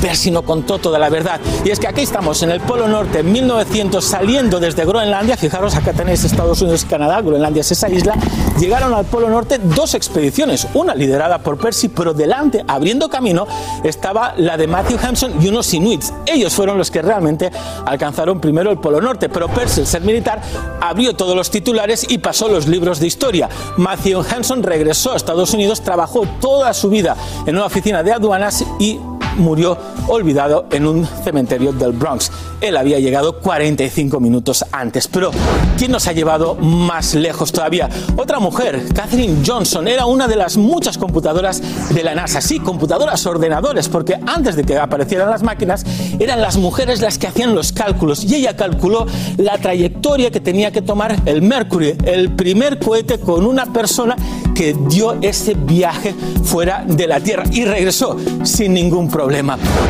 Percy 0.03 0.33
no 0.33 0.43
contó 0.43 0.79
toda 0.79 0.99
la 0.99 1.09
verdad. 1.09 1.41
Y 1.65 1.71
es 1.71 1.79
que 1.79 1.87
aquí 1.87 2.01
estamos 2.01 2.43
en 2.43 2.51
el 2.51 2.61
Polo 2.61 2.89
Norte, 2.89 3.23
1900, 3.23 4.05
saliendo 4.05 4.59
desde 4.59 4.85
Groenlandia. 4.85 5.37
Fijaros, 5.37 5.77
acá 5.77 5.93
tenéis 5.93 6.25
Estados 6.25 6.61
Unidos 6.63 6.83
y 6.83 6.87
Canadá, 6.87 7.21
Groenlandia 7.21 7.61
es 7.61 7.71
esa 7.71 7.89
isla. 7.89 8.17
Llegaron 8.59 8.88
al 8.95 9.05
Polo 9.05 9.29
Norte 9.29 9.59
dos 9.59 9.95
expediciones, 9.95 10.67
una 10.75 10.95
liderada 10.95 11.39
por 11.39 11.59
Percy, 11.59 11.89
pero 11.89 12.15
delante, 12.15 12.65
abriendo 12.67 13.09
camino, 13.09 13.47
estaba 13.85 14.35
la 14.37 14.57
de 14.57 14.67
Matthew 14.67 14.99
Hampson 15.03 15.43
y 15.43 15.49
unos 15.49 15.73
inuits. 15.75 16.13
Ellos 16.27 16.53
fueron 16.55 16.79
los 16.79 16.91
que 16.91 17.03
realmente 17.03 17.51
alcanzaron 17.85 18.41
primero 18.41 18.71
el 18.71 18.79
Polo 18.79 19.01
Norte, 19.01 19.29
pero 19.29 19.49
Percy, 19.49 19.81
el 19.81 19.87
ser 19.87 20.03
militar, 20.03 20.41
abrió 20.81 21.15
todos 21.15 21.35
los 21.35 21.51
titulares 21.51 22.07
y 22.09 22.19
pasó 22.19 22.49
los 22.49 22.67
libros 22.67 23.01
de 23.01 23.07
historia. 23.07 23.49
Matthew 23.77 24.25
Hampson 24.31 24.63
regresó 24.63 25.13
a 25.13 25.17
Estados 25.17 25.53
Unidos, 25.55 25.83
trabajó 25.83 26.27
toda 26.41 26.73
su 26.75 26.89
vida 26.89 27.17
en 27.47 27.57
una 27.57 27.67
oficina 27.67 28.03
de 28.03 28.13
aduanas 28.13 28.65
y 28.79 28.99
murió 29.39 29.79
olvidado 30.09 30.67
en 30.71 30.87
un 30.87 31.07
cementerio 31.25 31.73
del 31.73 31.93
Bronx. 31.93 32.31
Él 32.61 32.77
había 32.77 32.99
llegado 32.99 33.39
45 33.41 34.21
minutos 34.21 34.65
antes. 34.73 35.09
Pero, 35.09 35.31
¿quién 35.77 35.93
nos 35.93 36.09
ha 36.09 36.13
llevado 36.13 36.57
más 36.57 37.15
lejos 37.15 37.53
todavía? 37.53 37.89
Otra 38.17 38.41
mujer, 38.41 38.83
Catherine 38.95 39.43
Johnson, 39.47 39.87
era 39.89 40.07
una 40.07 40.27
de 40.27 40.37
las 40.37 40.57
muchas 40.57 40.99
computadoras 40.99 41.63
de 41.95 42.03
la 42.03 42.15
NASA. 42.15 42.41
Sí, 42.41 42.59
computadoras 42.59 43.25
ordenadores, 43.27 43.89
porque 43.89 44.19
antes 44.27 44.57
de 44.57 44.65
que 44.65 44.77
aparecieran 44.77 45.31
las 45.31 45.43
máquinas, 45.43 45.85
eran 46.19 46.41
las 46.41 46.57
mujeres 46.57 47.01
las 47.01 47.19
que 47.19 47.29
hacían 47.29 47.55
los 47.55 47.73
cálculos. 47.73 48.25
Y 48.25 48.35
ella 48.35 48.57
calculó 48.57 49.07
la 49.37 49.59
trayectoria 49.59 50.31
que 50.31 50.41
tenía 50.41 50.73
que 50.73 50.83
tomar 50.83 51.17
el 51.27 51.43
Mercury, 51.43 51.97
el 52.05 52.35
primer 52.35 52.79
cohete 52.79 53.21
con 53.21 53.47
una 53.47 53.67
persona 53.67 54.17
que 54.55 54.75
dio 54.89 55.17
ese 55.23 55.55
viaje 55.55 56.15
fuera 56.43 56.85
de 56.87 57.07
la 57.07 57.21
Tierra 57.21 57.45
y 57.53 57.65
regresó 57.65 58.17
sin 58.43 58.75
ningún 58.75 59.09
problema. 59.09 59.28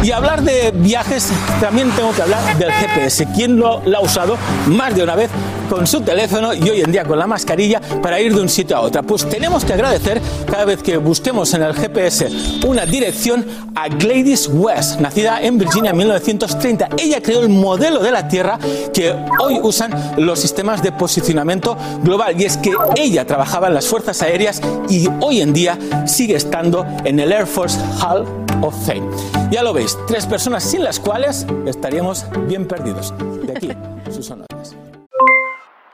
Y 0.02 0.10
hablar 0.10 0.42
de 0.42 0.72
viajes, 0.74 1.30
también 1.60 1.90
tengo 1.92 2.12
que 2.12 2.22
hablar 2.22 2.58
del 2.58 2.72
GPS. 2.72 3.26
¿Quién 3.34 3.58
lo, 3.58 3.80
lo, 3.84 3.98
ha 3.98 4.00
usado 4.00 4.36
más 4.66 4.94
de 4.94 5.02
una 5.02 5.14
vez 5.14 5.30
con 5.68 5.86
su 5.86 6.00
teléfono 6.00 6.54
y 6.54 6.68
hoy 6.68 6.80
en 6.80 6.92
día 6.92 7.04
con 7.04 7.18
la 7.18 7.26
mascarilla 7.26 7.80
para 8.02 8.20
ir 8.20 8.34
de 8.34 8.40
un 8.40 8.48
sitio 8.48 8.76
a 8.76 8.80
otro? 8.80 9.02
Pues 9.02 9.28
tenemos 9.28 9.64
que 9.64 9.72
agradecer 9.72 10.20
cada 10.50 10.64
vez 10.64 10.82
que 10.82 10.96
busquemos 10.96 11.52
en 11.54 11.62
el 11.62 11.74
GPS 11.74 12.28
una 12.66 12.86
dirección 12.86 13.44
a 13.74 13.88
Gladys 13.88 14.48
West, 14.52 15.00
nacida 15.00 15.40
en 15.42 15.58
Virginia 15.58 15.90
en 15.90 15.96
1930. 15.98 16.88
Ella 16.98 17.20
creó 17.22 17.40
el 17.40 17.48
modelo 17.48 18.00
de 18.00 18.10
la 18.10 18.26
Tierra 18.28 18.58
que 18.92 19.14
hoy 19.40 19.60
usan 19.62 19.92
los 20.16 20.40
sistemas 20.40 20.82
de 20.82 20.92
posicionamiento 20.92 21.76
global. 22.02 22.40
Y 22.40 22.44
es 22.44 22.56
que 22.56 22.72
ella 22.96 23.26
trabajaba 23.26 23.68
en 23.68 23.74
las 23.74 23.86
Fuerzas 23.86 24.22
Aéreas 24.22 24.60
y 24.88 25.08
hoy 25.20 25.40
en 25.40 25.52
día 25.52 25.78
sigue 26.06 26.36
estando 26.36 26.86
en 27.04 27.20
el 27.20 27.32
Air 27.32 27.46
Force 27.46 27.78
Hall 28.02 28.24
of 28.62 28.74
Fame. 28.86 29.08
Ya 29.50 29.62
lo 29.62 29.72
veis, 29.72 29.96
tres 30.06 30.26
personas 30.26 30.64
sin 30.64 30.82
las 30.82 30.98
cuales 30.98 31.46
estaríamos 31.66 32.24
bien 32.48 32.66
perdidos. 32.66 33.14
De 33.44 33.52
aquí, 33.52 33.70
sus 34.10 34.30
honores. 34.30 34.57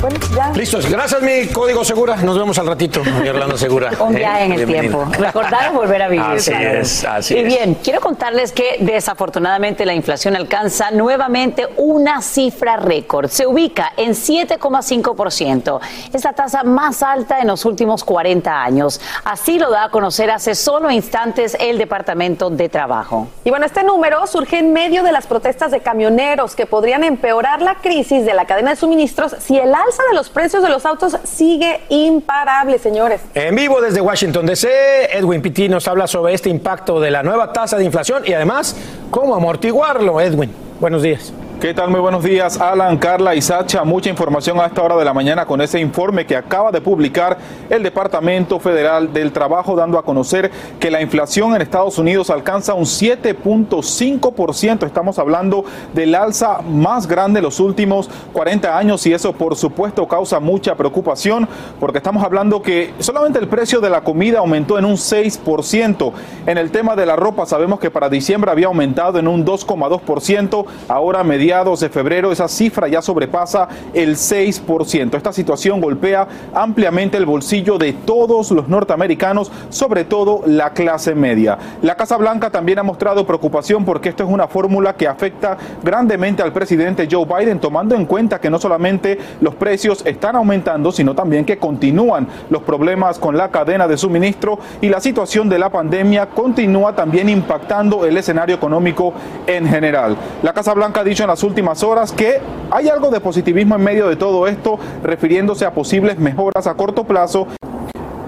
Bueno, 0.00 0.16
ya. 0.34 0.50
Listos. 0.52 0.88
Gracias, 0.90 1.22
mi 1.22 1.46
código 1.48 1.84
segura. 1.84 2.16
Nos 2.16 2.38
vemos 2.38 2.58
al 2.58 2.66
ratito, 2.66 3.02
mi 3.22 3.28
Orlando 3.28 3.56
Segura. 3.56 3.90
Un 3.98 4.14
viaje 4.14 4.44
en 4.44 4.52
el 4.52 4.66
Bienvenido. 4.66 5.04
tiempo. 5.04 5.22
Recordar 5.24 5.72
y 5.72 5.74
volver 5.74 6.02
a 6.02 6.08
vivir. 6.08 6.24
Así 6.26 6.50
claro. 6.50 6.80
es, 6.80 7.04
así 7.04 7.34
y 7.34 7.38
es. 7.38 7.46
bien, 7.46 7.74
quiero 7.82 8.00
contarles 8.00 8.52
que 8.52 8.76
desafortunadamente 8.80 9.86
la 9.86 9.94
inflación 9.94 10.36
alcanza 10.36 10.90
nuevamente 10.90 11.66
una 11.78 12.20
cifra 12.20 12.76
récord. 12.76 13.28
Se 13.30 13.46
ubica 13.46 13.92
en 13.96 14.10
7,5%. 14.12 15.80
Es 16.12 16.24
la 16.24 16.32
tasa 16.34 16.62
más 16.62 17.02
alta 17.02 17.40
en 17.40 17.46
los 17.48 17.64
últimos 17.64 18.04
40 18.04 18.62
años. 18.62 19.00
Así 19.24 19.58
lo 19.58 19.70
da 19.70 19.84
a 19.84 19.90
conocer 19.90 20.30
hace 20.30 20.54
solo 20.54 20.90
instantes 20.90 21.56
el 21.58 21.78
Departamento 21.78 22.50
de 22.50 22.68
Trabajo. 22.68 23.28
Y 23.44 23.50
bueno, 23.50 23.64
este 23.64 23.82
número 23.82 24.26
surge 24.26 24.58
en 24.58 24.74
medio 24.74 25.02
de 25.02 25.12
las 25.12 25.26
protestas 25.26 25.70
de 25.70 25.80
camioneros 25.80 26.54
que 26.54 26.66
podrían 26.66 27.02
empeorar 27.02 27.62
la 27.62 27.76
crisis 27.76 28.26
de 28.26 28.34
la 28.34 28.44
cadena 28.44 28.70
de 28.70 28.76
suministros 28.76 29.34
si 29.40 29.56
el 29.58 29.74
alza 29.74 29.85
de 30.08 30.14
los 30.14 30.28
precios 30.30 30.62
de 30.62 30.68
los 30.68 30.84
autos 30.84 31.16
sigue 31.24 31.80
imparable, 31.88 32.78
señores. 32.78 33.20
En 33.34 33.54
vivo 33.54 33.80
desde 33.80 34.00
Washington 34.00 34.46
DC, 34.46 35.16
Edwin 35.16 35.40
Pitti 35.40 35.68
nos 35.68 35.86
habla 35.86 36.06
sobre 36.06 36.34
este 36.34 36.50
impacto 36.50 37.00
de 37.00 37.10
la 37.10 37.22
nueva 37.22 37.52
tasa 37.52 37.76
de 37.76 37.84
inflación 37.84 38.24
y 38.26 38.32
además 38.32 38.76
cómo 39.10 39.34
amortiguarlo. 39.34 40.20
Edwin, 40.20 40.52
buenos 40.80 41.02
días. 41.02 41.32
¿Qué 41.60 41.72
tal? 41.72 41.88
Muy 41.88 42.00
buenos 42.00 42.22
días, 42.22 42.60
Alan, 42.60 42.98
Carla 42.98 43.34
y 43.34 43.40
Sacha. 43.40 43.82
Mucha 43.82 44.10
información 44.10 44.60
a 44.60 44.66
esta 44.66 44.82
hora 44.82 44.94
de 44.94 45.06
la 45.06 45.14
mañana 45.14 45.46
con 45.46 45.62
ese 45.62 45.80
informe 45.80 46.26
que 46.26 46.36
acaba 46.36 46.70
de 46.70 46.82
publicar 46.82 47.38
el 47.70 47.82
Departamento 47.82 48.60
Federal 48.60 49.10
del 49.10 49.32
Trabajo, 49.32 49.74
dando 49.74 49.98
a 49.98 50.04
conocer 50.04 50.50
que 50.78 50.90
la 50.90 51.00
inflación 51.00 51.54
en 51.54 51.62
Estados 51.62 51.96
Unidos 51.96 52.28
alcanza 52.28 52.74
un 52.74 52.84
7.5%. 52.84 54.84
Estamos 54.84 55.18
hablando 55.18 55.64
del 55.94 56.14
alza 56.14 56.60
más 56.60 57.06
grande 57.06 57.38
de 57.38 57.44
los 57.44 57.58
últimos 57.58 58.10
40 58.34 58.76
años 58.76 59.06
y 59.06 59.14
eso, 59.14 59.32
por 59.32 59.56
supuesto, 59.56 60.06
causa 60.06 60.38
mucha 60.40 60.74
preocupación 60.74 61.48
porque 61.80 61.98
estamos 61.98 62.22
hablando 62.22 62.60
que 62.60 62.92
solamente 62.98 63.38
el 63.38 63.48
precio 63.48 63.80
de 63.80 63.88
la 63.88 64.02
comida 64.02 64.40
aumentó 64.40 64.78
en 64.78 64.84
un 64.84 64.96
6%. 64.96 66.12
En 66.44 66.58
el 66.58 66.70
tema 66.70 66.94
de 66.94 67.06
la 67.06 67.16
ropa, 67.16 67.46
sabemos 67.46 67.80
que 67.80 67.90
para 67.90 68.10
diciembre 68.10 68.50
había 68.50 68.66
aumentado 68.66 69.18
en 69.18 69.26
un 69.26 69.46
2,2%. 69.46 70.66
Ahora, 70.88 71.24
mediante 71.24 71.45
de 71.46 71.88
febrero 71.88 72.32
esa 72.32 72.48
cifra 72.48 72.88
ya 72.88 73.00
sobrepasa 73.00 73.68
el 73.94 74.16
6%. 74.16 75.16
Esta 75.16 75.32
situación 75.32 75.80
golpea 75.80 76.26
ampliamente 76.52 77.16
el 77.16 77.24
bolsillo 77.24 77.78
de 77.78 77.92
todos 77.92 78.50
los 78.50 78.68
norteamericanos, 78.68 79.52
sobre 79.68 80.04
todo 80.04 80.42
la 80.44 80.70
clase 80.70 81.14
media. 81.14 81.56
La 81.82 81.94
Casa 81.94 82.16
Blanca 82.16 82.50
también 82.50 82.80
ha 82.80 82.82
mostrado 82.82 83.24
preocupación 83.24 83.84
porque 83.84 84.08
esto 84.08 84.24
es 84.24 84.28
una 84.28 84.48
fórmula 84.48 84.96
que 84.96 85.06
afecta 85.06 85.56
grandemente 85.84 86.42
al 86.42 86.52
presidente 86.52 87.06
Joe 87.08 87.24
Biden, 87.24 87.60
tomando 87.60 87.94
en 87.94 88.06
cuenta 88.06 88.40
que 88.40 88.50
no 88.50 88.58
solamente 88.58 89.16
los 89.40 89.54
precios 89.54 90.04
están 90.04 90.34
aumentando, 90.34 90.90
sino 90.90 91.14
también 91.14 91.44
que 91.44 91.58
continúan 91.58 92.26
los 92.50 92.62
problemas 92.62 93.20
con 93.20 93.36
la 93.36 93.50
cadena 93.50 93.86
de 93.86 93.96
suministro 93.96 94.58
y 94.80 94.88
la 94.88 95.00
situación 95.00 95.48
de 95.48 95.60
la 95.60 95.70
pandemia 95.70 96.26
continúa 96.26 96.94
también 96.96 97.28
impactando 97.28 98.04
el 98.04 98.16
escenario 98.16 98.56
económico 98.56 99.14
en 99.46 99.68
general. 99.68 100.16
La 100.42 100.52
Casa 100.52 100.74
Blanca 100.74 101.00
ha 101.00 101.04
dicho 101.04 101.22
en 101.22 101.30
la 101.36 101.42
últimas 101.42 101.82
horas 101.82 102.12
que 102.12 102.40
hay 102.70 102.88
algo 102.88 103.10
de 103.10 103.20
positivismo 103.20 103.74
en 103.74 103.84
medio 103.84 104.08
de 104.08 104.16
todo 104.16 104.46
esto, 104.46 104.78
refiriéndose 105.02 105.66
a 105.66 105.74
posibles 105.74 106.18
mejoras 106.18 106.66
a 106.66 106.72
corto 106.72 107.04
plazo 107.04 107.46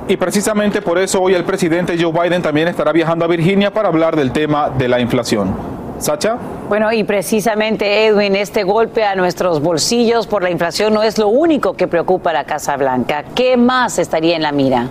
y 0.09 0.19
precisamente 0.19 0.83
por 0.83 0.99
eso 0.99 1.23
hoy 1.23 1.33
el 1.33 1.45
presidente 1.45 1.97
Joe 1.99 2.13
Biden 2.13 2.43
también 2.43 2.69
estará 2.69 2.93
viajando 2.93 3.25
a 3.25 3.29
Virginia 3.29 3.73
para 3.73 3.89
hablar 3.89 4.15
del 4.15 4.31
tema 4.31 4.69
de 4.69 4.89
la 4.89 5.01
inflación. 5.01 5.55
Sacha. 5.99 6.37
Bueno, 6.69 6.93
y 6.93 7.03
precisamente, 7.03 8.07
Edwin, 8.07 8.37
este 8.37 8.63
golpe 8.63 9.05
a 9.05 9.17
nuestros 9.17 9.63
bolsillos 9.63 10.27
por 10.27 10.43
la 10.43 10.51
inflación 10.51 10.93
no 10.93 11.03
es 11.03 11.17
lo 11.17 11.29
único 11.29 11.73
que 11.75 11.89
preocupa 11.89 12.29
a 12.29 12.35
la 12.35 12.45
Casa 12.45 12.77
Blanca. 12.77 13.25
¿Qué 13.35 13.57
más 13.57 13.99
estaría 13.99 14.37
en 14.37 14.43
la 14.43 14.53
mira? 14.53 14.87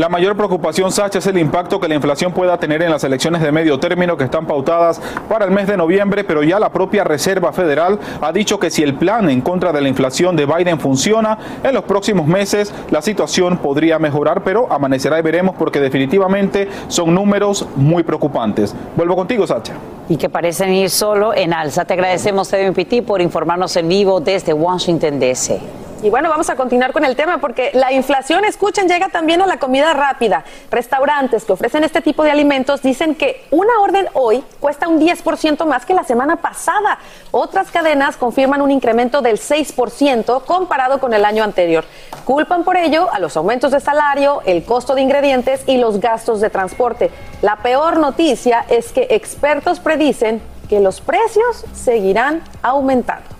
La 0.00 0.08
mayor 0.08 0.34
preocupación, 0.34 0.90
Sacha, 0.90 1.18
es 1.18 1.26
el 1.26 1.36
impacto 1.36 1.78
que 1.78 1.86
la 1.86 1.94
inflación 1.94 2.32
pueda 2.32 2.56
tener 2.56 2.80
en 2.80 2.90
las 2.90 3.04
elecciones 3.04 3.42
de 3.42 3.52
medio 3.52 3.78
término 3.78 4.16
que 4.16 4.24
están 4.24 4.46
pautadas 4.46 4.98
para 5.28 5.44
el 5.44 5.50
mes 5.50 5.66
de 5.66 5.76
noviembre, 5.76 6.24
pero 6.24 6.42
ya 6.42 6.58
la 6.58 6.72
propia 6.72 7.04
Reserva 7.04 7.52
Federal 7.52 7.98
ha 8.22 8.32
dicho 8.32 8.58
que 8.58 8.70
si 8.70 8.82
el 8.82 8.94
plan 8.94 9.28
en 9.28 9.42
contra 9.42 9.74
de 9.74 9.82
la 9.82 9.90
inflación 9.90 10.36
de 10.36 10.46
Biden 10.46 10.80
funciona, 10.80 11.36
en 11.62 11.74
los 11.74 11.84
próximos 11.84 12.26
meses 12.26 12.72
la 12.90 13.02
situación 13.02 13.58
podría 13.58 13.98
mejorar, 13.98 14.42
pero 14.42 14.72
amanecerá 14.72 15.18
y 15.18 15.22
veremos 15.22 15.54
porque 15.58 15.80
definitivamente 15.80 16.66
son 16.88 17.14
números 17.14 17.68
muy 17.76 18.02
preocupantes. 18.02 18.74
Vuelvo 18.96 19.16
contigo, 19.16 19.46
Sacha. 19.46 19.74
Y 20.08 20.16
que 20.16 20.30
parecen 20.30 20.72
ir 20.72 20.88
solo 20.88 21.34
en 21.34 21.52
alza. 21.52 21.84
Te 21.84 21.92
agradecemos, 21.92 22.50
Edwin 22.54 23.04
por 23.04 23.20
informarnos 23.20 23.76
en 23.76 23.86
vivo 23.86 24.18
desde 24.18 24.54
Washington, 24.54 25.20
D.C. 25.20 25.60
Y 26.02 26.08
bueno, 26.08 26.30
vamos 26.30 26.48
a 26.48 26.56
continuar 26.56 26.94
con 26.94 27.04
el 27.04 27.14
tema 27.14 27.38
porque 27.38 27.72
la 27.74 27.92
inflación, 27.92 28.46
escuchen, 28.46 28.88
llega 28.88 29.10
también 29.10 29.42
a 29.42 29.46
la 29.46 29.58
comida 29.58 29.92
rápida. 29.92 30.44
Restaurantes 30.70 31.44
que 31.44 31.52
ofrecen 31.52 31.84
este 31.84 32.00
tipo 32.00 32.24
de 32.24 32.30
alimentos 32.30 32.80
dicen 32.80 33.14
que 33.14 33.44
una 33.50 33.78
orden 33.82 34.08
hoy 34.14 34.42
cuesta 34.60 34.88
un 34.88 34.98
10% 34.98 35.66
más 35.66 35.84
que 35.84 35.92
la 35.92 36.02
semana 36.02 36.36
pasada. 36.36 36.98
Otras 37.32 37.70
cadenas 37.70 38.16
confirman 38.16 38.62
un 38.62 38.70
incremento 38.70 39.20
del 39.20 39.38
6% 39.38 40.44
comparado 40.46 41.00
con 41.00 41.12
el 41.12 41.22
año 41.26 41.44
anterior. 41.44 41.84
Culpan 42.24 42.64
por 42.64 42.78
ello 42.78 43.12
a 43.12 43.18
los 43.18 43.36
aumentos 43.36 43.70
de 43.70 43.80
salario, 43.80 44.40
el 44.46 44.64
costo 44.64 44.94
de 44.94 45.02
ingredientes 45.02 45.64
y 45.66 45.76
los 45.76 46.00
gastos 46.00 46.40
de 46.40 46.48
transporte. 46.48 47.10
La 47.42 47.56
peor 47.56 47.98
noticia 47.98 48.64
es 48.70 48.90
que 48.92 49.08
expertos 49.10 49.80
predicen 49.80 50.40
que 50.70 50.80
los 50.80 51.02
precios 51.02 51.66
seguirán 51.74 52.42
aumentando. 52.62 53.39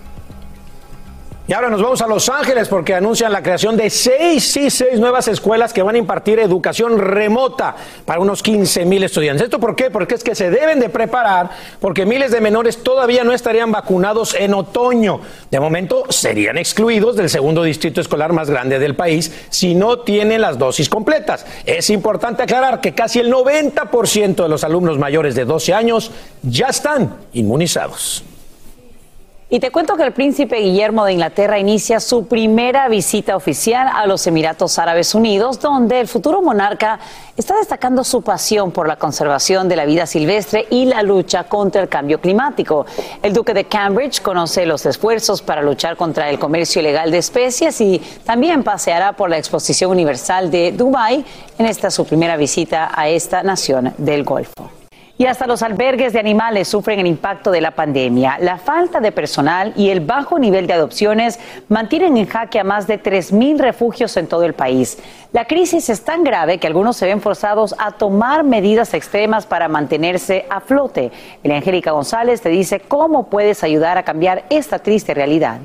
Y 1.47 1.53
ahora 1.53 1.69
nos 1.69 1.81
vamos 1.81 2.01
a 2.01 2.07
Los 2.07 2.29
Ángeles 2.29 2.69
porque 2.69 2.93
anuncian 2.93 3.31
la 3.31 3.41
creación 3.41 3.75
de 3.75 3.89
seis, 3.89 4.43
sí, 4.43 4.69
seis 4.69 4.99
nuevas 4.99 5.27
escuelas 5.27 5.73
que 5.73 5.81
van 5.81 5.95
a 5.95 5.97
impartir 5.97 6.39
educación 6.39 6.99
remota 6.99 7.75
para 8.05 8.19
unos 8.19 8.43
15 8.43 8.85
mil 8.85 9.03
estudiantes. 9.03 9.45
¿Esto 9.45 9.59
por 9.59 9.75
qué? 9.75 9.89
Porque 9.89 10.15
es 10.15 10.23
que 10.23 10.35
se 10.35 10.51
deben 10.51 10.79
de 10.79 10.89
preparar 10.89 11.49
porque 11.79 12.05
miles 12.05 12.31
de 12.31 12.41
menores 12.41 12.83
todavía 12.83 13.23
no 13.23 13.33
estarían 13.33 13.71
vacunados 13.71 14.35
en 14.35 14.53
otoño. 14.53 15.21
De 15.49 15.59
momento 15.59 16.05
serían 16.09 16.59
excluidos 16.59 17.15
del 17.15 17.29
segundo 17.29 17.63
distrito 17.63 18.01
escolar 18.01 18.33
más 18.33 18.49
grande 18.49 18.77
del 18.77 18.95
país 18.95 19.33
si 19.49 19.73
no 19.73 19.99
tienen 19.99 20.41
las 20.41 20.59
dosis 20.59 20.89
completas. 20.89 21.45
Es 21.65 21.89
importante 21.89 22.43
aclarar 22.43 22.81
que 22.81 22.93
casi 22.93 23.19
el 23.19 23.33
90% 23.33 24.43
de 24.43 24.47
los 24.47 24.63
alumnos 24.63 24.99
mayores 24.99 25.33
de 25.33 25.45
12 25.45 25.73
años 25.73 26.11
ya 26.43 26.67
están 26.67 27.17
inmunizados. 27.33 28.23
Y 29.53 29.59
te 29.59 29.69
cuento 29.69 29.97
que 29.97 30.03
el 30.03 30.13
príncipe 30.13 30.61
Guillermo 30.61 31.03
de 31.03 31.11
Inglaterra 31.11 31.59
inicia 31.59 31.99
su 31.99 32.25
primera 32.25 32.87
visita 32.87 33.35
oficial 33.35 33.89
a 33.93 34.05
los 34.05 34.25
Emiratos 34.25 34.79
Árabes 34.79 35.13
Unidos, 35.13 35.59
donde 35.59 35.99
el 35.99 36.07
futuro 36.07 36.41
monarca 36.41 37.01
está 37.35 37.57
destacando 37.57 38.05
su 38.05 38.21
pasión 38.21 38.71
por 38.71 38.87
la 38.87 38.95
conservación 38.95 39.67
de 39.67 39.75
la 39.75 39.83
vida 39.83 40.05
silvestre 40.05 40.67
y 40.69 40.85
la 40.85 41.03
lucha 41.03 41.43
contra 41.43 41.81
el 41.81 41.89
cambio 41.89 42.21
climático. 42.21 42.85
El 43.21 43.33
duque 43.33 43.53
de 43.53 43.65
Cambridge 43.65 44.21
conoce 44.21 44.65
los 44.65 44.85
esfuerzos 44.85 45.41
para 45.41 45.61
luchar 45.61 45.97
contra 45.97 46.29
el 46.29 46.39
comercio 46.39 46.79
ilegal 46.79 47.11
de 47.11 47.17
especies 47.17 47.81
y 47.81 48.01
también 48.23 48.63
paseará 48.63 49.17
por 49.17 49.29
la 49.29 49.37
Exposición 49.37 49.91
Universal 49.91 50.49
de 50.49 50.71
Dubái 50.71 51.25
en 51.57 51.65
esta 51.65 51.91
su 51.91 52.05
primera 52.05 52.37
visita 52.37 52.89
a 52.95 53.09
esta 53.09 53.43
nación 53.43 53.93
del 53.97 54.23
Golfo. 54.23 54.80
Y 55.21 55.27
hasta 55.27 55.45
los 55.45 55.61
albergues 55.61 56.13
de 56.13 56.19
animales 56.19 56.67
sufren 56.67 56.99
el 56.99 57.05
impacto 57.05 57.51
de 57.51 57.61
la 57.61 57.69
pandemia. 57.69 58.39
La 58.39 58.57
falta 58.57 58.99
de 58.99 59.11
personal 59.11 59.71
y 59.75 59.91
el 59.91 59.99
bajo 59.99 60.39
nivel 60.39 60.65
de 60.65 60.73
adopciones 60.73 61.39
mantienen 61.69 62.17
en 62.17 62.25
jaque 62.25 62.59
a 62.59 62.63
más 62.63 62.87
de 62.87 62.99
3.000 62.99 63.59
refugios 63.59 64.17
en 64.17 64.25
todo 64.25 64.45
el 64.45 64.55
país. 64.55 64.97
La 65.31 65.45
crisis 65.45 65.91
es 65.91 66.03
tan 66.03 66.23
grave 66.23 66.57
que 66.57 66.65
algunos 66.65 66.97
se 66.97 67.05
ven 67.05 67.21
forzados 67.21 67.75
a 67.77 67.91
tomar 67.91 68.43
medidas 68.43 68.95
extremas 68.95 69.45
para 69.45 69.67
mantenerse 69.67 70.47
a 70.49 70.59
flote. 70.59 71.11
El 71.43 71.51
Angélica 71.51 71.91
González 71.91 72.41
te 72.41 72.49
dice 72.49 72.79
cómo 72.79 73.27
puedes 73.27 73.63
ayudar 73.63 73.99
a 73.99 74.03
cambiar 74.03 74.45
esta 74.49 74.79
triste 74.79 75.13
realidad. 75.13 75.59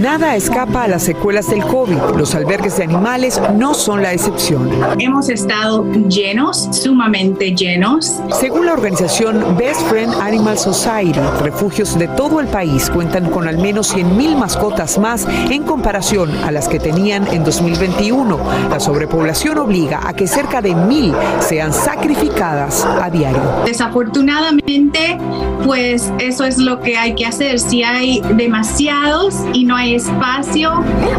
Nada 0.00 0.36
escapa 0.36 0.84
a 0.84 0.88
las 0.88 1.02
secuelas 1.02 1.50
del 1.50 1.64
COVID. 1.64 2.16
Los 2.16 2.36
albergues 2.36 2.76
de 2.76 2.84
animales 2.84 3.40
no 3.56 3.74
son 3.74 4.00
la 4.00 4.12
excepción. 4.12 4.70
Hemos 4.98 5.28
estado 5.28 5.84
llenos, 6.08 6.68
sumamente 6.70 7.56
llenos. 7.56 8.20
Según 8.38 8.66
la 8.66 8.74
organización 8.74 9.56
Best 9.56 9.80
Friend 9.88 10.14
Animal 10.20 10.56
Society, 10.56 11.18
refugios 11.42 11.98
de 11.98 12.06
todo 12.08 12.38
el 12.38 12.46
país 12.46 12.88
cuentan 12.90 13.28
con 13.30 13.48
al 13.48 13.58
menos 13.58 13.92
100.000 13.92 14.36
mascotas 14.36 14.96
más 14.98 15.26
en 15.50 15.64
comparación 15.64 16.30
a 16.44 16.52
las 16.52 16.68
que 16.68 16.78
tenían 16.78 17.26
en 17.26 17.42
2021. 17.42 18.38
La 18.70 18.78
sobrepoblación 18.78 19.58
obliga 19.58 20.00
a 20.06 20.14
que 20.14 20.28
cerca 20.28 20.62
de 20.62 20.76
mil 20.76 21.12
sean 21.40 21.72
sacrificadas 21.72 22.84
a 22.84 23.10
diario. 23.10 23.42
Desafortunadamente, 23.66 25.18
pues 25.64 26.12
eso 26.20 26.44
es 26.44 26.58
lo 26.58 26.80
que 26.80 26.96
hay 26.96 27.14
que 27.14 27.26
hacer 27.26 27.47
si 27.56 27.82
hay 27.82 28.20
demasiados 28.34 29.34
y 29.54 29.64
no 29.64 29.76
hay 29.76 29.94
espacio, 29.94 30.70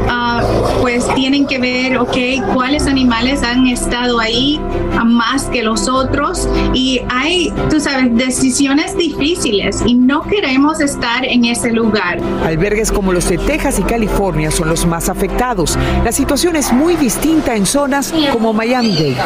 ah, 0.08 0.44
pues 0.82 1.08
tienen 1.16 1.48
que 1.48 1.58
ver, 1.58 1.98
ok, 1.98 2.18
cuáles 2.54 2.86
animales 2.86 3.42
han 3.42 3.68
estado 3.68 4.20
ahí 4.20 4.60
más 5.04 5.46
que 5.46 5.64
los 5.64 5.88
otros 5.88 6.48
y 6.74 7.02
hay, 7.10 7.52
tú 7.70 7.80
sabes, 7.80 8.16
decisiones 8.16 8.96
difíciles 8.96 9.82
y 9.86 9.96
no 9.96 10.22
queremos 10.24 10.80
estar 10.82 11.26
en 11.26 11.46
ese 11.46 11.72
lugar. 11.72 12.20
Albergues 12.46 12.92
como 12.92 13.14
los 13.14 13.28
de 13.30 13.38
Texas 13.38 13.80
y 13.80 13.84
California 13.84 14.52
son 14.52 14.70
los 14.70 14.86
más 14.86 15.10
afectados. 15.10 15.78
La 16.04 16.12
situación 16.12 16.56
es 16.56 16.72
muy 16.72 16.96
distinta 16.96 17.56
en 17.56 17.66
zonas 17.66 18.14
como 18.32 18.54
Miami-Dade. 18.54 19.18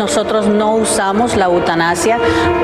Nosotros 0.00 0.46
no 0.46 0.76
usamos 0.76 1.36
la 1.36 1.44
eutanasia 1.44 2.18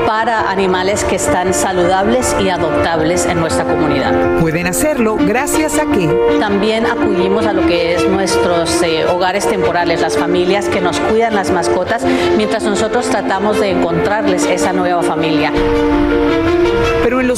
para 0.07 0.49
animales 0.49 1.03
que 1.03 1.17
están 1.17 1.53
saludables 1.53 2.35
y 2.41 2.49
adoptables 2.49 3.27
en 3.27 3.39
nuestra 3.39 3.63
comunidad. 3.63 4.39
Pueden 4.39 4.65
hacerlo 4.65 5.17
gracias 5.19 5.77
a 5.77 5.85
que 5.85 6.07
también 6.39 6.87
acudimos 6.87 7.45
a 7.45 7.53
lo 7.53 7.67
que 7.67 7.93
es 7.93 8.09
nuestros 8.09 8.81
eh, 8.81 9.05
hogares 9.05 9.47
temporales, 9.47 10.01
las 10.01 10.17
familias 10.17 10.67
que 10.67 10.81
nos 10.81 10.99
cuidan 10.99 11.35
las 11.35 11.51
mascotas, 11.51 12.03
mientras 12.35 12.63
nosotros 12.63 13.07
tratamos 13.07 13.59
de 13.59 13.69
encontrarles 13.69 14.43
esa 14.47 14.73
nueva 14.73 15.03
familia. 15.03 15.51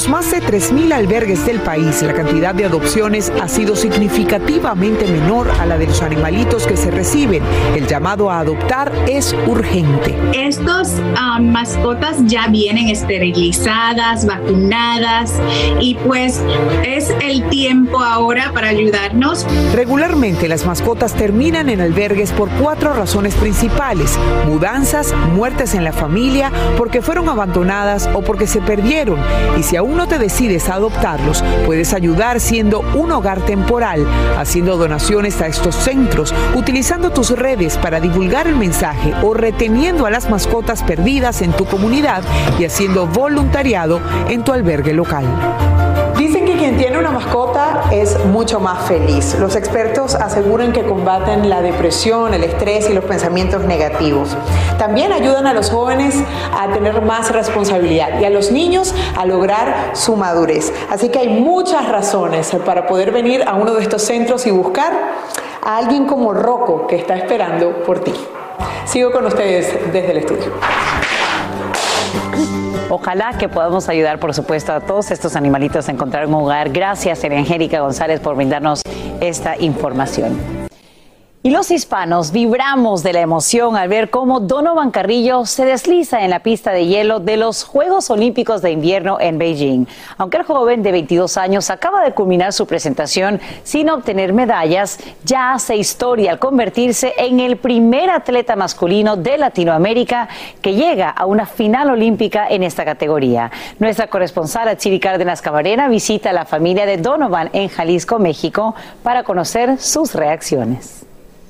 Los 0.00 0.08
más 0.08 0.30
de 0.30 0.38
3.000 0.40 0.94
albergues 0.94 1.44
del 1.44 1.60
país, 1.60 2.00
la 2.00 2.14
cantidad 2.14 2.54
de 2.54 2.64
adopciones 2.64 3.30
ha 3.38 3.48
sido 3.48 3.76
significativamente 3.76 5.06
menor 5.06 5.50
a 5.60 5.66
la 5.66 5.76
de 5.76 5.88
los 5.88 6.00
animalitos 6.00 6.66
que 6.66 6.78
se 6.78 6.90
reciben. 6.90 7.42
El 7.76 7.86
llamado 7.86 8.30
a 8.30 8.38
adoptar 8.38 8.90
es 9.06 9.36
urgente. 9.46 10.16
Estos 10.32 10.94
ah, 11.18 11.38
mascotas 11.38 12.16
ya 12.24 12.46
vienen 12.46 12.88
esterilizadas, 12.88 14.24
vacunadas 14.24 15.34
y 15.80 15.96
pues 15.96 16.40
es 16.82 17.12
el 17.20 17.46
tiempo 17.50 18.02
ahora 18.02 18.52
para 18.54 18.68
ayudarnos. 18.68 19.46
Regularmente 19.74 20.48
las 20.48 20.64
mascotas 20.64 21.12
terminan 21.12 21.68
en 21.68 21.82
albergues 21.82 22.32
por 22.32 22.48
cuatro 22.48 22.94
razones 22.94 23.34
principales. 23.34 24.18
Mudanzas, 24.46 25.14
muertes 25.34 25.74
en 25.74 25.84
la 25.84 25.92
familia, 25.92 26.50
porque 26.78 27.02
fueron 27.02 27.28
abandonadas 27.28 28.08
o 28.14 28.22
porque 28.22 28.46
se 28.46 28.62
perdieron. 28.62 29.18
Y 29.58 29.62
si 29.62 29.76
aún 29.76 29.89
no 29.96 30.08
te 30.08 30.18
decides 30.18 30.68
a 30.68 30.74
adoptarlos, 30.74 31.44
puedes 31.66 31.92
ayudar 31.92 32.40
siendo 32.40 32.80
un 32.80 33.12
hogar 33.12 33.40
temporal, 33.44 34.06
haciendo 34.38 34.76
donaciones 34.76 35.40
a 35.40 35.46
estos 35.46 35.74
centros, 35.74 36.34
utilizando 36.54 37.10
tus 37.10 37.30
redes 37.30 37.76
para 37.76 38.00
divulgar 38.00 38.46
el 38.46 38.56
mensaje 38.56 39.12
o 39.22 39.34
reteniendo 39.34 40.06
a 40.06 40.10
las 40.10 40.30
mascotas 40.30 40.82
perdidas 40.82 41.42
en 41.42 41.52
tu 41.52 41.64
comunidad 41.64 42.22
y 42.58 42.64
haciendo 42.64 43.06
voluntariado 43.06 44.00
en 44.28 44.44
tu 44.44 44.52
albergue 44.52 44.92
local. 44.92 45.89
Dicen 46.30 46.46
que 46.46 46.58
quien 46.58 46.78
tiene 46.78 46.96
una 46.96 47.10
mascota 47.10 47.86
es 47.90 48.24
mucho 48.26 48.60
más 48.60 48.86
feliz. 48.86 49.36
Los 49.40 49.56
expertos 49.56 50.14
aseguran 50.14 50.72
que 50.72 50.84
combaten 50.84 51.50
la 51.50 51.60
depresión, 51.60 52.32
el 52.34 52.44
estrés 52.44 52.88
y 52.88 52.92
los 52.92 53.02
pensamientos 53.02 53.64
negativos. 53.64 54.36
También 54.78 55.12
ayudan 55.12 55.48
a 55.48 55.54
los 55.54 55.70
jóvenes 55.70 56.14
a 56.56 56.72
tener 56.72 57.02
más 57.02 57.32
responsabilidad 57.32 58.20
y 58.20 58.26
a 58.26 58.30
los 58.30 58.52
niños 58.52 58.94
a 59.18 59.26
lograr 59.26 59.90
su 59.94 60.14
madurez. 60.14 60.72
Así 60.88 61.08
que 61.08 61.18
hay 61.18 61.30
muchas 61.30 61.88
razones 61.88 62.54
para 62.64 62.86
poder 62.86 63.10
venir 63.10 63.42
a 63.48 63.56
uno 63.56 63.74
de 63.74 63.82
estos 63.82 64.02
centros 64.02 64.46
y 64.46 64.52
buscar 64.52 64.92
a 65.60 65.78
alguien 65.78 66.06
como 66.06 66.32
Rocco 66.32 66.86
que 66.86 66.94
está 66.94 67.16
esperando 67.16 67.82
por 67.82 68.04
ti. 68.04 68.14
Sigo 68.84 69.10
con 69.10 69.26
ustedes 69.26 69.92
desde 69.92 70.12
el 70.12 70.18
estudio. 70.18 70.52
Ojalá 72.90 73.34
que 73.38 73.48
podamos 73.48 73.88
ayudar, 73.88 74.18
por 74.18 74.34
supuesto, 74.34 74.72
a 74.72 74.80
todos 74.80 75.12
estos 75.12 75.36
animalitos 75.36 75.88
a 75.88 75.92
encontrar 75.92 76.26
un 76.26 76.34
hogar. 76.34 76.70
Gracias, 76.70 77.22
Angélica 77.24 77.80
González, 77.80 78.18
por 78.18 78.34
brindarnos 78.34 78.82
esta 79.20 79.56
información. 79.56 80.59
Y 81.42 81.48
los 81.48 81.70
hispanos 81.70 82.32
vibramos 82.32 83.02
de 83.02 83.14
la 83.14 83.22
emoción 83.22 83.74
al 83.74 83.88
ver 83.88 84.10
cómo 84.10 84.40
Donovan 84.40 84.90
Carrillo 84.90 85.46
se 85.46 85.64
desliza 85.64 86.22
en 86.22 86.28
la 86.28 86.40
pista 86.40 86.70
de 86.70 86.84
hielo 86.84 87.18
de 87.18 87.38
los 87.38 87.64
Juegos 87.64 88.10
Olímpicos 88.10 88.60
de 88.60 88.72
Invierno 88.72 89.18
en 89.18 89.38
Beijing. 89.38 89.86
Aunque 90.18 90.36
el 90.36 90.42
joven 90.42 90.82
de 90.82 90.92
22 90.92 91.38
años 91.38 91.70
acaba 91.70 92.04
de 92.04 92.12
culminar 92.12 92.52
su 92.52 92.66
presentación 92.66 93.40
sin 93.62 93.88
obtener 93.88 94.34
medallas, 94.34 94.98
ya 95.24 95.54
hace 95.54 95.76
historia 95.76 96.32
al 96.32 96.38
convertirse 96.38 97.14
en 97.16 97.40
el 97.40 97.56
primer 97.56 98.10
atleta 98.10 98.54
masculino 98.54 99.16
de 99.16 99.38
Latinoamérica 99.38 100.28
que 100.60 100.74
llega 100.74 101.08
a 101.08 101.24
una 101.24 101.46
final 101.46 101.88
olímpica 101.88 102.48
en 102.50 102.64
esta 102.64 102.84
categoría. 102.84 103.50
Nuestra 103.78 104.08
corresponsal 104.08 104.76
Chiri 104.76 105.00
Cárdenas 105.00 105.40
Camarena 105.40 105.88
visita 105.88 106.28
a 106.28 106.34
la 106.34 106.44
familia 106.44 106.84
de 106.84 106.98
Donovan 106.98 107.48
en 107.54 107.68
Jalisco, 107.70 108.18
México, 108.18 108.74
para 109.02 109.24
conocer 109.24 109.78
sus 109.78 110.14
reacciones. 110.14 111.06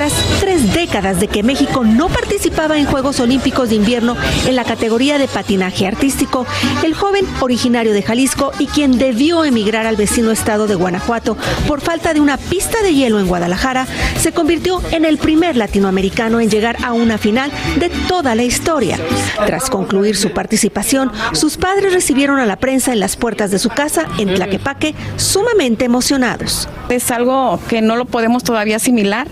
Tras 0.00 0.14
tres 0.40 0.72
décadas 0.72 1.20
de 1.20 1.28
que 1.28 1.42
México 1.42 1.84
no 1.84 2.08
participaba 2.08 2.78
en 2.78 2.86
Juegos 2.86 3.20
Olímpicos 3.20 3.68
de 3.68 3.74
Invierno 3.74 4.16
en 4.46 4.56
la 4.56 4.64
categoría 4.64 5.18
de 5.18 5.28
patinaje 5.28 5.86
artístico, 5.86 6.46
el 6.82 6.94
joven 6.94 7.26
originario 7.40 7.92
de 7.92 8.00
Jalisco 8.00 8.50
y 8.58 8.66
quien 8.66 8.96
debió 8.96 9.44
emigrar 9.44 9.86
al 9.86 9.96
vecino 9.96 10.30
estado 10.30 10.66
de 10.66 10.74
Guanajuato 10.74 11.36
por 11.68 11.82
falta 11.82 12.14
de 12.14 12.20
una 12.22 12.38
pista 12.38 12.82
de 12.82 12.94
hielo 12.94 13.20
en 13.20 13.26
Guadalajara, 13.26 13.86
se 14.18 14.32
convirtió 14.32 14.80
en 14.90 15.04
el 15.04 15.18
primer 15.18 15.58
latinoamericano 15.58 16.40
en 16.40 16.48
llegar 16.48 16.78
a 16.82 16.94
una 16.94 17.18
final 17.18 17.52
de 17.78 17.90
toda 18.08 18.34
la 18.34 18.42
historia. 18.42 18.98
Tras 19.44 19.68
concluir 19.68 20.16
su 20.16 20.30
participación, 20.30 21.12
sus 21.32 21.58
padres 21.58 21.92
recibieron 21.92 22.38
a 22.38 22.46
la 22.46 22.56
prensa 22.56 22.94
en 22.94 23.00
las 23.00 23.16
puertas 23.16 23.50
de 23.50 23.58
su 23.58 23.68
casa 23.68 24.06
en 24.16 24.32
Tlaquepaque 24.32 24.94
sumamente 25.16 25.84
emocionados. 25.84 26.70
Es 26.88 27.10
algo 27.10 27.60
que 27.68 27.82
no 27.82 27.96
lo 27.96 28.06
podemos 28.06 28.42
todavía 28.44 28.76
asimilar. 28.76 29.28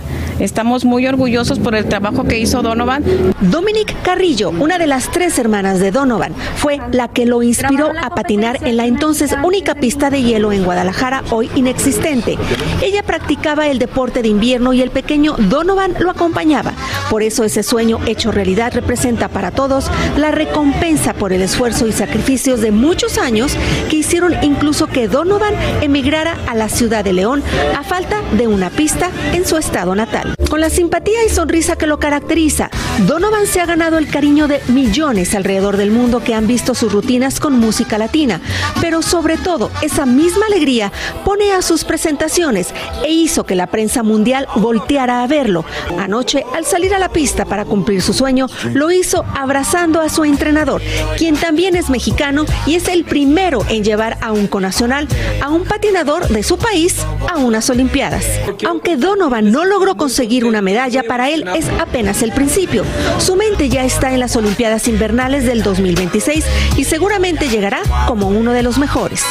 Estamos 0.58 0.84
muy 0.84 1.06
orgullosos 1.06 1.60
por 1.60 1.76
el 1.76 1.84
trabajo 1.84 2.24
que 2.24 2.40
hizo 2.40 2.62
Donovan. 2.62 3.04
Dominic 3.40 3.94
Carrillo, 4.02 4.50
una 4.50 4.76
de 4.76 4.88
las 4.88 5.08
tres 5.08 5.38
hermanas 5.38 5.78
de 5.78 5.92
Donovan, 5.92 6.34
fue 6.56 6.80
la 6.90 7.06
que 7.06 7.26
lo 7.26 7.44
inspiró 7.44 7.92
a 8.02 8.10
patinar 8.10 8.66
en 8.66 8.76
la 8.76 8.86
entonces 8.86 9.36
única 9.44 9.76
pista 9.76 10.10
de 10.10 10.20
hielo 10.20 10.50
en 10.50 10.64
Guadalajara, 10.64 11.22
hoy 11.30 11.48
inexistente. 11.54 12.36
Ella 12.82 13.04
practicaba 13.04 13.68
el 13.68 13.78
deporte 13.78 14.20
de 14.20 14.26
invierno 14.26 14.72
y 14.72 14.82
el 14.82 14.90
pequeño 14.90 15.36
Donovan 15.38 15.94
lo 16.00 16.10
acompañaba. 16.10 16.72
Por 17.08 17.22
eso 17.22 17.44
ese 17.44 17.62
sueño 17.62 18.00
hecho 18.06 18.32
realidad 18.32 18.72
representa 18.74 19.28
para 19.28 19.52
todos 19.52 19.88
la 20.16 20.32
recompensa 20.32 21.14
por 21.14 21.32
el 21.32 21.42
esfuerzo 21.42 21.86
y 21.86 21.92
sacrificios 21.92 22.60
de 22.60 22.72
muchos 22.72 23.16
años 23.16 23.56
que 23.88 23.98
hicieron 23.98 24.34
incluso 24.42 24.88
que 24.88 25.06
Donovan 25.06 25.54
emigrara 25.82 26.36
a 26.48 26.56
la 26.56 26.68
ciudad 26.68 27.04
de 27.04 27.12
León 27.12 27.44
a 27.78 27.84
falta 27.84 28.22
de 28.36 28.48
una 28.48 28.70
pista 28.70 29.12
en 29.32 29.46
su 29.46 29.56
estado 29.56 29.94
natal. 29.94 30.34
Con 30.48 30.62
la 30.62 30.70
simpatía 30.70 31.24
y 31.26 31.28
sonrisa 31.28 31.76
que 31.76 31.86
lo 31.86 31.98
caracteriza, 31.98 32.70
Donovan 33.06 33.46
se 33.46 33.60
ha 33.60 33.66
ganado 33.66 33.96
el 33.96 34.08
cariño 34.08 34.48
de 34.48 34.60
millones 34.68 35.34
alrededor 35.36 35.76
del 35.76 35.92
mundo 35.92 36.20
que 36.20 36.34
han 36.34 36.48
visto 36.48 36.74
sus 36.74 36.92
rutinas 36.92 37.38
con 37.38 37.58
música 37.58 37.96
latina, 37.96 38.40
pero 38.80 39.02
sobre 39.02 39.36
todo 39.36 39.70
esa 39.82 40.04
misma 40.04 40.46
alegría 40.46 40.92
pone 41.24 41.52
a 41.52 41.62
sus 41.62 41.84
presentaciones 41.84 42.74
e 43.04 43.12
hizo 43.12 43.44
que 43.44 43.54
la 43.54 43.68
prensa 43.68 44.02
mundial 44.02 44.48
volteara 44.56 45.22
a 45.22 45.26
verlo. 45.28 45.64
Anoche, 45.96 46.44
al 46.54 46.64
salir 46.64 46.92
a 46.92 46.98
la 46.98 47.08
pista 47.10 47.44
para 47.44 47.64
cumplir 47.64 48.02
su 48.02 48.12
sueño, 48.12 48.46
lo 48.74 48.90
hizo 48.90 49.24
abrazando 49.34 50.00
a 50.00 50.08
su 50.08 50.24
entrenador, 50.24 50.82
quien 51.16 51.36
también 51.36 51.76
es 51.76 51.90
mexicano 51.90 52.46
y 52.66 52.74
es 52.74 52.88
el 52.88 53.04
primero 53.04 53.64
en 53.68 53.84
llevar 53.84 54.18
a 54.20 54.32
un 54.32 54.48
conacional, 54.48 55.06
a 55.40 55.50
un 55.50 55.64
patinador 55.64 56.26
de 56.28 56.42
su 56.42 56.58
país, 56.58 56.96
a 57.32 57.38
unas 57.38 57.70
Olimpiadas. 57.70 58.24
Aunque 58.66 58.96
Donovan 58.96 59.52
no 59.52 59.64
logró 59.64 59.96
conseguir 59.96 60.44
una 60.44 60.62
medalla, 60.62 61.04
para 61.04 61.30
él 61.30 61.44
es 61.54 61.66
apenas 61.78 62.22
el 62.22 62.32
principio. 62.32 62.87
Su 63.18 63.36
mente 63.36 63.68
ya 63.68 63.84
está 63.84 64.12
en 64.12 64.20
las 64.20 64.36
Olimpiadas 64.36 64.88
Invernales 64.88 65.44
del 65.44 65.62
2026 65.62 66.44
y 66.76 66.84
seguramente 66.84 67.48
llegará 67.48 67.80
como 68.06 68.28
uno 68.28 68.52
de 68.52 68.62
los 68.62 68.78
mejores. 68.78 69.22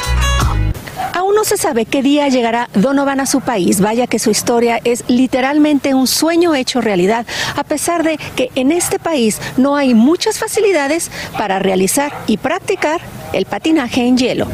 Aún 1.14 1.36
no 1.36 1.44
se 1.46 1.58
sabe 1.58 1.86
qué 1.86 2.04
día 2.04 2.28
llegará 2.28 2.70
Donovan 2.74 3.20
a 3.20 3.26
su 3.26 3.42
país. 3.42 3.82
Vaya 3.82 4.08
que 4.08 4.20
su 4.20 4.30
historia 4.30 4.80
es 4.84 5.04
literalmente 5.08 5.94
un 5.94 6.06
sueño 6.06 6.54
hecho 6.54 6.82
realidad, 6.82 7.26
a 7.56 7.64
pesar 7.64 8.04
de 8.04 8.18
que 8.36 8.52
en 8.56 8.72
este 8.72 9.00
país 9.00 9.40
no 9.58 9.76
hay 9.76 9.94
muchas 9.94 10.38
facilidades 10.38 11.10
para 11.38 11.60
realizar 11.60 12.14
y 12.28 12.38
practicar 12.38 13.02
el 13.34 13.46
patinaje 13.46 14.06
en 14.06 14.18
hielo. 14.18 14.48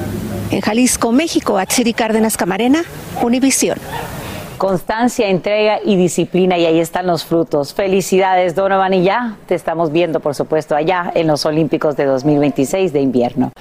En 0.51 0.61
Jalisco, 0.61 1.11
México, 1.11 1.57
Atsiri 1.57 1.93
Cárdenas 1.93 2.37
Camarena, 2.37 2.83
Univisión 3.21 3.77
constancia, 4.63 5.27
entrega 5.27 5.79
y 5.83 5.97
disciplina 5.97 6.57
y 6.57 6.65
ahí 6.65 6.79
están 6.79 7.05
los 7.05 7.25
frutos. 7.25 7.73
Felicidades 7.73 8.55
Donovan 8.55 8.93
y 8.93 9.03
ya 9.03 9.35
te 9.45 9.55
estamos 9.55 9.91
viendo 9.91 10.21
por 10.21 10.35
supuesto 10.35 10.73
allá 10.73 11.11
en 11.15 11.27
los 11.27 11.45
Olímpicos 11.45 11.97
de 11.97 12.05
2026 12.05 12.93
de 12.93 13.01
invierno. 13.01 13.51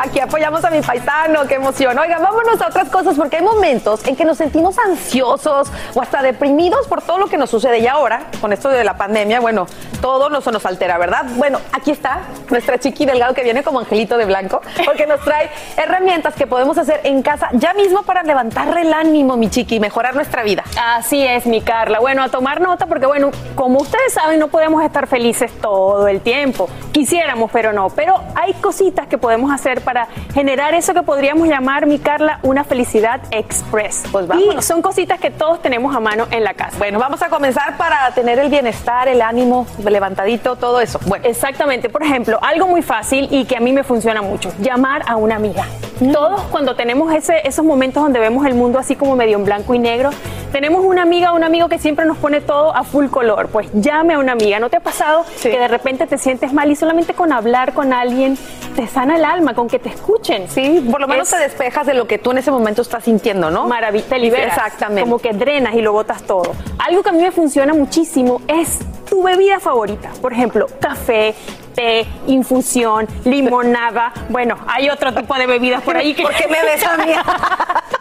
Aquí 0.00 0.20
apoyamos 0.20 0.64
a 0.64 0.70
mi 0.70 0.80
paisano, 0.80 1.44
qué 1.48 1.54
emoción. 1.54 1.98
Oigan, 1.98 2.22
vámonos 2.22 2.60
a 2.60 2.68
otras 2.68 2.88
cosas 2.88 3.16
porque 3.16 3.36
hay 3.36 3.42
momentos 3.42 4.06
en 4.06 4.14
que 4.14 4.24
nos 4.24 4.38
sentimos 4.38 4.76
ansiosos 4.78 5.72
o 5.92 6.00
hasta 6.00 6.22
deprimidos 6.22 6.86
por 6.86 7.02
todo 7.02 7.18
lo 7.18 7.26
que 7.26 7.36
nos 7.36 7.50
sucede. 7.50 7.80
Y 7.80 7.88
ahora, 7.88 8.26
con 8.40 8.52
esto 8.52 8.68
de 8.68 8.84
la 8.84 8.96
pandemia, 8.96 9.40
bueno, 9.40 9.66
todo 10.00 10.28
nos, 10.30 10.46
nos 10.46 10.64
altera, 10.64 10.98
¿verdad? 10.98 11.24
Bueno, 11.34 11.58
aquí 11.72 11.90
está 11.90 12.20
nuestra 12.48 12.78
chiqui 12.78 13.06
delgado 13.06 13.34
que 13.34 13.42
viene 13.42 13.64
como 13.64 13.80
angelito 13.80 14.16
de 14.16 14.24
blanco, 14.24 14.62
porque 14.84 15.04
nos 15.06 15.20
trae 15.20 15.50
herramientas 15.76 16.34
que 16.34 16.46
podemos 16.46 16.78
hacer 16.78 17.00
en 17.02 17.22
casa 17.22 17.48
ya 17.54 17.74
mismo 17.74 18.04
para 18.04 18.22
levantarle 18.22 18.82
el 18.82 18.92
ánimo, 18.92 19.36
mi 19.36 19.50
chiqui, 19.50 19.76
y 19.76 19.80
mejorar 19.80 20.14
nuestra 20.14 20.44
vida. 20.44 20.62
Así 20.80 21.26
es, 21.26 21.44
mi 21.44 21.60
Carla. 21.60 21.98
Bueno, 21.98 22.22
a 22.22 22.28
tomar 22.28 22.60
nota 22.60 22.86
porque, 22.86 23.06
bueno, 23.06 23.32
como 23.56 23.80
ustedes 23.80 24.12
saben, 24.12 24.38
no 24.38 24.46
podemos 24.46 24.84
estar 24.84 25.08
felices 25.08 25.50
todo 25.60 26.06
el 26.06 26.20
tiempo. 26.20 26.68
Quisiéramos, 26.92 27.50
pero 27.50 27.72
no. 27.72 27.90
Pero 27.90 28.14
hay 28.36 28.54
cositas 28.54 29.08
que 29.08 29.18
podemos 29.18 29.50
hacer 29.50 29.82
para 29.88 30.06
generar 30.34 30.74
eso 30.74 30.92
que 30.92 31.02
podríamos 31.02 31.48
llamar, 31.48 31.86
mi 31.86 31.98
Carla, 31.98 32.40
una 32.42 32.62
felicidad 32.62 33.22
express. 33.30 34.04
Pues 34.12 34.26
vamos. 34.26 34.56
Y 34.58 34.60
son 34.62 34.82
cositas 34.82 35.18
que 35.18 35.30
todos 35.30 35.62
tenemos 35.62 35.96
a 35.96 35.98
mano 35.98 36.26
en 36.30 36.44
la 36.44 36.52
casa. 36.52 36.76
Bueno, 36.76 36.98
vamos 36.98 37.22
a 37.22 37.30
comenzar 37.30 37.78
para 37.78 38.10
tener 38.10 38.38
el 38.38 38.50
bienestar, 38.50 39.08
el 39.08 39.22
ánimo 39.22 39.66
levantadito, 39.82 40.56
todo 40.56 40.82
eso. 40.82 41.00
Bueno, 41.06 41.24
exactamente. 41.26 41.88
Por 41.88 42.02
ejemplo, 42.02 42.38
algo 42.42 42.68
muy 42.68 42.82
fácil 42.82 43.28
y 43.30 43.46
que 43.46 43.56
a 43.56 43.60
mí 43.60 43.72
me 43.72 43.82
funciona 43.82 44.20
mucho, 44.20 44.52
llamar 44.60 45.04
a 45.06 45.16
una 45.16 45.36
amiga. 45.36 45.64
Todos 46.12 46.42
cuando 46.50 46.76
tenemos 46.76 47.10
ese, 47.14 47.48
esos 47.48 47.64
momentos 47.64 48.02
donde 48.02 48.20
vemos 48.20 48.44
el 48.46 48.54
mundo 48.54 48.78
así 48.78 48.94
como 48.94 49.16
medio 49.16 49.38
en 49.38 49.46
blanco 49.46 49.72
y 49.72 49.78
negro, 49.78 50.10
tenemos 50.52 50.84
una 50.84 51.02
amiga 51.02 51.32
o 51.32 51.36
un 51.36 51.44
amigo 51.44 51.68
que 51.68 51.78
siempre 51.78 52.04
nos 52.04 52.16
pone 52.18 52.40
todo 52.40 52.74
a 52.74 52.84
full 52.84 53.06
color. 53.06 53.48
Pues 53.48 53.68
llame 53.72 54.14
a 54.14 54.18
una 54.18 54.32
amiga. 54.32 54.60
¿No 54.60 54.70
te 54.70 54.76
ha 54.76 54.80
pasado 54.80 55.24
que 55.42 55.58
de 55.58 55.68
repente 55.68 56.06
te 56.06 56.18
sientes 56.18 56.52
mal 56.52 56.70
y 56.70 56.76
solamente 56.76 57.14
con 57.14 57.32
hablar 57.32 57.72
con 57.72 57.92
alguien 57.92 58.38
te 58.76 58.86
sana 58.86 59.16
el 59.16 59.24
alma, 59.24 59.54
con 59.54 59.66
que 59.66 59.77
te 59.78 59.90
escuchen? 59.90 60.48
Sí, 60.48 60.86
por 60.90 61.00
lo 61.00 61.08
menos 61.08 61.30
te 61.30 61.38
despejas 61.38 61.86
de 61.86 61.94
lo 61.94 62.06
que 62.06 62.18
tú 62.18 62.30
en 62.30 62.38
ese 62.38 62.50
momento 62.50 62.82
estás 62.82 63.04
sintiendo, 63.04 63.50
¿no? 63.50 63.66
Maravilla, 63.66 64.04
te 64.06 64.18
liberas. 64.18 64.56
Exactamente. 64.56 65.02
Como 65.02 65.18
que 65.18 65.32
drenas 65.32 65.74
y 65.74 65.82
lo 65.82 65.92
botas 65.92 66.22
todo. 66.22 66.54
Algo 66.78 67.02
que 67.02 67.08
a 67.08 67.12
mí 67.12 67.22
me 67.22 67.30
funciona 67.30 67.74
muchísimo 67.74 68.42
es 68.48 68.78
tu 69.08 69.22
bebida 69.22 69.60
favorita. 69.60 70.10
Por 70.20 70.32
ejemplo, 70.32 70.66
café, 70.80 71.34
té, 71.74 72.06
infusión, 72.26 73.06
limonada. 73.24 74.12
Bueno, 74.28 74.56
hay 74.66 74.90
otro 74.90 75.12
tipo 75.14 75.34
de 75.34 75.46
bebidas 75.46 75.82
por 75.82 75.96
ahí 75.96 76.14
que... 76.14 76.22
¿Por 76.28 76.34
qué 76.34 76.48
me 76.48 76.62
ves 76.62 76.84
a 76.84 76.96
mí? 76.96 77.12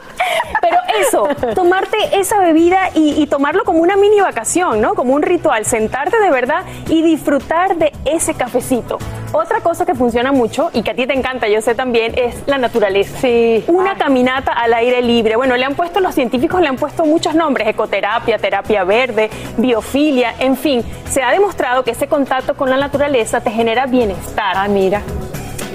Pero 0.62 0.78
eso, 1.00 1.28
tomarte 1.54 1.98
esa 2.14 2.40
bebida 2.40 2.90
y, 2.94 3.22
y, 3.22 3.28
tomarlo 3.28 3.64
como 3.64 3.80
una 3.80 3.96
mini 3.96 4.20
vacación, 4.20 4.82
¿no? 4.82 4.96
Como 4.96 5.14
un 5.14 5.22
ritual, 5.22 5.66
sentarte 5.66 6.20
de 6.20 6.30
verdad 6.32 6.64
y 6.90 7.02
disfrutar 7.02 7.76
de 7.78 7.92
ese 8.06 8.34
cafecito. 8.34 8.98
Otra 9.34 9.60
cosa 9.60 9.86
que 9.86 9.94
funciona 9.94 10.32
mucho 10.32 10.70
y 10.74 10.84
que 10.84 10.92
a 10.92 10.96
ti 10.96 11.06
te 11.06 11.14
encanta, 11.14 11.48
yo 11.48 11.62
sé 11.62 11.76
también, 11.76 12.14
es 12.18 12.36
la 12.48 12.58
naturaleza. 12.58 13.18
Sí. 13.20 13.64
Una 13.68 13.96
caminata 13.96 14.54
al 14.54 14.74
aire 14.74 15.02
libre. 15.02 15.36
Bueno, 15.36 15.58
le 15.58 15.66
han 15.66 15.76
puesto, 15.76 16.00
los 16.00 16.16
científicos 16.16 16.62
le 16.62 16.68
han 16.68 16.78
puesto 16.78 17.06
muchos 17.06 17.36
nombres, 17.36 17.68
ecoterapia, 17.68 18.38
terapia 18.38 18.84
verde, 18.84 19.30
biofilia, 19.58 20.34
en 20.40 20.56
fin. 20.56 20.84
Se 21.10 21.22
ha 21.22 21.32
demostrado 21.32 21.84
que 21.84 21.92
ese 21.92 22.08
contacto 22.08 22.56
con 22.56 22.70
la 22.70 22.78
naturaleza 22.78 23.42
te 23.42 23.52
genera 23.52 23.86
bienestar. 23.86 24.54
Ah, 24.56 24.68
mira 24.68 25.02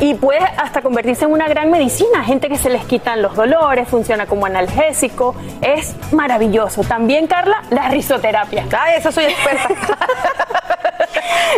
y 0.03 0.15
puede 0.15 0.41
hasta 0.41 0.83
convertirse 0.83 1.27
en 1.27 1.31
una 1.31 1.47
gran 1.47 1.71
medicina. 1.71 2.25
Gente 2.25 2.49
que 2.49 2.59
se 2.59 2.69
les 2.69 2.85
quitan 2.87 3.23
los 3.23 3.37
dolores, 3.37 3.89
funciona 3.89 4.27
como 4.27 4.47
analgésico, 4.47 5.37
es 5.61 5.95
maravilloso. 6.11 6.83
También, 6.83 7.29
Carla, 7.29 7.63
la 7.71 7.89
risoterapia. 7.89 8.67
Ah, 8.77 8.97
eso 8.97 9.13
soy 9.13 9.27
experta. 9.27 9.97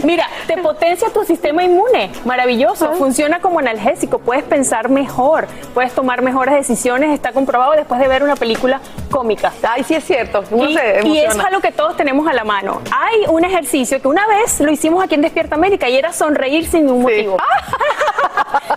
Mira, 0.02 0.26
te 0.46 0.58
potencia 0.58 1.08
tu 1.08 1.24
sistema 1.24 1.62
inmune, 1.62 2.10
maravilloso, 2.26 2.92
funciona 2.94 3.40
como 3.40 3.60
analgésico, 3.60 4.18
puedes 4.18 4.44
pensar 4.44 4.90
mejor, 4.90 5.46
puedes 5.72 5.94
tomar 5.94 6.20
mejores 6.20 6.54
decisiones, 6.54 7.14
está 7.14 7.32
comprobado 7.32 7.72
después 7.72 8.00
de 8.00 8.08
ver 8.08 8.22
una 8.22 8.36
película 8.36 8.80
cómica. 9.10 9.52
Ay, 9.62 9.84
sí 9.84 9.94
es 9.94 10.04
cierto, 10.04 10.42
y, 10.54 11.08
y 11.08 11.18
es 11.20 11.38
algo 11.38 11.60
que 11.60 11.72
todos 11.72 11.96
tenemos 11.96 12.26
a 12.26 12.32
la 12.32 12.44
mano. 12.44 12.82
Hay 12.90 13.24
un 13.28 13.44
ejercicio 13.44 14.02
que 14.02 14.08
una 14.08 14.26
vez 14.26 14.60
lo 14.60 14.70
hicimos 14.70 15.02
aquí 15.02 15.14
en 15.14 15.22
Despierta 15.22 15.54
América 15.54 15.88
y 15.88 15.96
era 15.96 16.12
sonreír 16.12 16.66
sin 16.66 16.86
ningún 16.86 17.02
motivo. 17.02 17.36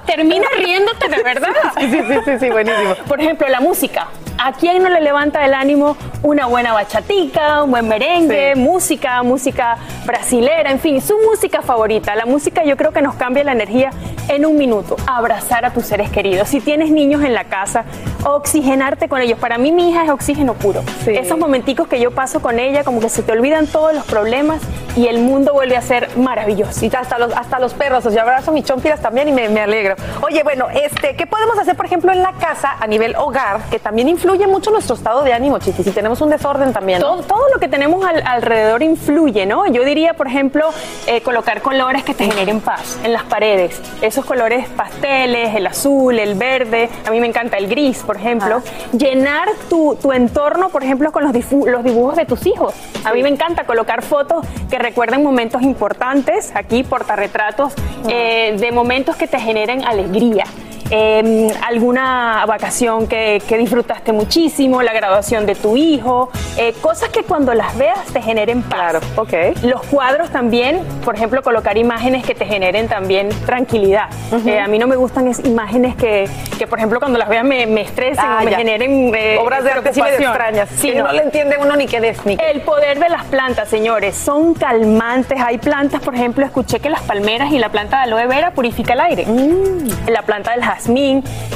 Termina 0.06 0.48
riéndote 0.58 1.08
de 1.10 1.24
verdad. 1.24 1.54
Sí, 1.80 1.90
sí, 1.92 2.00
sí, 2.08 2.20
sí, 2.26 2.40
sí, 2.40 2.50
buenísimo. 2.50 2.96
Por 3.08 3.20
ejemplo, 3.22 3.48
la 3.48 3.60
música. 3.60 4.08
¿A 4.40 4.54
quién 4.54 4.84
no 4.84 4.90
le 4.90 5.02
levanta 5.02 5.44
el 5.46 5.54
ánimo 5.54 5.98
una 6.22 6.46
buena 6.46 6.72
bachatica, 6.72 7.64
un 7.64 7.72
buen 7.72 7.88
merengue, 7.88 8.54
Sí. 8.54 8.60
música, 8.60 9.24
música 9.24 9.78
brasilera, 10.06 10.70
en 10.72 10.80
fin, 10.80 11.02
su 11.02 11.16
música 11.30 11.62
favorita? 11.64 12.14
La 12.16 12.26
música 12.26 12.64
yo 12.64 12.78
creo 12.78 12.92
que 12.92 13.02
nos 13.02 13.16
cambia 13.16 13.44
la 13.44 13.54
energía 13.54 13.90
en 14.30 14.46
un 14.46 14.56
minuto. 14.58 14.96
Abrazar 15.08 15.66
a 15.66 15.72
tus 15.72 15.86
seres 15.88 16.10
queridos. 16.12 16.50
Si 16.50 16.60
tienes 16.62 16.92
niños 16.92 17.24
en 17.24 17.34
la 17.34 17.46
casa, 17.46 17.86
oxigenarte 18.26 19.10
con 19.10 19.22
ellos. 19.22 19.40
Para 19.40 19.58
mí 19.58 19.72
mi 19.72 19.90
hija 19.90 20.04
es 20.04 20.10
oxígeno 20.12 20.54
puro. 20.54 20.84
Esos 21.08 21.38
momenticos 21.40 21.88
que 21.88 22.00
yo 22.00 22.12
paso 22.12 22.40
con 22.40 22.60
ella, 22.60 22.84
como 22.84 23.00
que 23.00 23.10
se 23.10 23.24
te 23.24 23.32
olvidan 23.32 23.66
todos 23.66 23.94
los 23.94 24.06
problemas 24.06 24.62
y 24.96 25.08
el 25.08 25.20
mundo 25.20 25.54
vuelve 25.54 25.78
a 25.78 25.82
ser 25.82 26.16
maravilloso. 26.18 26.86
Y 26.86 26.92
hasta 26.96 27.18
los, 27.18 27.34
hasta 27.34 27.60
los 27.60 27.74
perros, 27.74 28.06
o 28.06 28.12
sea, 28.12 28.22
abrazo 28.22 28.52
a 28.52 28.54
mis 28.54 28.66
chompiras 28.66 29.02
también 29.02 29.30
y 29.30 29.32
me, 29.32 29.50
me 29.50 29.62
alegro. 29.62 29.96
Oye, 30.22 30.44
bueno, 30.44 30.68
este, 30.70 31.16
¿qué 31.16 31.26
podemos 31.26 31.58
hacer, 31.58 31.76
por 31.76 31.86
ejemplo, 31.86 32.12
en 32.12 32.22
la 32.22 32.34
casa 32.34 32.76
a 32.80 32.86
nivel 32.88 33.16
hogar, 33.16 33.62
que 33.72 33.80
también 33.80 34.10
influye 34.10 34.27
mucho 34.36 34.72
nuestro 34.72 34.96
estado 34.96 35.24
de 35.24 35.34
ánimo, 35.34 35.60
Chiqui, 35.60 35.84
si 35.84 35.92
tenemos 35.92 36.20
un 36.22 36.30
desorden 36.30 36.74
también? 36.74 37.00
¿no? 37.00 37.08
Todo, 37.08 37.24
todo 37.24 37.44
lo 37.54 37.60
que 37.60 37.68
tenemos 37.68 38.06
al- 38.06 38.24
alrededor 38.26 38.84
influye, 38.84 39.46
¿no? 39.46 39.66
Yo 39.68 39.84
diría, 39.84 40.14
por 40.14 40.28
ejemplo, 40.28 40.70
eh, 41.08 41.22
colocar 41.22 41.62
colores 41.62 42.04
que 42.04 42.14
te 42.14 42.26
generen 42.26 42.60
paz 42.62 42.98
en 43.04 43.14
las 43.14 43.24
paredes. 43.24 43.80
Esos 44.02 44.26
colores 44.26 44.68
pasteles, 44.70 45.56
el 45.56 45.66
azul, 45.68 46.18
el 46.20 46.36
verde, 46.36 46.90
a 47.08 47.12
mí 47.12 47.20
me 47.20 47.28
encanta 47.28 47.58
el 47.58 47.68
gris, 47.68 48.00
por 48.00 48.18
ejemplo. 48.18 48.62
Llenar 48.98 49.48
tu, 49.70 49.96
tu 50.02 50.12
entorno, 50.12 50.70
por 50.70 50.84
ejemplo, 50.84 51.12
con 51.12 51.24
los, 51.24 51.34
dibujos 51.34 52.16
de 52.16 52.26
tus 52.26 52.46
hijos. 52.46 52.74
A 53.06 53.14
mí 53.14 53.24
me 53.24 53.30
encanta 53.30 53.66
colocar 53.66 54.02
fotos 54.04 54.46
que 54.70 54.78
recuerden 54.80 55.24
momentos 55.24 55.62
importantes, 55.62 56.52
aquí 56.56 56.84
portarretratos, 56.84 57.74
eh, 58.10 58.56
de 58.60 58.72
momentos 58.72 59.16
que 59.16 59.28
te 59.28 59.40
generen 59.40 59.86
alegría. 59.86 60.44
Eh, 60.90 61.52
alguna 61.68 62.46
vacación 62.48 63.08
que, 63.08 63.42
que 63.48 63.58
disfrutaste 63.58 64.14
muchísimo, 64.14 64.82
la 64.82 64.94
graduación 64.94 65.46
de 65.46 65.56
tu 65.56 65.76
hijo, 65.76 66.30
eh, 66.58 66.74
cosas 66.82 67.10
que 67.10 67.24
cuando 67.24 67.54
las 67.54 67.78
veas 67.78 68.00
te 68.14 68.22
generen 68.22 68.62
paz. 68.64 68.78
Claro, 68.78 69.00
ok. 69.16 69.34
Los 69.64 69.82
cuadros 69.84 70.30
también, 70.30 70.82
por 71.04 71.16
ejemplo, 71.16 71.42
colocar 71.44 71.78
imágenes 71.78 72.26
que 72.26 72.36
te 72.36 72.46
generen 72.46 72.88
también 72.88 73.30
tranquilidad. 73.46 74.10
Eh, 74.46 74.60
a 74.60 74.68
mí 74.68 74.80
no 74.80 74.88
me 74.88 74.96
gustan 74.96 75.28
es- 75.28 75.44
imágenes 75.46 75.96
que, 75.96 76.30
que, 76.58 76.68
por 76.68 76.80
ejemplo, 76.80 77.00
cuando 77.00 77.18
las 77.20 77.28
veas 77.28 77.44
me, 77.44 77.66
me 77.66 77.82
estresen 77.82 78.24
Ah, 78.26 78.40
o 78.42 78.46
me 78.46 78.52
ya. 78.52 78.58
generen 78.58 79.14
eh, 79.16 79.38
Obras 79.42 79.64
de 79.64 79.72
arte 79.72 79.94
sí 79.94 80.02
me 80.02 80.10
extrañas, 80.16 80.70
Sí, 80.78 80.92
que 80.92 81.00
no 81.02 81.12
le 81.12 81.24
entiende 81.24 81.58
uno 81.60 81.76
ni 81.76 81.86
qué 81.88 82.00
des, 82.00 82.26
ni 82.26 82.38
qué. 82.38 82.50
el 82.52 82.62
poder 82.62 83.00
de 83.00 83.10
las 83.10 83.26
plantas, 83.26 83.68
señores, 83.70 84.16
son 84.16 84.54
calmantes. 84.54 85.40
Hay 85.42 85.58
plantas, 85.58 86.02
por 86.02 86.16
ejemplo, 86.16 86.46
escuché 86.46 86.80
que 86.80 86.90
las 86.90 87.02
palmeras 87.02 87.52
y 87.52 87.60
la 87.60 87.70
planta 87.70 87.98
de 87.98 88.04
aloe 88.04 88.28
vera 88.28 88.52
purifica 88.52 88.94
el 88.94 89.02
aire. 89.02 89.26
Mm. 89.26 90.10
La 90.10 90.22
planta 90.22 90.52
del 90.52 90.62
jazmín, 90.62 90.77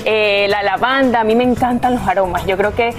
eh, 0.05 0.47
la 0.49 0.63
lavanda, 0.63 1.21
a 1.21 1.23
mí 1.23 1.35
me 1.35 1.43
encantan 1.43 1.95
los 1.95 2.07
aromas. 2.07 2.45
Yo 2.45 2.57
creo 2.57 2.73
que 2.73 2.93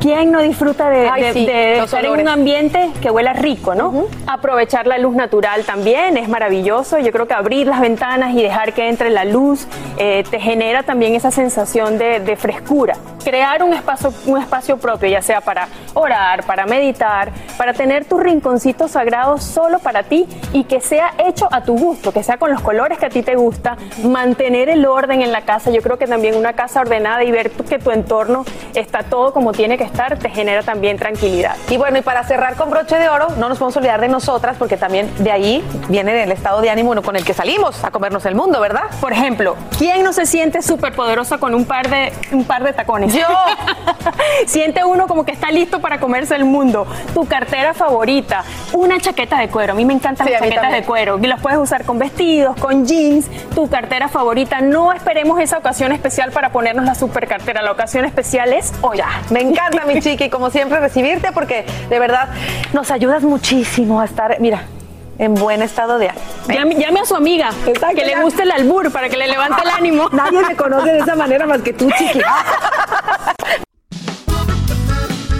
¿Quién 0.00 0.30
no 0.32 0.40
disfruta 0.40 0.90
de, 0.90 1.08
Ay, 1.08 1.22
de- 1.22 1.32
sí, 1.32 1.46
de 1.46 1.76
los 1.76 1.84
estar 1.86 2.04
en 2.04 2.12
un 2.20 2.28
ambiente 2.28 2.90
que 3.00 3.10
huela 3.10 3.32
rico, 3.32 3.74
¿no? 3.74 4.04
Aprovechar 4.26 4.86
la 4.86 4.98
luz 4.98 5.14
natural 5.14 5.64
también 5.64 6.16
es 6.16 6.28
maravilloso. 6.28 6.98
Yo 6.98 7.10
creo 7.12 7.26
que 7.26 7.34
abrir 7.34 7.66
las 7.66 7.80
ventanas 7.80 8.34
y 8.34 8.42
dejar 8.42 8.72
que 8.74 8.88
entre 8.88 9.10
la 9.10 9.24
luz 9.24 9.66
eh, 9.96 10.24
te 10.30 10.40
genera 10.40 10.82
también 10.82 11.14
esa 11.14 11.30
sensación 11.30 11.96
de, 11.98 12.20
de 12.20 12.36
frescura. 12.36 12.96
Crear 13.24 13.62
un 13.62 13.72
espacio, 13.72 14.12
un 14.26 14.38
espacio 14.38 14.76
propio, 14.76 15.08
ya 15.08 15.22
sea 15.22 15.40
para 15.40 15.68
orar, 15.94 16.44
para 16.44 16.66
meditar, 16.66 17.30
para 17.56 17.72
tener 17.72 18.04
tu 18.04 18.18
rinconcito 18.18 18.86
sagrado 18.86 19.38
solo 19.38 19.78
para 19.78 20.02
ti 20.02 20.26
y 20.52 20.64
que 20.64 20.82
sea 20.82 21.14
hecho 21.26 21.48
a 21.50 21.62
tu 21.62 21.78
gusto, 21.78 22.12
que 22.12 22.22
sea 22.22 22.36
con 22.36 22.50
los 22.50 22.60
colores 22.60 22.98
que 22.98 23.06
a 23.06 23.08
ti 23.08 23.22
te 23.22 23.34
gusta, 23.36 23.78
mantener 24.02 24.68
el 24.68 24.84
orden 24.84 25.22
en 25.22 25.32
la 25.32 25.40
casa. 25.40 25.70
Yo 25.70 25.80
creo 25.80 25.96
que 25.96 26.06
también 26.06 26.34
una 26.36 26.52
casa 26.52 26.82
ordenada 26.82 27.24
y 27.24 27.30
ver 27.30 27.50
que 27.50 27.78
tu 27.78 27.90
entorno 27.90 28.44
está 28.74 29.04
todo 29.04 29.32
como 29.32 29.52
tiene 29.52 29.78
que 29.78 29.83
estar, 29.84 30.18
te 30.18 30.30
genera 30.30 30.62
también 30.62 30.96
tranquilidad. 30.96 31.56
Y 31.68 31.76
bueno, 31.76 31.98
y 31.98 32.02
para 32.02 32.24
cerrar 32.24 32.56
con 32.56 32.70
broche 32.70 32.96
de 32.96 33.08
oro, 33.08 33.28
no 33.36 33.48
nos 33.48 33.58
podemos 33.58 33.76
olvidar 33.76 34.00
de 34.00 34.08
nosotras, 34.08 34.56
porque 34.58 34.76
también 34.76 35.10
de 35.18 35.30
ahí 35.30 35.64
viene 35.88 36.22
el 36.22 36.32
estado 36.32 36.60
de 36.60 36.70
ánimo 36.70 36.94
con 37.02 37.16
el 37.16 37.24
que 37.24 37.34
salimos 37.34 37.82
a 37.82 37.90
comernos 37.90 38.24
el 38.26 38.34
mundo, 38.34 38.60
¿verdad? 38.60 38.84
Por 39.00 39.12
ejemplo, 39.12 39.56
¿quién 39.78 40.02
no 40.04 40.12
se 40.12 40.26
siente 40.26 40.62
súper 40.62 40.94
poderosa 40.94 41.38
con 41.38 41.54
un 41.54 41.64
par 41.64 41.88
de 41.88 42.12
un 42.30 42.44
par 42.44 42.62
de 42.62 42.72
tacones? 42.72 43.14
Yo. 43.14 43.26
Siente 44.46 44.84
uno 44.84 45.06
como 45.06 45.24
que 45.24 45.32
está 45.32 45.50
listo 45.50 45.80
para 45.80 45.98
comerse 45.98 46.34
el 46.34 46.44
mundo. 46.44 46.86
Tu 47.14 47.26
cartera 47.26 47.74
favorita, 47.74 48.44
una 48.72 49.00
chaqueta 49.00 49.38
de 49.38 49.48
cuero. 49.48 49.72
A 49.72 49.76
mí 49.76 49.84
me 49.84 49.94
encantan 49.94 50.26
Sí, 50.26 50.32
las 50.32 50.42
chaquetas 50.42 50.72
de 50.72 50.82
cuero. 50.82 51.18
Y 51.20 51.26
las 51.26 51.40
puedes 51.40 51.58
usar 51.58 51.84
con 51.84 51.98
vestidos, 51.98 52.56
con 52.56 52.86
jeans. 52.86 53.26
Tu 53.54 53.68
cartera 53.68 54.08
favorita. 54.08 54.60
No 54.60 54.92
esperemos 54.92 55.40
esa 55.40 55.58
ocasión 55.58 55.92
especial 55.92 56.30
para 56.32 56.50
ponernos 56.50 56.84
la 56.84 56.94
super 56.94 57.26
cartera. 57.26 57.62
La 57.62 57.72
ocasión 57.72 58.04
especial 58.04 58.52
es 58.52 58.72
hoy. 58.82 59.00
Me 59.30 59.40
encanta, 59.40 59.73
mi 59.86 60.00
chiqui, 60.00 60.30
como 60.30 60.50
siempre, 60.50 60.80
recibirte 60.80 61.32
porque 61.32 61.64
de 61.88 61.98
verdad 61.98 62.28
nos 62.72 62.90
ayudas 62.90 63.22
muchísimo 63.22 64.00
a 64.00 64.04
estar, 64.04 64.40
mira, 64.40 64.62
en 65.18 65.34
buen 65.34 65.62
estado 65.62 65.98
de 65.98 66.08
ánimo. 66.08 66.78
Llame, 66.78 67.00
a 67.00 67.04
su 67.04 67.14
amiga 67.14 67.50
que 67.94 68.04
le 68.04 68.20
guste 68.22 68.42
el 68.42 68.50
albur 68.50 68.90
para 68.90 69.08
que 69.08 69.16
le 69.16 69.28
levante 69.28 69.62
el 69.62 69.70
ánimo. 69.70 70.08
Nadie 70.12 70.42
me 70.42 70.56
conoce 70.56 70.92
de 70.92 70.98
esa 70.98 71.14
manera 71.14 71.46
más 71.46 71.62
que 71.62 71.72
tú, 71.72 71.90
chiqui. 71.90 72.20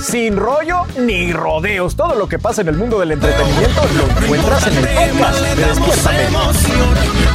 Sin 0.05 0.37
rollo 0.37 0.85
ni 0.99 1.33
rodeos. 1.33 1.97
Todo 1.97 2.15
lo 2.15 2.29
que 2.29 2.39
pasa 2.39 2.61
en 2.61 2.69
el 2.69 2.77
mundo 2.77 3.01
del 3.01 3.13
entretenimiento 3.13 3.81
lo 3.97 4.23
encuentras 4.23 4.67
en 4.67 4.77
el 4.77 4.85
podcast 5.79 6.11
de. 6.11 6.29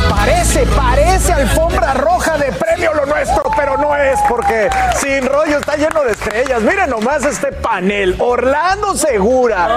Parece, 0.08 0.66
parece 0.68 1.34
alfombra 1.34 1.96
roja 1.96 2.38
de 2.38 2.52
premio 2.52 2.94
lo 2.94 3.08
nuestro, 3.08 3.42
pero 3.58 3.76
no 3.78 3.96
es 3.96 4.20
porque 4.30 4.70
Sin 4.98 5.26
rollo 5.26 5.58
está 5.58 5.78
lleno 5.78 6.04
de 6.04 6.12
estrellas. 6.12 6.62
Miren 6.62 6.92
nomás 6.92 7.26
este 7.26 7.52
panel. 7.54 8.16
Orlando 8.20 8.96
Segura, 8.96 9.68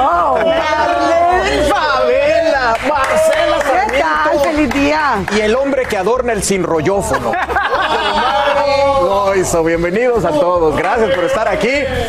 Marlene 0.45 1.63
Favela, 1.69 2.77
Marcela 2.87 3.59
¿Qué 3.91 3.99
tal? 3.99 4.25
Sarmiento 4.25 4.45
¡Feliz 4.45 4.75
día! 4.75 5.25
y 5.35 5.41
el 5.41 5.57
hombre 5.57 5.87
que 5.87 5.97
adorna 5.97 6.35
el 6.35 6.43
sin 6.43 6.63
Loiso. 9.13 9.63
Bienvenidos 9.63 10.25
a 10.25 10.31
todos. 10.31 10.75
Gracias 10.75 11.15
por 11.15 11.25
estar 11.25 11.47
aquí. 11.47 11.69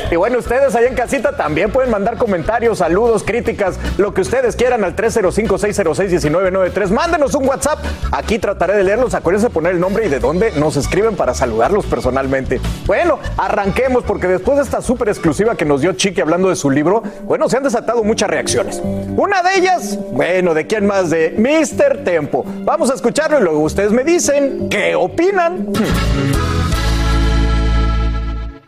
Y 0.10 0.16
bueno, 0.16 0.39
ustedes 0.39 0.74
allá 0.74 0.88
en 0.88 0.95
casita 0.95 1.36
también 1.36 1.70
pueden 1.70 1.91
mandar 1.91 2.16
comentarios, 2.18 2.78
saludos, 2.78 3.24
críticas, 3.24 3.78
lo 3.97 4.14
que 4.14 4.22
ustedes 4.22 4.56
quieran 4.56 4.86
al 4.86 4.95
305-606-1993. 4.95 6.91
Mándenos 6.91 7.36
un 7.36 7.45
WhatsApp. 7.45 7.80
Aquí 8.12 8.39
trataré 8.39 8.78
de 8.78 8.86
leerlos. 8.86 9.16
Acuérdense 9.16 9.47
de 9.47 9.54
poner 9.54 9.74
el 9.74 9.82
nombre 9.82 10.06
y 10.06 10.10
de 10.10 10.20
dónde 10.20 10.51
nos 10.51 10.78
escriben 10.78 11.18
para 11.18 11.34
saludarlos 11.34 11.86
personalmente. 11.88 12.62
Bueno, 12.86 13.20
arranquemos 13.36 14.06
porque 14.06 14.28
después 14.28 14.56
de 14.56 14.64
esta 14.64 14.82
súper 14.82 15.10
exclusiva 15.10 15.56
que 15.56 15.66
nos 15.66 15.82
dio 15.82 15.91
Chiqui 15.91 16.22
hablando 16.22 16.47
de 16.47 16.56
su 16.56 16.72
libro, 16.72 17.04
bueno, 17.24 17.49
se 17.49 17.58
han 17.58 17.64
desatado 17.64 18.06
muchas 18.06 18.30
reacciones. 18.30 18.82
Una 18.82 19.43
de 19.43 19.58
ellas, 19.58 19.99
bueno, 20.14 20.54
¿de 20.54 20.68
quién 20.68 20.88
más? 20.88 21.10
De 21.10 21.36
Mr. 21.38 22.06
Tempo. 22.06 22.45
Vamos 22.64 22.89
a 22.89 22.93
escucharlo 22.93 23.39
y 23.39 23.41
luego 23.41 23.60
ustedes 23.60 23.91
me 23.91 24.06
dicen 24.06 24.70
qué 24.70 24.95
opinan. 24.95 25.68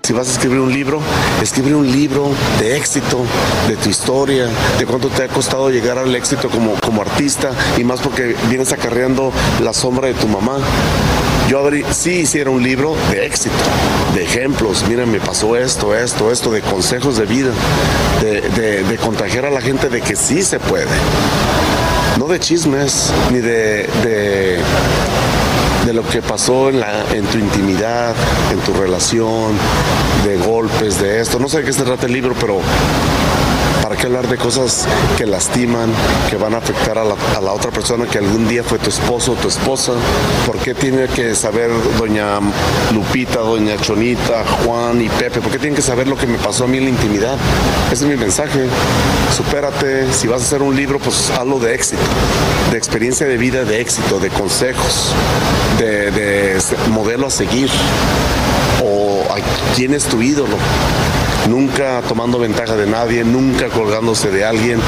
Si 0.06 0.14
vas 0.14 0.28
a 0.28 0.32
escribir 0.34 0.60
un 0.60 0.72
libro, 0.72 1.02
escribe 1.42 1.74
un 1.74 1.92
libro 1.92 2.30
de 2.60 2.78
éxito, 2.78 3.26
de 3.68 3.76
tu 3.76 3.90
historia, 3.90 4.48
de 4.78 4.86
cuánto 4.86 5.10
te 5.10 5.24
ha 5.24 5.28
costado 5.28 5.72
llegar 5.72 5.98
al 5.98 6.16
éxito 6.16 6.48
como, 6.48 6.76
como 6.76 7.02
artista 7.02 7.50
y 7.76 7.84
más 7.84 8.02
porque 8.02 8.36
vienes 8.48 8.72
acarreando 8.72 9.34
la 9.64 9.74
sombra 9.74 10.08
de 10.08 10.14
tu 10.14 10.28
mamá. 10.28 10.60
Yo 11.50 11.68
sí 11.90 12.20
hiciera 12.20 12.52
un 12.52 12.62
libro 12.62 12.96
de 13.10 13.26
éxito, 13.26 13.56
de 14.14 14.26
ejemplos. 14.26 14.86
Mira, 14.88 15.08
me 15.08 15.20
pasó 15.20 15.56
esto, 15.58 15.96
esto, 15.96 16.32
esto, 16.32 16.52
de 16.52 16.62
consejos 16.62 17.18
de 17.18 17.26
vida, 17.26 17.50
de, 18.22 19.00
contagiar 19.04 19.48
a 19.48 19.50
la 19.50 19.62
gente 19.62 19.90
de 19.90 20.02
que 20.02 20.16
sí 20.16 20.44
se 20.44 20.60
puede. 20.60 20.86
No 22.20 22.28
de 22.28 22.40
chismes, 22.40 23.12
ni 23.32 23.40
de, 23.40 24.60
de 25.86 25.94
lo 25.94 26.08
que 26.08 26.22
pasó 26.22 26.70
en, 26.70 26.80
la, 26.80 27.06
en 27.14 27.26
tu 27.26 27.38
intimidad, 27.38 28.16
en 28.52 28.60
tu 28.60 28.74
relación, 28.74 29.54
de 30.26 30.38
golpes, 30.38 31.00
de 31.00 31.22
esto. 31.22 31.40
No 31.40 31.48
sé 31.48 31.60
de 31.60 31.66
qué 31.66 31.74
se 31.74 31.84
trata 31.84 32.08
el 32.08 32.14
libro, 32.14 32.36
pero 32.40 32.60
¿para 33.84 33.96
qué 33.96 34.08
hablar 34.08 34.28
de 34.28 34.38
cosas 34.38 34.88
que 35.16 35.28
lastiman, 35.28 35.92
que 36.30 36.38
van 36.38 36.56
a 36.56 36.58
afectar 36.58 36.98
a 36.98 37.04
la, 37.04 37.16
a 37.38 37.42
la 37.42 37.54
otra 37.54 37.70
persona 37.70 38.06
que 38.06 38.18
algún 38.18 38.48
día 38.48 38.64
fue 38.64 38.80
tu 38.80 38.90
esposo 38.90 39.34
o 39.34 39.36
tu 39.36 39.48
esposa? 39.48 39.94
¿Por 40.48 40.58
qué 40.58 40.74
tiene 40.74 41.08
que 41.08 41.36
saber 41.36 41.70
doña 42.00 42.40
Lupita, 42.92 43.40
doña 43.40 43.78
Chonita, 43.78 44.44
Juan 44.66 45.02
y 45.02 45.10
Pepe? 45.10 45.40
¿Por 45.40 45.52
qué 45.52 45.60
tienen 45.60 45.76
que 45.76 45.84
saber 45.84 46.08
lo 46.08 46.18
que 46.18 46.26
me 46.26 46.40
pasó 46.40 46.64
a 46.64 46.68
mí 46.68 46.80
en 46.80 46.86
la 46.86 46.90
intimidad? 46.90 47.38
Ese 47.92 48.06
es 48.06 48.10
mi 48.10 48.18
mensaje. 48.18 48.68
Supérate. 49.36 50.12
Si 50.12 50.28
vas 50.28 50.42
a 50.42 50.46
hacer 50.46 50.62
un 50.64 50.76
libro, 50.76 50.98
pues 50.98 51.30
hazlo 51.30 51.60
de 51.60 51.76
éxito, 51.76 52.02
experiencia 52.78 53.28
de 53.28 53.38
vida, 53.38 53.66
de 53.66 53.82
éxito, 53.82 54.20
de 54.20 54.30
consejos, 54.30 55.14
de, 55.80 56.12
de 56.12 56.60
modelo 56.90 57.28
a 57.28 57.32
seguir. 57.32 57.70
O 58.84 59.24
a 59.32 59.38
quién 59.76 59.94
es 59.94 60.06
tu 60.06 60.22
ídolo 60.22 60.58
nunca 61.48 62.02
tomando 62.08 62.40
ventaja 62.40 62.76
de 62.76 62.88
nadie, 62.88 63.24
nunca 63.24 63.70
colgándose 63.70 64.32
de 64.32 64.46
alguien. 64.46 64.80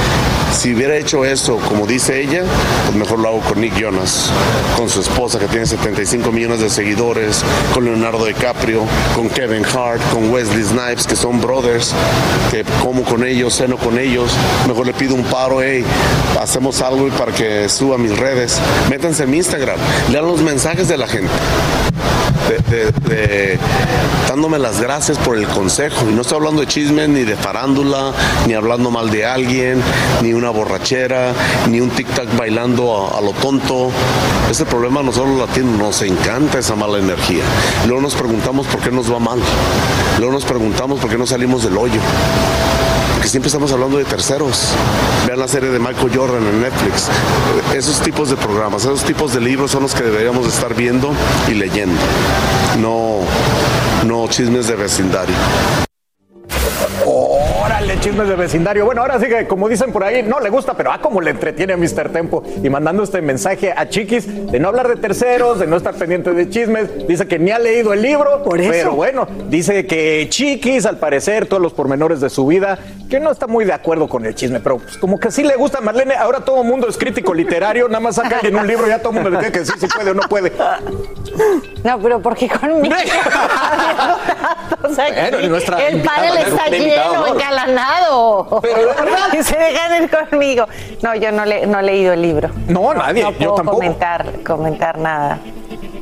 Si 0.51 0.73
hubiera 0.73 0.95
hecho 0.95 1.25
eso, 1.25 1.57
como 1.57 1.85
dice 1.85 2.21
ella, 2.21 2.43
pues 2.85 2.97
mejor 2.97 3.19
lo 3.19 3.29
hago 3.29 3.39
con 3.41 3.61
Nick 3.61 3.79
Jonas, 3.79 4.31
con 4.75 4.89
su 4.89 5.01
esposa 5.01 5.39
que 5.39 5.47
tiene 5.47 5.65
75 5.65 6.31
millones 6.31 6.61
de 6.61 6.69
seguidores, 6.69 7.43
con 7.73 7.85
Leonardo 7.85 8.25
DiCaprio, 8.25 8.83
con 9.15 9.29
Kevin 9.29 9.63
Hart, 9.65 10.01
con 10.11 10.31
Wesley 10.31 10.63
Snipes, 10.63 11.05
que 11.05 11.15
son 11.15 11.39
brothers, 11.39 11.93
que 12.51 12.63
como 12.81 13.03
con 13.03 13.23
ellos, 13.23 13.55
ceno 13.55 13.77
con 13.77 13.99
ellos. 13.99 14.31
Mejor 14.67 14.87
le 14.87 14.93
pido 14.93 15.15
un 15.15 15.23
paro, 15.23 15.61
hey, 15.61 15.83
hacemos 16.39 16.81
algo 16.81 17.07
para 17.09 17.31
que 17.31 17.69
suba 17.69 17.97
mis 17.97 18.17
redes. 18.17 18.59
Métanse 18.89 19.23
en 19.23 19.31
mi 19.31 19.37
Instagram, 19.37 19.77
lean 20.11 20.25
los 20.25 20.41
mensajes 20.41 20.87
de 20.87 20.97
la 20.97 21.07
gente 21.07 21.31
de, 22.47 22.91
de- 22.91 23.59
dándome 24.27 24.59
las 24.59 24.79
gracias 24.81 25.17
por 25.17 25.37
el 25.37 25.47
consejo. 25.47 26.05
Y 26.09 26.13
no 26.13 26.21
estoy 26.21 26.37
hablando 26.37 26.61
de 26.61 26.67
chismes, 26.67 27.09
ni 27.09 27.23
de 27.23 27.35
farándula, 27.35 28.11
ni 28.45 28.53
hablando 28.53 28.91
mal 28.91 29.09
de 29.09 29.25
alguien, 29.25 29.81
ni 30.21 30.33
una 30.33 30.49
borrachera, 30.49 31.33
ni 31.69 31.79
un 31.81 31.91
tic-tac 31.91 32.27
bailando 32.37 33.07
a, 33.13 33.17
a 33.17 33.21
lo 33.21 33.31
tonto. 33.31 33.89
Ese 34.49 34.65
problema 34.65 35.01
nosotros 35.03 35.37
los 35.37 35.47
latinos 35.49 35.77
nos 35.77 36.01
encanta 36.01 36.59
esa 36.59 36.75
mala 36.75 36.99
energía. 36.99 37.43
Luego 37.85 38.01
nos 38.01 38.15
preguntamos 38.15 38.67
por 38.67 38.81
qué 38.81 38.91
nos 38.91 39.11
va 39.11 39.19
mal. 39.19 39.39
Luego 40.19 40.33
nos 40.33 40.45
preguntamos 40.45 40.99
por 40.99 41.09
qué 41.09 41.17
no 41.17 41.25
salimos 41.27 41.63
del 41.63 41.77
hoyo. 41.77 41.99
Porque 43.17 43.29
siempre 43.29 43.47
estamos 43.47 43.71
hablando 43.71 43.97
de 43.97 44.05
terceros. 44.05 44.75
Vean 45.25 45.39
la 45.39 45.47
serie 45.47 45.71
de 45.71 45.79
Michael 45.79 46.11
Jordan 46.13 46.43
en 46.45 46.61
Netflix. 46.61 47.09
Esos 47.75 47.99
tipos 47.99 48.29
de 48.29 48.35
programas, 48.35 48.83
esos 48.83 49.03
tipos 49.03 49.33
de 49.33 49.41
libros 49.41 49.71
son 49.71 49.81
los 49.81 49.95
que 49.95 50.03
deberíamos 50.03 50.43
de 50.43 50.49
estar 50.49 50.75
viendo 50.75 51.11
y 51.47 51.55
leyendo. 51.55 51.99
No, 52.79 53.21
no 54.05 54.27
chismes 54.27 54.67
de 54.67 54.75
vecindario. 54.75 55.33
Chismes 58.07 58.29
de 58.29 58.35
vecindario. 58.37 58.85
Bueno, 58.85 59.01
ahora 59.01 59.19
sí 59.19 59.27
que, 59.27 59.45
como 59.47 59.67
dicen 59.67 59.91
por 59.91 60.01
ahí, 60.01 60.23
no 60.23 60.39
le 60.39 60.49
gusta, 60.49 60.75
pero 60.75 60.93
ah, 60.93 61.01
como 61.01 61.19
le 61.19 61.31
entretiene 61.31 61.73
a 61.73 61.77
Mr. 61.77 62.09
Tempo. 62.09 62.41
Y 62.63 62.69
mandando 62.69 63.03
este 63.03 63.21
mensaje 63.21 63.73
a 63.75 63.89
Chiquis 63.89 64.49
de 64.49 64.61
no 64.61 64.69
hablar 64.69 64.87
de 64.87 64.95
terceros, 64.95 65.59
de 65.59 65.67
no 65.67 65.75
estar 65.75 65.93
pendiente 65.93 66.31
de 66.31 66.49
chismes. 66.49 67.05
Dice 67.05 67.27
que 67.27 67.37
ni 67.37 67.51
ha 67.51 67.59
leído 67.59 67.91
el 67.91 68.01
libro. 68.01 68.43
Por 68.43 68.61
eso. 68.61 68.71
Pero 68.71 68.93
bueno, 68.93 69.27
dice 69.49 69.85
que 69.85 70.25
Chiquis, 70.29 70.85
al 70.85 70.99
parecer, 70.99 71.47
todos 71.47 71.61
los 71.61 71.73
pormenores 71.73 72.21
de 72.21 72.29
su 72.29 72.47
vida, 72.47 72.79
que 73.09 73.19
no 73.19 73.29
está 73.29 73.45
muy 73.45 73.65
de 73.65 73.73
acuerdo 73.73 74.07
con 74.07 74.25
el 74.25 74.33
chisme, 74.33 74.61
pero 74.61 74.77
pues, 74.77 74.97
como 74.97 75.19
que 75.19 75.29
sí 75.29 75.43
le 75.43 75.57
gusta. 75.57 75.81
Marlene, 75.81 76.15
ahora 76.15 76.39
todo 76.39 76.61
el 76.61 76.67
mundo 76.69 76.87
es 76.87 76.97
crítico 76.97 77.33
literario, 77.33 77.89
nada 77.89 77.99
más 77.99 78.15
saca 78.15 78.37
alguien 78.37 78.55
un 78.55 78.67
libro 78.67 78.87
y 78.87 78.89
ya 78.89 78.99
todo 78.99 79.09
el 79.09 79.15
mundo 79.15 79.31
le 79.31 79.37
tiene 79.39 79.51
que 79.51 79.59
decir 79.59 79.75
si 79.77 79.87
puede 79.87 80.11
o 80.11 80.13
no 80.13 80.23
puede. 80.29 80.53
No, 81.83 81.99
pero 81.99 82.21
porque 82.21 82.47
conmigo. 82.47 82.95
O 84.83 84.93
sea, 84.93 85.29
Bueno, 85.29 85.49
nuestra 85.49 85.87
el 85.87 86.01
panel 86.01 86.37
está 86.37 86.67
lleno, 86.67 87.21
honor. 87.23 87.37
Pero 88.61 88.87
verdad. 88.87 89.33
Y 89.37 89.43
se 89.43 89.57
dejan 89.57 90.03
ir 90.03 90.09
conmigo. 90.29 90.65
No, 91.01 91.15
yo 91.15 91.31
no, 91.31 91.45
le, 91.45 91.65
no 91.67 91.79
he 91.79 91.83
leído 91.83 92.13
el 92.13 92.21
libro. 92.21 92.49
No, 92.67 92.93
nadie, 92.93 93.23
No 93.23 93.31
yo 93.31 93.37
puedo 93.37 93.55
tampoco. 93.55 93.77
comentar, 93.77 94.25
comentar 94.43 94.97
nada 94.97 95.39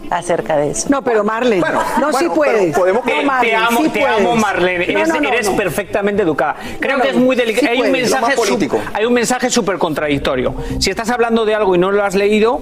acerca 0.09 0.57
de 0.57 0.71
eso. 0.71 0.87
No, 0.89 1.01
pero 1.03 1.23
Marlene, 1.23 1.61
Bueno, 1.61 1.81
no, 1.99 2.07
sí 2.13 2.25
bueno, 2.27 2.33
puedes. 2.33 2.61
pero 2.61 2.73
podemos- 2.73 3.05
No, 3.05 3.11
Te, 3.11 3.19
te 3.19 3.25
Marlene, 3.25 3.55
amo, 3.55 3.81
sí 3.81 3.89
te 3.89 3.99
puedes. 3.99 4.17
amo, 4.19 4.35
Marlene. 4.35 4.87
No, 4.87 4.99
Eres, 4.99 5.07
no, 5.09 5.19
no, 5.21 5.29
eres 5.29 5.49
no. 5.49 5.55
perfectamente 5.55 6.23
educada. 6.23 6.55
Creo 6.79 6.97
No, 6.97 7.03
que 7.03 7.09
es 7.09 7.15
muy 7.15 7.35
sí 7.35 7.41
delicado. 7.41 7.67
hay 7.71 7.81
un 7.81 7.89
puedes. 7.89 8.11
mensaje 8.11 8.35
político. 8.35 8.81
hay 8.93 9.05
un 9.05 9.13
mensaje 9.13 9.49
súper 9.49 9.77
contradictorio. 9.77 10.53
Si 10.79 10.89
estás 10.89 11.09
hablando 11.09 11.45
de 11.45 11.55
algo 11.55 11.75
y 11.75 11.77
no 11.77 11.91
lo 11.91 12.03
has 12.03 12.15
leído, 12.15 12.59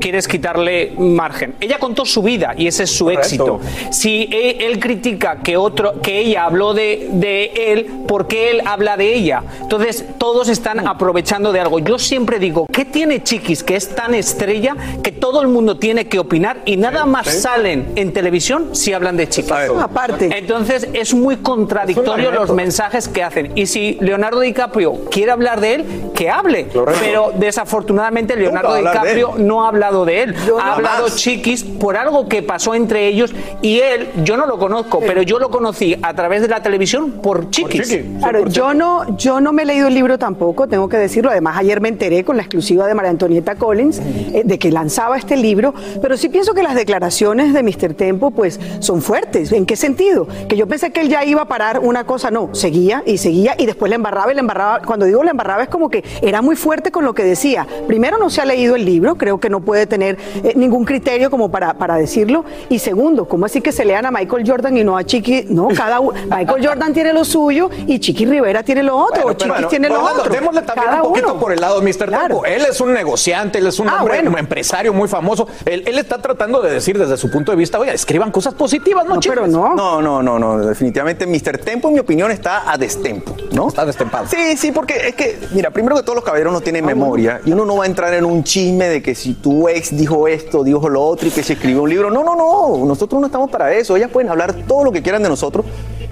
quieres 0.00 0.28
quitarle 0.28 0.92
margen. 0.98 1.54
Ella 1.60 1.78
contó 1.78 2.04
su 2.04 2.22
vida 2.22 2.54
y 2.56 2.66
ese 2.66 2.82
es 2.82 2.90
su 2.90 3.04
Correcto. 3.06 3.22
éxito. 3.24 3.60
Si 3.90 4.28
él, 4.30 4.56
él 4.60 4.78
critica 4.78 5.38
que 5.42 5.56
otro, 5.56 6.00
que 6.02 6.18
ella 6.18 6.44
habló 6.44 6.74
de, 6.74 7.08
de 7.12 7.52
él, 7.72 7.86
porque 8.06 8.50
él 8.50 8.60
habla 8.66 8.98
de 8.98 9.14
ella. 9.14 9.42
Entonces 9.62 10.04
todos 10.18 10.48
están 10.50 10.86
aprovechando 10.86 11.52
de 11.52 11.60
algo. 11.60 11.78
Yo 11.78 11.98
siempre 11.98 12.38
digo, 12.38 12.66
¿qué 12.70 12.84
tiene 12.84 13.22
Chiquis 13.22 13.62
que 13.62 13.76
es 13.76 13.94
tan 13.94 14.14
estrella 14.14 14.76
que 15.02 15.10
todo 15.10 15.40
el 15.40 15.48
mundo 15.48 15.78
tiene 15.78 16.06
que 16.06 16.18
opinar 16.18 16.58
y 16.66 16.73
nada 16.76 17.06
más 17.06 17.26
sí. 17.26 17.40
salen 17.40 17.92
en 17.96 18.12
televisión 18.12 18.74
si 18.74 18.92
hablan 18.92 19.16
de 19.16 19.28
Chiquis? 19.28 19.52
Aparte. 19.80 20.36
Entonces 20.36 20.88
es 20.92 21.14
muy 21.14 21.36
contradictorio 21.36 22.30
los 22.30 22.52
mensajes 22.52 23.08
que 23.08 23.22
hacen. 23.22 23.52
Y 23.54 23.66
si 23.66 23.98
Leonardo 24.00 24.40
DiCaprio 24.40 25.04
quiere 25.10 25.32
hablar 25.32 25.60
de 25.60 25.74
él, 25.74 25.84
que 26.14 26.30
hable. 26.30 26.66
Pero 27.00 27.32
desafortunadamente 27.36 28.36
Leonardo 28.36 28.76
DiCaprio 28.76 29.34
no 29.38 29.64
ha 29.64 29.68
hablado 29.68 30.04
de 30.04 30.22
él. 30.22 30.34
Yo 30.46 30.58
ha 30.58 30.74
hablado. 30.74 31.06
Chiquis 31.14 31.64
por 31.64 31.96
algo 31.96 32.28
que 32.28 32.42
pasó 32.42 32.74
entre 32.74 33.06
ellos 33.06 33.32
y 33.62 33.80
él, 33.80 34.08
yo 34.24 34.36
no 34.36 34.46
lo 34.46 34.58
conozco, 34.58 35.00
pero 35.00 35.22
yo 35.22 35.38
lo 35.38 35.50
conocí 35.50 35.96
a 36.02 36.14
través 36.14 36.42
de 36.42 36.48
la 36.48 36.62
televisión 36.62 37.12
por 37.22 37.50
Chiquis. 37.50 37.88
Chiqui. 37.88 38.18
Claro, 38.18 38.46
yo 38.48 38.74
no, 38.74 39.16
yo 39.16 39.40
no 39.40 39.52
me 39.52 39.62
he 39.62 39.66
leído 39.66 39.88
el 39.88 39.94
libro 39.94 40.18
tampoco, 40.18 40.66
tengo 40.66 40.88
que 40.88 40.96
decirlo. 40.96 41.30
Además, 41.30 41.56
ayer 41.58 41.80
me 41.80 41.88
enteré 41.88 42.24
con 42.24 42.36
la 42.36 42.42
exclusiva 42.42 42.86
de 42.86 42.94
María 42.94 43.10
Antonieta 43.10 43.54
Collins 43.56 44.00
eh, 44.00 44.42
de 44.44 44.58
que 44.58 44.70
lanzaba 44.70 45.16
este 45.16 45.36
libro, 45.36 45.74
pero 46.00 46.16
sí 46.16 46.28
pienso 46.28 46.54
que 46.54 46.62
las 46.64 46.74
declaraciones 46.74 47.52
de 47.52 47.62
Mr. 47.62 47.94
Tempo 47.94 48.30
pues 48.32 48.58
son 48.80 49.00
fuertes. 49.02 49.52
¿En 49.52 49.66
qué 49.66 49.76
sentido? 49.76 50.26
Que 50.48 50.56
yo 50.56 50.66
pensé 50.66 50.90
que 50.90 51.00
él 51.02 51.08
ya 51.08 51.24
iba 51.24 51.42
a 51.42 51.44
parar 51.44 51.78
una 51.78 52.04
cosa, 52.04 52.30
no, 52.32 52.52
seguía 52.54 53.02
y 53.06 53.18
seguía 53.18 53.54
y 53.58 53.66
después 53.66 53.88
le 53.90 53.96
embarraba 53.96 54.32
y 54.32 54.34
le 54.34 54.40
embarraba. 54.40 54.80
Cuando 54.82 55.06
digo 55.06 55.22
le 55.22 55.30
embarraba 55.30 55.62
es 55.62 55.68
como 55.68 55.88
que 55.88 56.02
era 56.22 56.42
muy 56.42 56.56
fuerte 56.56 56.90
con 56.90 57.04
lo 57.04 57.14
que 57.14 57.22
decía. 57.24 57.66
Primero, 57.86 58.18
no 58.18 58.30
se 58.30 58.40
ha 58.40 58.44
leído 58.44 58.74
el 58.76 58.84
libro, 58.84 59.14
creo 59.16 59.38
que 59.38 59.48
no 59.50 59.60
puede 59.60 59.86
tener 59.86 60.18
eh, 60.42 60.54
ningún 60.56 60.84
criterio 60.84 61.30
como 61.30 61.50
para, 61.50 61.74
para 61.74 61.96
decirlo. 61.96 62.44
Y 62.68 62.78
segundo, 62.80 63.26
¿cómo 63.28 63.46
así 63.46 63.60
que 63.60 63.70
se 63.72 63.84
lean 63.84 64.06
a 64.06 64.10
Michael 64.10 64.44
Jordan 64.48 64.76
y 64.76 64.82
no 64.84 64.96
a 64.96 65.04
Chiqui? 65.04 65.46
No, 65.50 65.68
cada 65.68 66.00
uno. 66.00 66.18
Michael 66.28 66.66
Jordan 66.66 66.92
tiene 66.92 67.12
lo 67.12 67.24
suyo 67.24 67.70
y 67.86 67.98
Chiqui 68.00 68.24
Rivera 68.26 68.62
tiene 68.62 68.82
lo 68.82 68.96
otro, 68.96 69.26
o 69.26 69.32
Chiquis 69.34 69.48
Bueno, 69.48 69.68
tiene 69.68 69.88
lo 69.88 70.02
otro. 70.02 70.32
Démosle 70.32 70.62
también 70.62 70.86
Cada 70.88 71.02
un 71.02 71.08
poquito 71.10 71.32
uno. 71.32 71.40
por 71.40 71.52
el 71.52 71.60
lado 71.60 71.80
de 71.80 71.86
Mr. 71.92 72.06
Claro. 72.06 72.26
Tempo. 72.36 72.44
Él 72.46 72.62
es 72.68 72.80
un 72.80 72.92
negociante, 72.92 73.58
él 73.58 73.66
es 73.66 73.78
un 73.78 73.88
Ah, 73.88 73.98
hombre, 74.00 74.14
bueno. 74.16 74.30
un 74.30 74.38
empresario 74.38 74.92
muy 74.94 75.08
famoso. 75.08 75.46
Él, 75.66 75.82
él 75.86 75.98
está 75.98 76.18
tratando 76.22 76.53
de 76.62 76.70
decir 76.72 76.98
desde 76.98 77.16
su 77.16 77.30
punto 77.30 77.52
de 77.52 77.56
vista, 77.56 77.78
oye, 77.78 77.92
escriban 77.92 78.30
cosas 78.30 78.54
positivas, 78.54 79.04
¿no, 79.04 79.14
No, 79.14 79.20
pero 79.20 79.42
chismes? 79.42 79.52
no. 79.52 79.74
No, 79.74 80.02
no, 80.02 80.22
no, 80.22 80.38
no, 80.38 80.58
definitivamente 80.58 81.26
Mr. 81.26 81.58
Tempo, 81.58 81.88
en 81.88 81.94
mi 81.94 82.00
opinión, 82.00 82.30
está 82.30 82.70
a 82.70 82.76
destempo, 82.78 83.36
¿no? 83.52 83.68
Está 83.68 83.84
destempado. 83.86 84.26
Sí, 84.28 84.56
sí, 84.56 84.72
porque 84.72 85.08
es 85.08 85.14
que, 85.14 85.38
mira, 85.52 85.70
primero 85.70 85.96
que 85.96 86.02
todos 86.02 86.16
los 86.16 86.24
caballeros 86.24 86.52
no 86.52 86.60
tienen 86.60 86.84
memoria 86.84 87.40
y 87.44 87.52
uno 87.52 87.64
no 87.64 87.76
va 87.76 87.84
a 87.84 87.86
entrar 87.86 88.12
en 88.14 88.24
un 88.24 88.44
chisme 88.44 88.88
de 88.88 89.02
que 89.02 89.14
si 89.14 89.34
tu 89.34 89.68
ex 89.68 89.96
dijo 89.96 90.28
esto, 90.28 90.64
dijo 90.64 90.88
lo 90.88 91.02
otro 91.02 91.28
y 91.28 91.30
que 91.30 91.42
se 91.42 91.54
escribió 91.54 91.82
un 91.82 91.90
libro. 91.90 92.10
No, 92.10 92.22
no, 92.24 92.34
no, 92.36 92.84
nosotros 92.86 93.20
no 93.20 93.26
estamos 93.26 93.50
para 93.50 93.72
eso. 93.74 93.96
Ellas 93.96 94.10
pueden 94.10 94.30
hablar 94.30 94.52
todo 94.66 94.84
lo 94.84 94.92
que 94.92 95.02
quieran 95.02 95.22
de 95.22 95.28
nosotros 95.28 95.64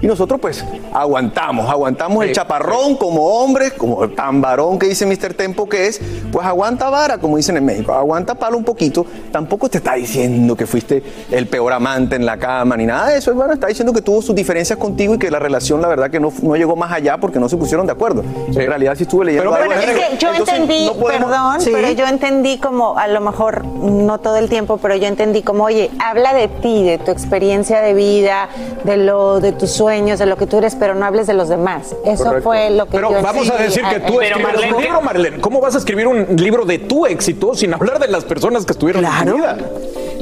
y 0.03 0.07
nosotros 0.07 0.37
pues 0.41 0.65
aguantamos, 0.91 1.69
aguantamos 1.69 2.25
el 2.25 2.33
chaparrón 2.33 2.97
como 2.97 3.25
hombres, 3.25 3.71
como 3.71 4.09
tan 4.09 4.41
varón 4.41 4.77
que 4.77 4.87
dice 4.87 5.05
Mr. 5.05 5.33
Tempo 5.33 5.69
que 5.69 5.87
es, 5.87 6.01
pues 6.29 6.45
aguanta 6.45 6.89
vara, 6.89 7.19
como 7.19 7.37
dicen 7.37 7.55
en 7.55 7.63
México, 7.63 7.93
aguanta 7.93 8.35
palo 8.35 8.57
un 8.57 8.65
poquito. 8.65 9.05
Tampoco 9.31 9.69
te 9.69 9.77
está 9.77 9.93
diciendo 9.93 10.57
que 10.57 10.67
fuiste 10.67 11.01
el 11.31 11.47
peor 11.47 11.71
amante 11.71 12.17
en 12.17 12.25
la 12.25 12.37
cama 12.37 12.75
ni 12.75 12.85
nada 12.85 13.11
de 13.11 13.17
eso, 13.19 13.31
hermano. 13.31 13.53
Está 13.53 13.67
diciendo 13.67 13.93
que 13.93 14.01
tuvo 14.01 14.21
sus 14.21 14.35
diferencias 14.35 14.77
contigo 14.77 15.15
y 15.15 15.17
que 15.17 15.31
la 15.31 15.39
relación, 15.39 15.81
la 15.81 15.87
verdad, 15.87 16.11
que 16.11 16.19
no, 16.19 16.33
no 16.41 16.57
llegó 16.57 16.75
más 16.75 16.91
allá 16.91 17.17
porque 17.17 17.39
no 17.39 17.47
se 17.47 17.55
pusieron 17.55 17.85
de 17.85 17.93
acuerdo. 17.93 18.25
En 18.49 18.55
realidad, 18.55 18.95
sí 18.97 19.03
estuve 19.03 19.23
leyendo 19.23 19.51
Pero 19.51 19.63
algo 19.63 19.73
de 19.73 19.85
es 19.85 19.91
que 19.91 20.17
yo 20.17 20.31
Entonces, 20.33 20.53
entendí, 20.53 20.85
no 20.87 20.93
podemos- 20.95 21.31
perdón, 21.31 21.57
pero 21.63 21.91
yo 21.93 22.07
entendí 22.07 22.57
como, 22.57 22.97
a 22.97 23.07
lo 23.07 23.21
mejor 23.21 23.63
no 23.65 24.19
todo 24.19 24.35
el 24.35 24.49
tiempo, 24.49 24.77
pero 24.77 24.97
yo 24.97 25.07
entendí 25.07 25.43
como, 25.43 25.63
oye, 25.63 25.89
habla 26.03 26.33
de 26.33 26.49
ti, 26.49 26.83
de 26.83 26.97
tu 26.97 27.09
experiencia 27.11 27.79
de 27.79 27.93
vida, 27.93 28.49
de 28.83 28.97
lo, 28.97 29.39
de 29.39 29.53
tus 29.53 29.71
sueños, 29.93 30.17
de 30.17 30.25
lo 30.25 30.37
que 30.37 30.47
tú 30.47 30.57
eres, 30.57 30.75
pero 30.75 30.95
no 30.95 31.05
hables 31.05 31.27
de 31.27 31.35
los 31.35 31.49
demás. 31.49 31.95
Eso 32.03 32.23
Correcto. 32.23 32.43
fue 32.43 32.71
lo 32.71 32.85
que 32.85 32.91
Pero 32.93 33.11
yo 33.11 33.21
vamos 33.21 33.49
a 33.49 33.57
decir 33.57 33.83
que 33.83 33.99
tú 33.99 34.19
escribes 34.21 34.71
un 34.71 34.81
libro, 34.81 35.01
Marlene. 35.01 35.39
¿Cómo 35.39 35.61
vas 35.61 35.75
a 35.75 35.77
escribir 35.77 36.07
un 36.07 36.35
libro 36.35 36.65
de 36.65 36.79
tu 36.79 37.05
éxito 37.05 37.53
sin 37.53 37.73
hablar 37.73 37.99
de 37.99 38.07
las 38.07 38.23
personas 38.25 38.65
que 38.65 38.71
estuvieron 38.71 39.05
en 39.05 39.25
tu 39.25 39.35
vida? 39.35 39.57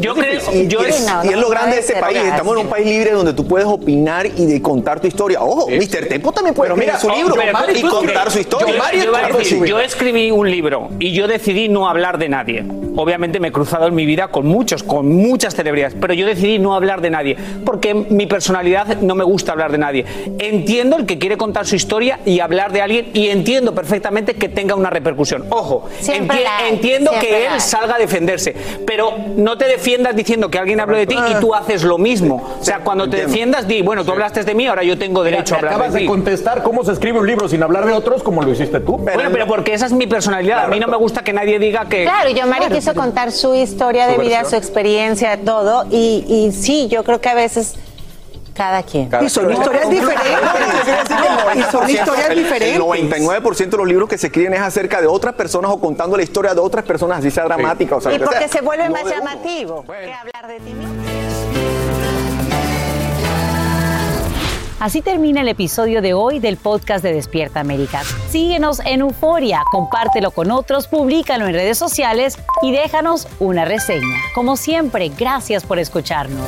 Yo 0.02 0.16
creo, 0.16 0.41
Y, 0.54 0.68
yo 0.68 0.82
y 0.82 0.89
es, 0.89 1.08
y 1.24 1.28
es 1.30 1.38
lo 1.38 1.49
grande 1.49 1.76
de 1.76 1.82
este 1.82 1.95
país. 1.95 2.20
Estamos 2.20 2.58
en 2.58 2.64
un 2.66 2.70
país 2.70 2.86
libre 2.86 3.12
donde 3.12 3.34
tú 3.34 3.47
puedes 3.47 3.68
opinar 3.68 4.26
y 4.26 4.45
de 4.45 4.62
contar 4.62 4.99
tu 4.99 5.08
historia. 5.08 5.41
Ojo, 5.41 5.68
Mr. 5.70 6.08
Tempo 6.08 6.32
también 6.32 6.56
puede 6.56 6.74
Pero 6.74 6.82
escribir 6.82 6.93
mira, 6.93 6.99
su 6.99 7.08
oh, 7.08 7.16
libro 7.16 7.36
pero 7.36 7.78
y 7.78 7.82
contar 7.82 8.32
su 8.32 8.39
historia. 8.39 8.68
Yo, 8.91 8.97
yo 8.97 9.04
iba 9.10 9.26
a 9.26 9.30
decir, 9.30 9.64
yo 9.66 9.80
escribí 9.80 10.32
un 10.32 10.49
libro 10.49 10.89
y 10.99 11.12
yo 11.14 11.28
decidí 11.28 11.70
no 11.70 11.88
hablar 11.88 12.18
de 12.18 12.30
nadie. 12.30 12.64
Obviamente 12.95 13.39
me 13.39 13.49
he 13.49 13.52
cruzado 13.52 13.88
en 13.88 13.95
mi 13.95 14.06
vida 14.06 14.28
con 14.30 14.45
muchos, 14.45 14.84
con 14.84 15.08
muchas 15.08 15.56
celebridades, 15.56 15.95
pero 15.99 16.14
yo 16.14 16.26
decidí 16.26 16.60
no 16.60 16.76
hablar 16.76 16.99
de 17.02 17.10
nadie 17.10 17.38
porque 17.66 17.93
mi 17.93 18.26
personalidad 18.26 18.97
no 18.97 19.16
me 19.16 19.24
gusta 19.24 19.54
hablar 19.54 19.72
de 19.72 19.78
nadie. 19.78 20.06
Entiendo 20.39 20.97
el 20.97 21.06
que 21.06 21.18
quiere 21.18 21.38
contar 21.38 21.66
su 21.66 21.76
historia 21.76 22.20
y 22.26 22.39
hablar 22.41 22.72
de 22.74 22.82
alguien 22.82 23.10
y 23.14 23.30
entiendo 23.30 23.74
perfectamente 23.74 24.34
que 24.34 24.49
tenga 24.49 24.76
una 24.76 24.89
repercusión. 24.89 25.45
Ojo, 25.49 25.88
enti- 26.06 26.41
la 26.43 26.68
entiendo 26.68 27.12
que 27.22 27.45
él 27.47 27.62
salga 27.62 27.95
a 27.95 27.99
defenderse, 27.99 28.56
pero 28.86 29.14
no 29.38 29.58
te 29.58 29.68
defiendas 29.92 30.16
diciendo 30.16 30.50
que 30.50 30.58
alguien 30.58 30.80
habló 30.80 30.98
de 30.98 31.06
ti 31.06 31.16
y 31.30 31.39
tú 31.39 31.54
haces 31.54 31.84
lo 31.84 31.98
mismo. 31.98 32.56
O 32.60 32.64
sea, 32.64 32.80
cuando 32.80 33.10
te 33.10 33.18
defiendas, 33.26 33.68
di, 33.68 33.82
bueno, 33.82 34.04
tú 34.06 34.12
hablaste 34.12 34.44
de 34.44 34.56
mí, 34.56 34.66
ahora 34.68 34.84
yo 34.84 34.98
tengo 34.98 35.24
derecho 35.24 35.56
a 35.56 35.58
hablar 35.58 35.74
acabas 35.74 35.94
de 35.94 36.00
de 36.00 36.06
ti. 36.06 36.08
contestar 36.08 36.64
cómo 36.64 36.84
se 36.84 36.94
escribe 36.94 37.20
un 37.20 37.28
libro 37.28 37.48
sin 37.50 37.62
hablar 37.62 37.86
de 37.86 37.94
otros, 37.94 38.24
como 38.24 38.42
lo 38.42 38.50
hiciste 38.52 38.80
tú. 38.80 38.98
Bueno, 38.98 39.30
pero 39.32 39.48
porque 39.48 39.74
esa 39.74 39.86
es 39.86 39.92
mi 39.94 40.08
personalidad. 40.08 40.64
A 40.66 40.68
mí 40.68 40.80
no 40.80 40.88
me 40.88 40.98
gusta 40.98 41.24
que 41.24 41.34
nadie 41.34 41.60
diga 41.60 41.86
que. 41.89 42.04
Claro, 42.04 42.30
y 42.30 42.34
yo 42.34 42.48
Mari 42.48 42.62
Claro, 42.62 42.76
quiso 42.76 42.94
contar 42.94 43.32
su 43.32 43.54
historia 43.56 44.08
de 44.08 44.18
vida, 44.18 44.42
versión. 44.42 44.50
su 44.50 44.56
experiencia, 44.56 45.39
todo, 45.44 45.86
y, 45.92 46.24
y 46.28 46.52
sí, 46.54 46.88
yo 46.89 47.04
creo 47.04 47.20
que 47.20 47.30
a 47.30 47.34
veces 47.36 47.76
cada 48.54 48.84
quien. 48.84 49.10
Cada- 49.10 49.24
Y 49.24 49.30
son 49.30 49.52
historias 49.52 49.89
diferentes. 49.89 50.32
no, 51.10 51.60
Y 51.60 51.64
son 51.72 51.89
historias 51.89 52.30
el- 52.30 52.36
diferentes. 52.38 52.76
El 52.76 52.82
99% 52.82 53.70
de 53.72 53.78
los 53.78 53.88
libros 53.88 54.10
que 54.10 54.18
se 54.18 54.28
escriben 54.28 54.54
es 54.54 54.62
acerca 54.62 55.02
de 55.02 55.08
otras 55.08 55.34
personas 55.36 55.72
o 55.72 55.80
contando 55.80 56.16
la 56.18 56.24
historia 56.24 56.54
de 56.54 56.60
otras 56.62 56.84
personas, 56.86 57.20
así 57.20 57.32
sea 57.32 57.45
dramática. 57.45 57.95
O 57.95 58.02
sea, 58.02 58.14
Y 58.14 58.20
porque 58.20 58.38
sea. 58.39 58.47
se 58.47 58.62
vuelve 58.62 58.86
No 58.88 58.91
más 58.93 59.06
llamativo 59.06 59.84
que 59.86 60.14
hablar 60.14 60.47
de 60.47 60.60
ti 60.60 60.74
mismo. 60.74 60.93
Así 64.80 65.04
termina 65.04 65.41
el 65.41 65.47
episodio 65.47 66.02
de 66.02 66.16
hoy 66.16 66.39
del 66.39 66.58
podcast 66.58 67.04
de 67.04 67.14
Despierta 67.14 67.60
América. 67.60 68.02
Síguenos 68.32 68.80
en 68.84 69.02
Euforia, 69.02 69.62
compártelo 69.72 70.32
con 70.32 70.49
otros, 70.49 70.88
públicalo 70.88 71.45
en 71.45 71.54
redes 71.54 71.78
sociales 71.78 72.39
y 72.64 72.72
déjanos 72.72 73.28
una 73.39 73.64
reseña. 73.64 74.18
Como 74.34 74.58
siempre, 74.58 75.10
gracias 75.16 75.64
por 75.66 75.78
escucharnos. 75.78 76.47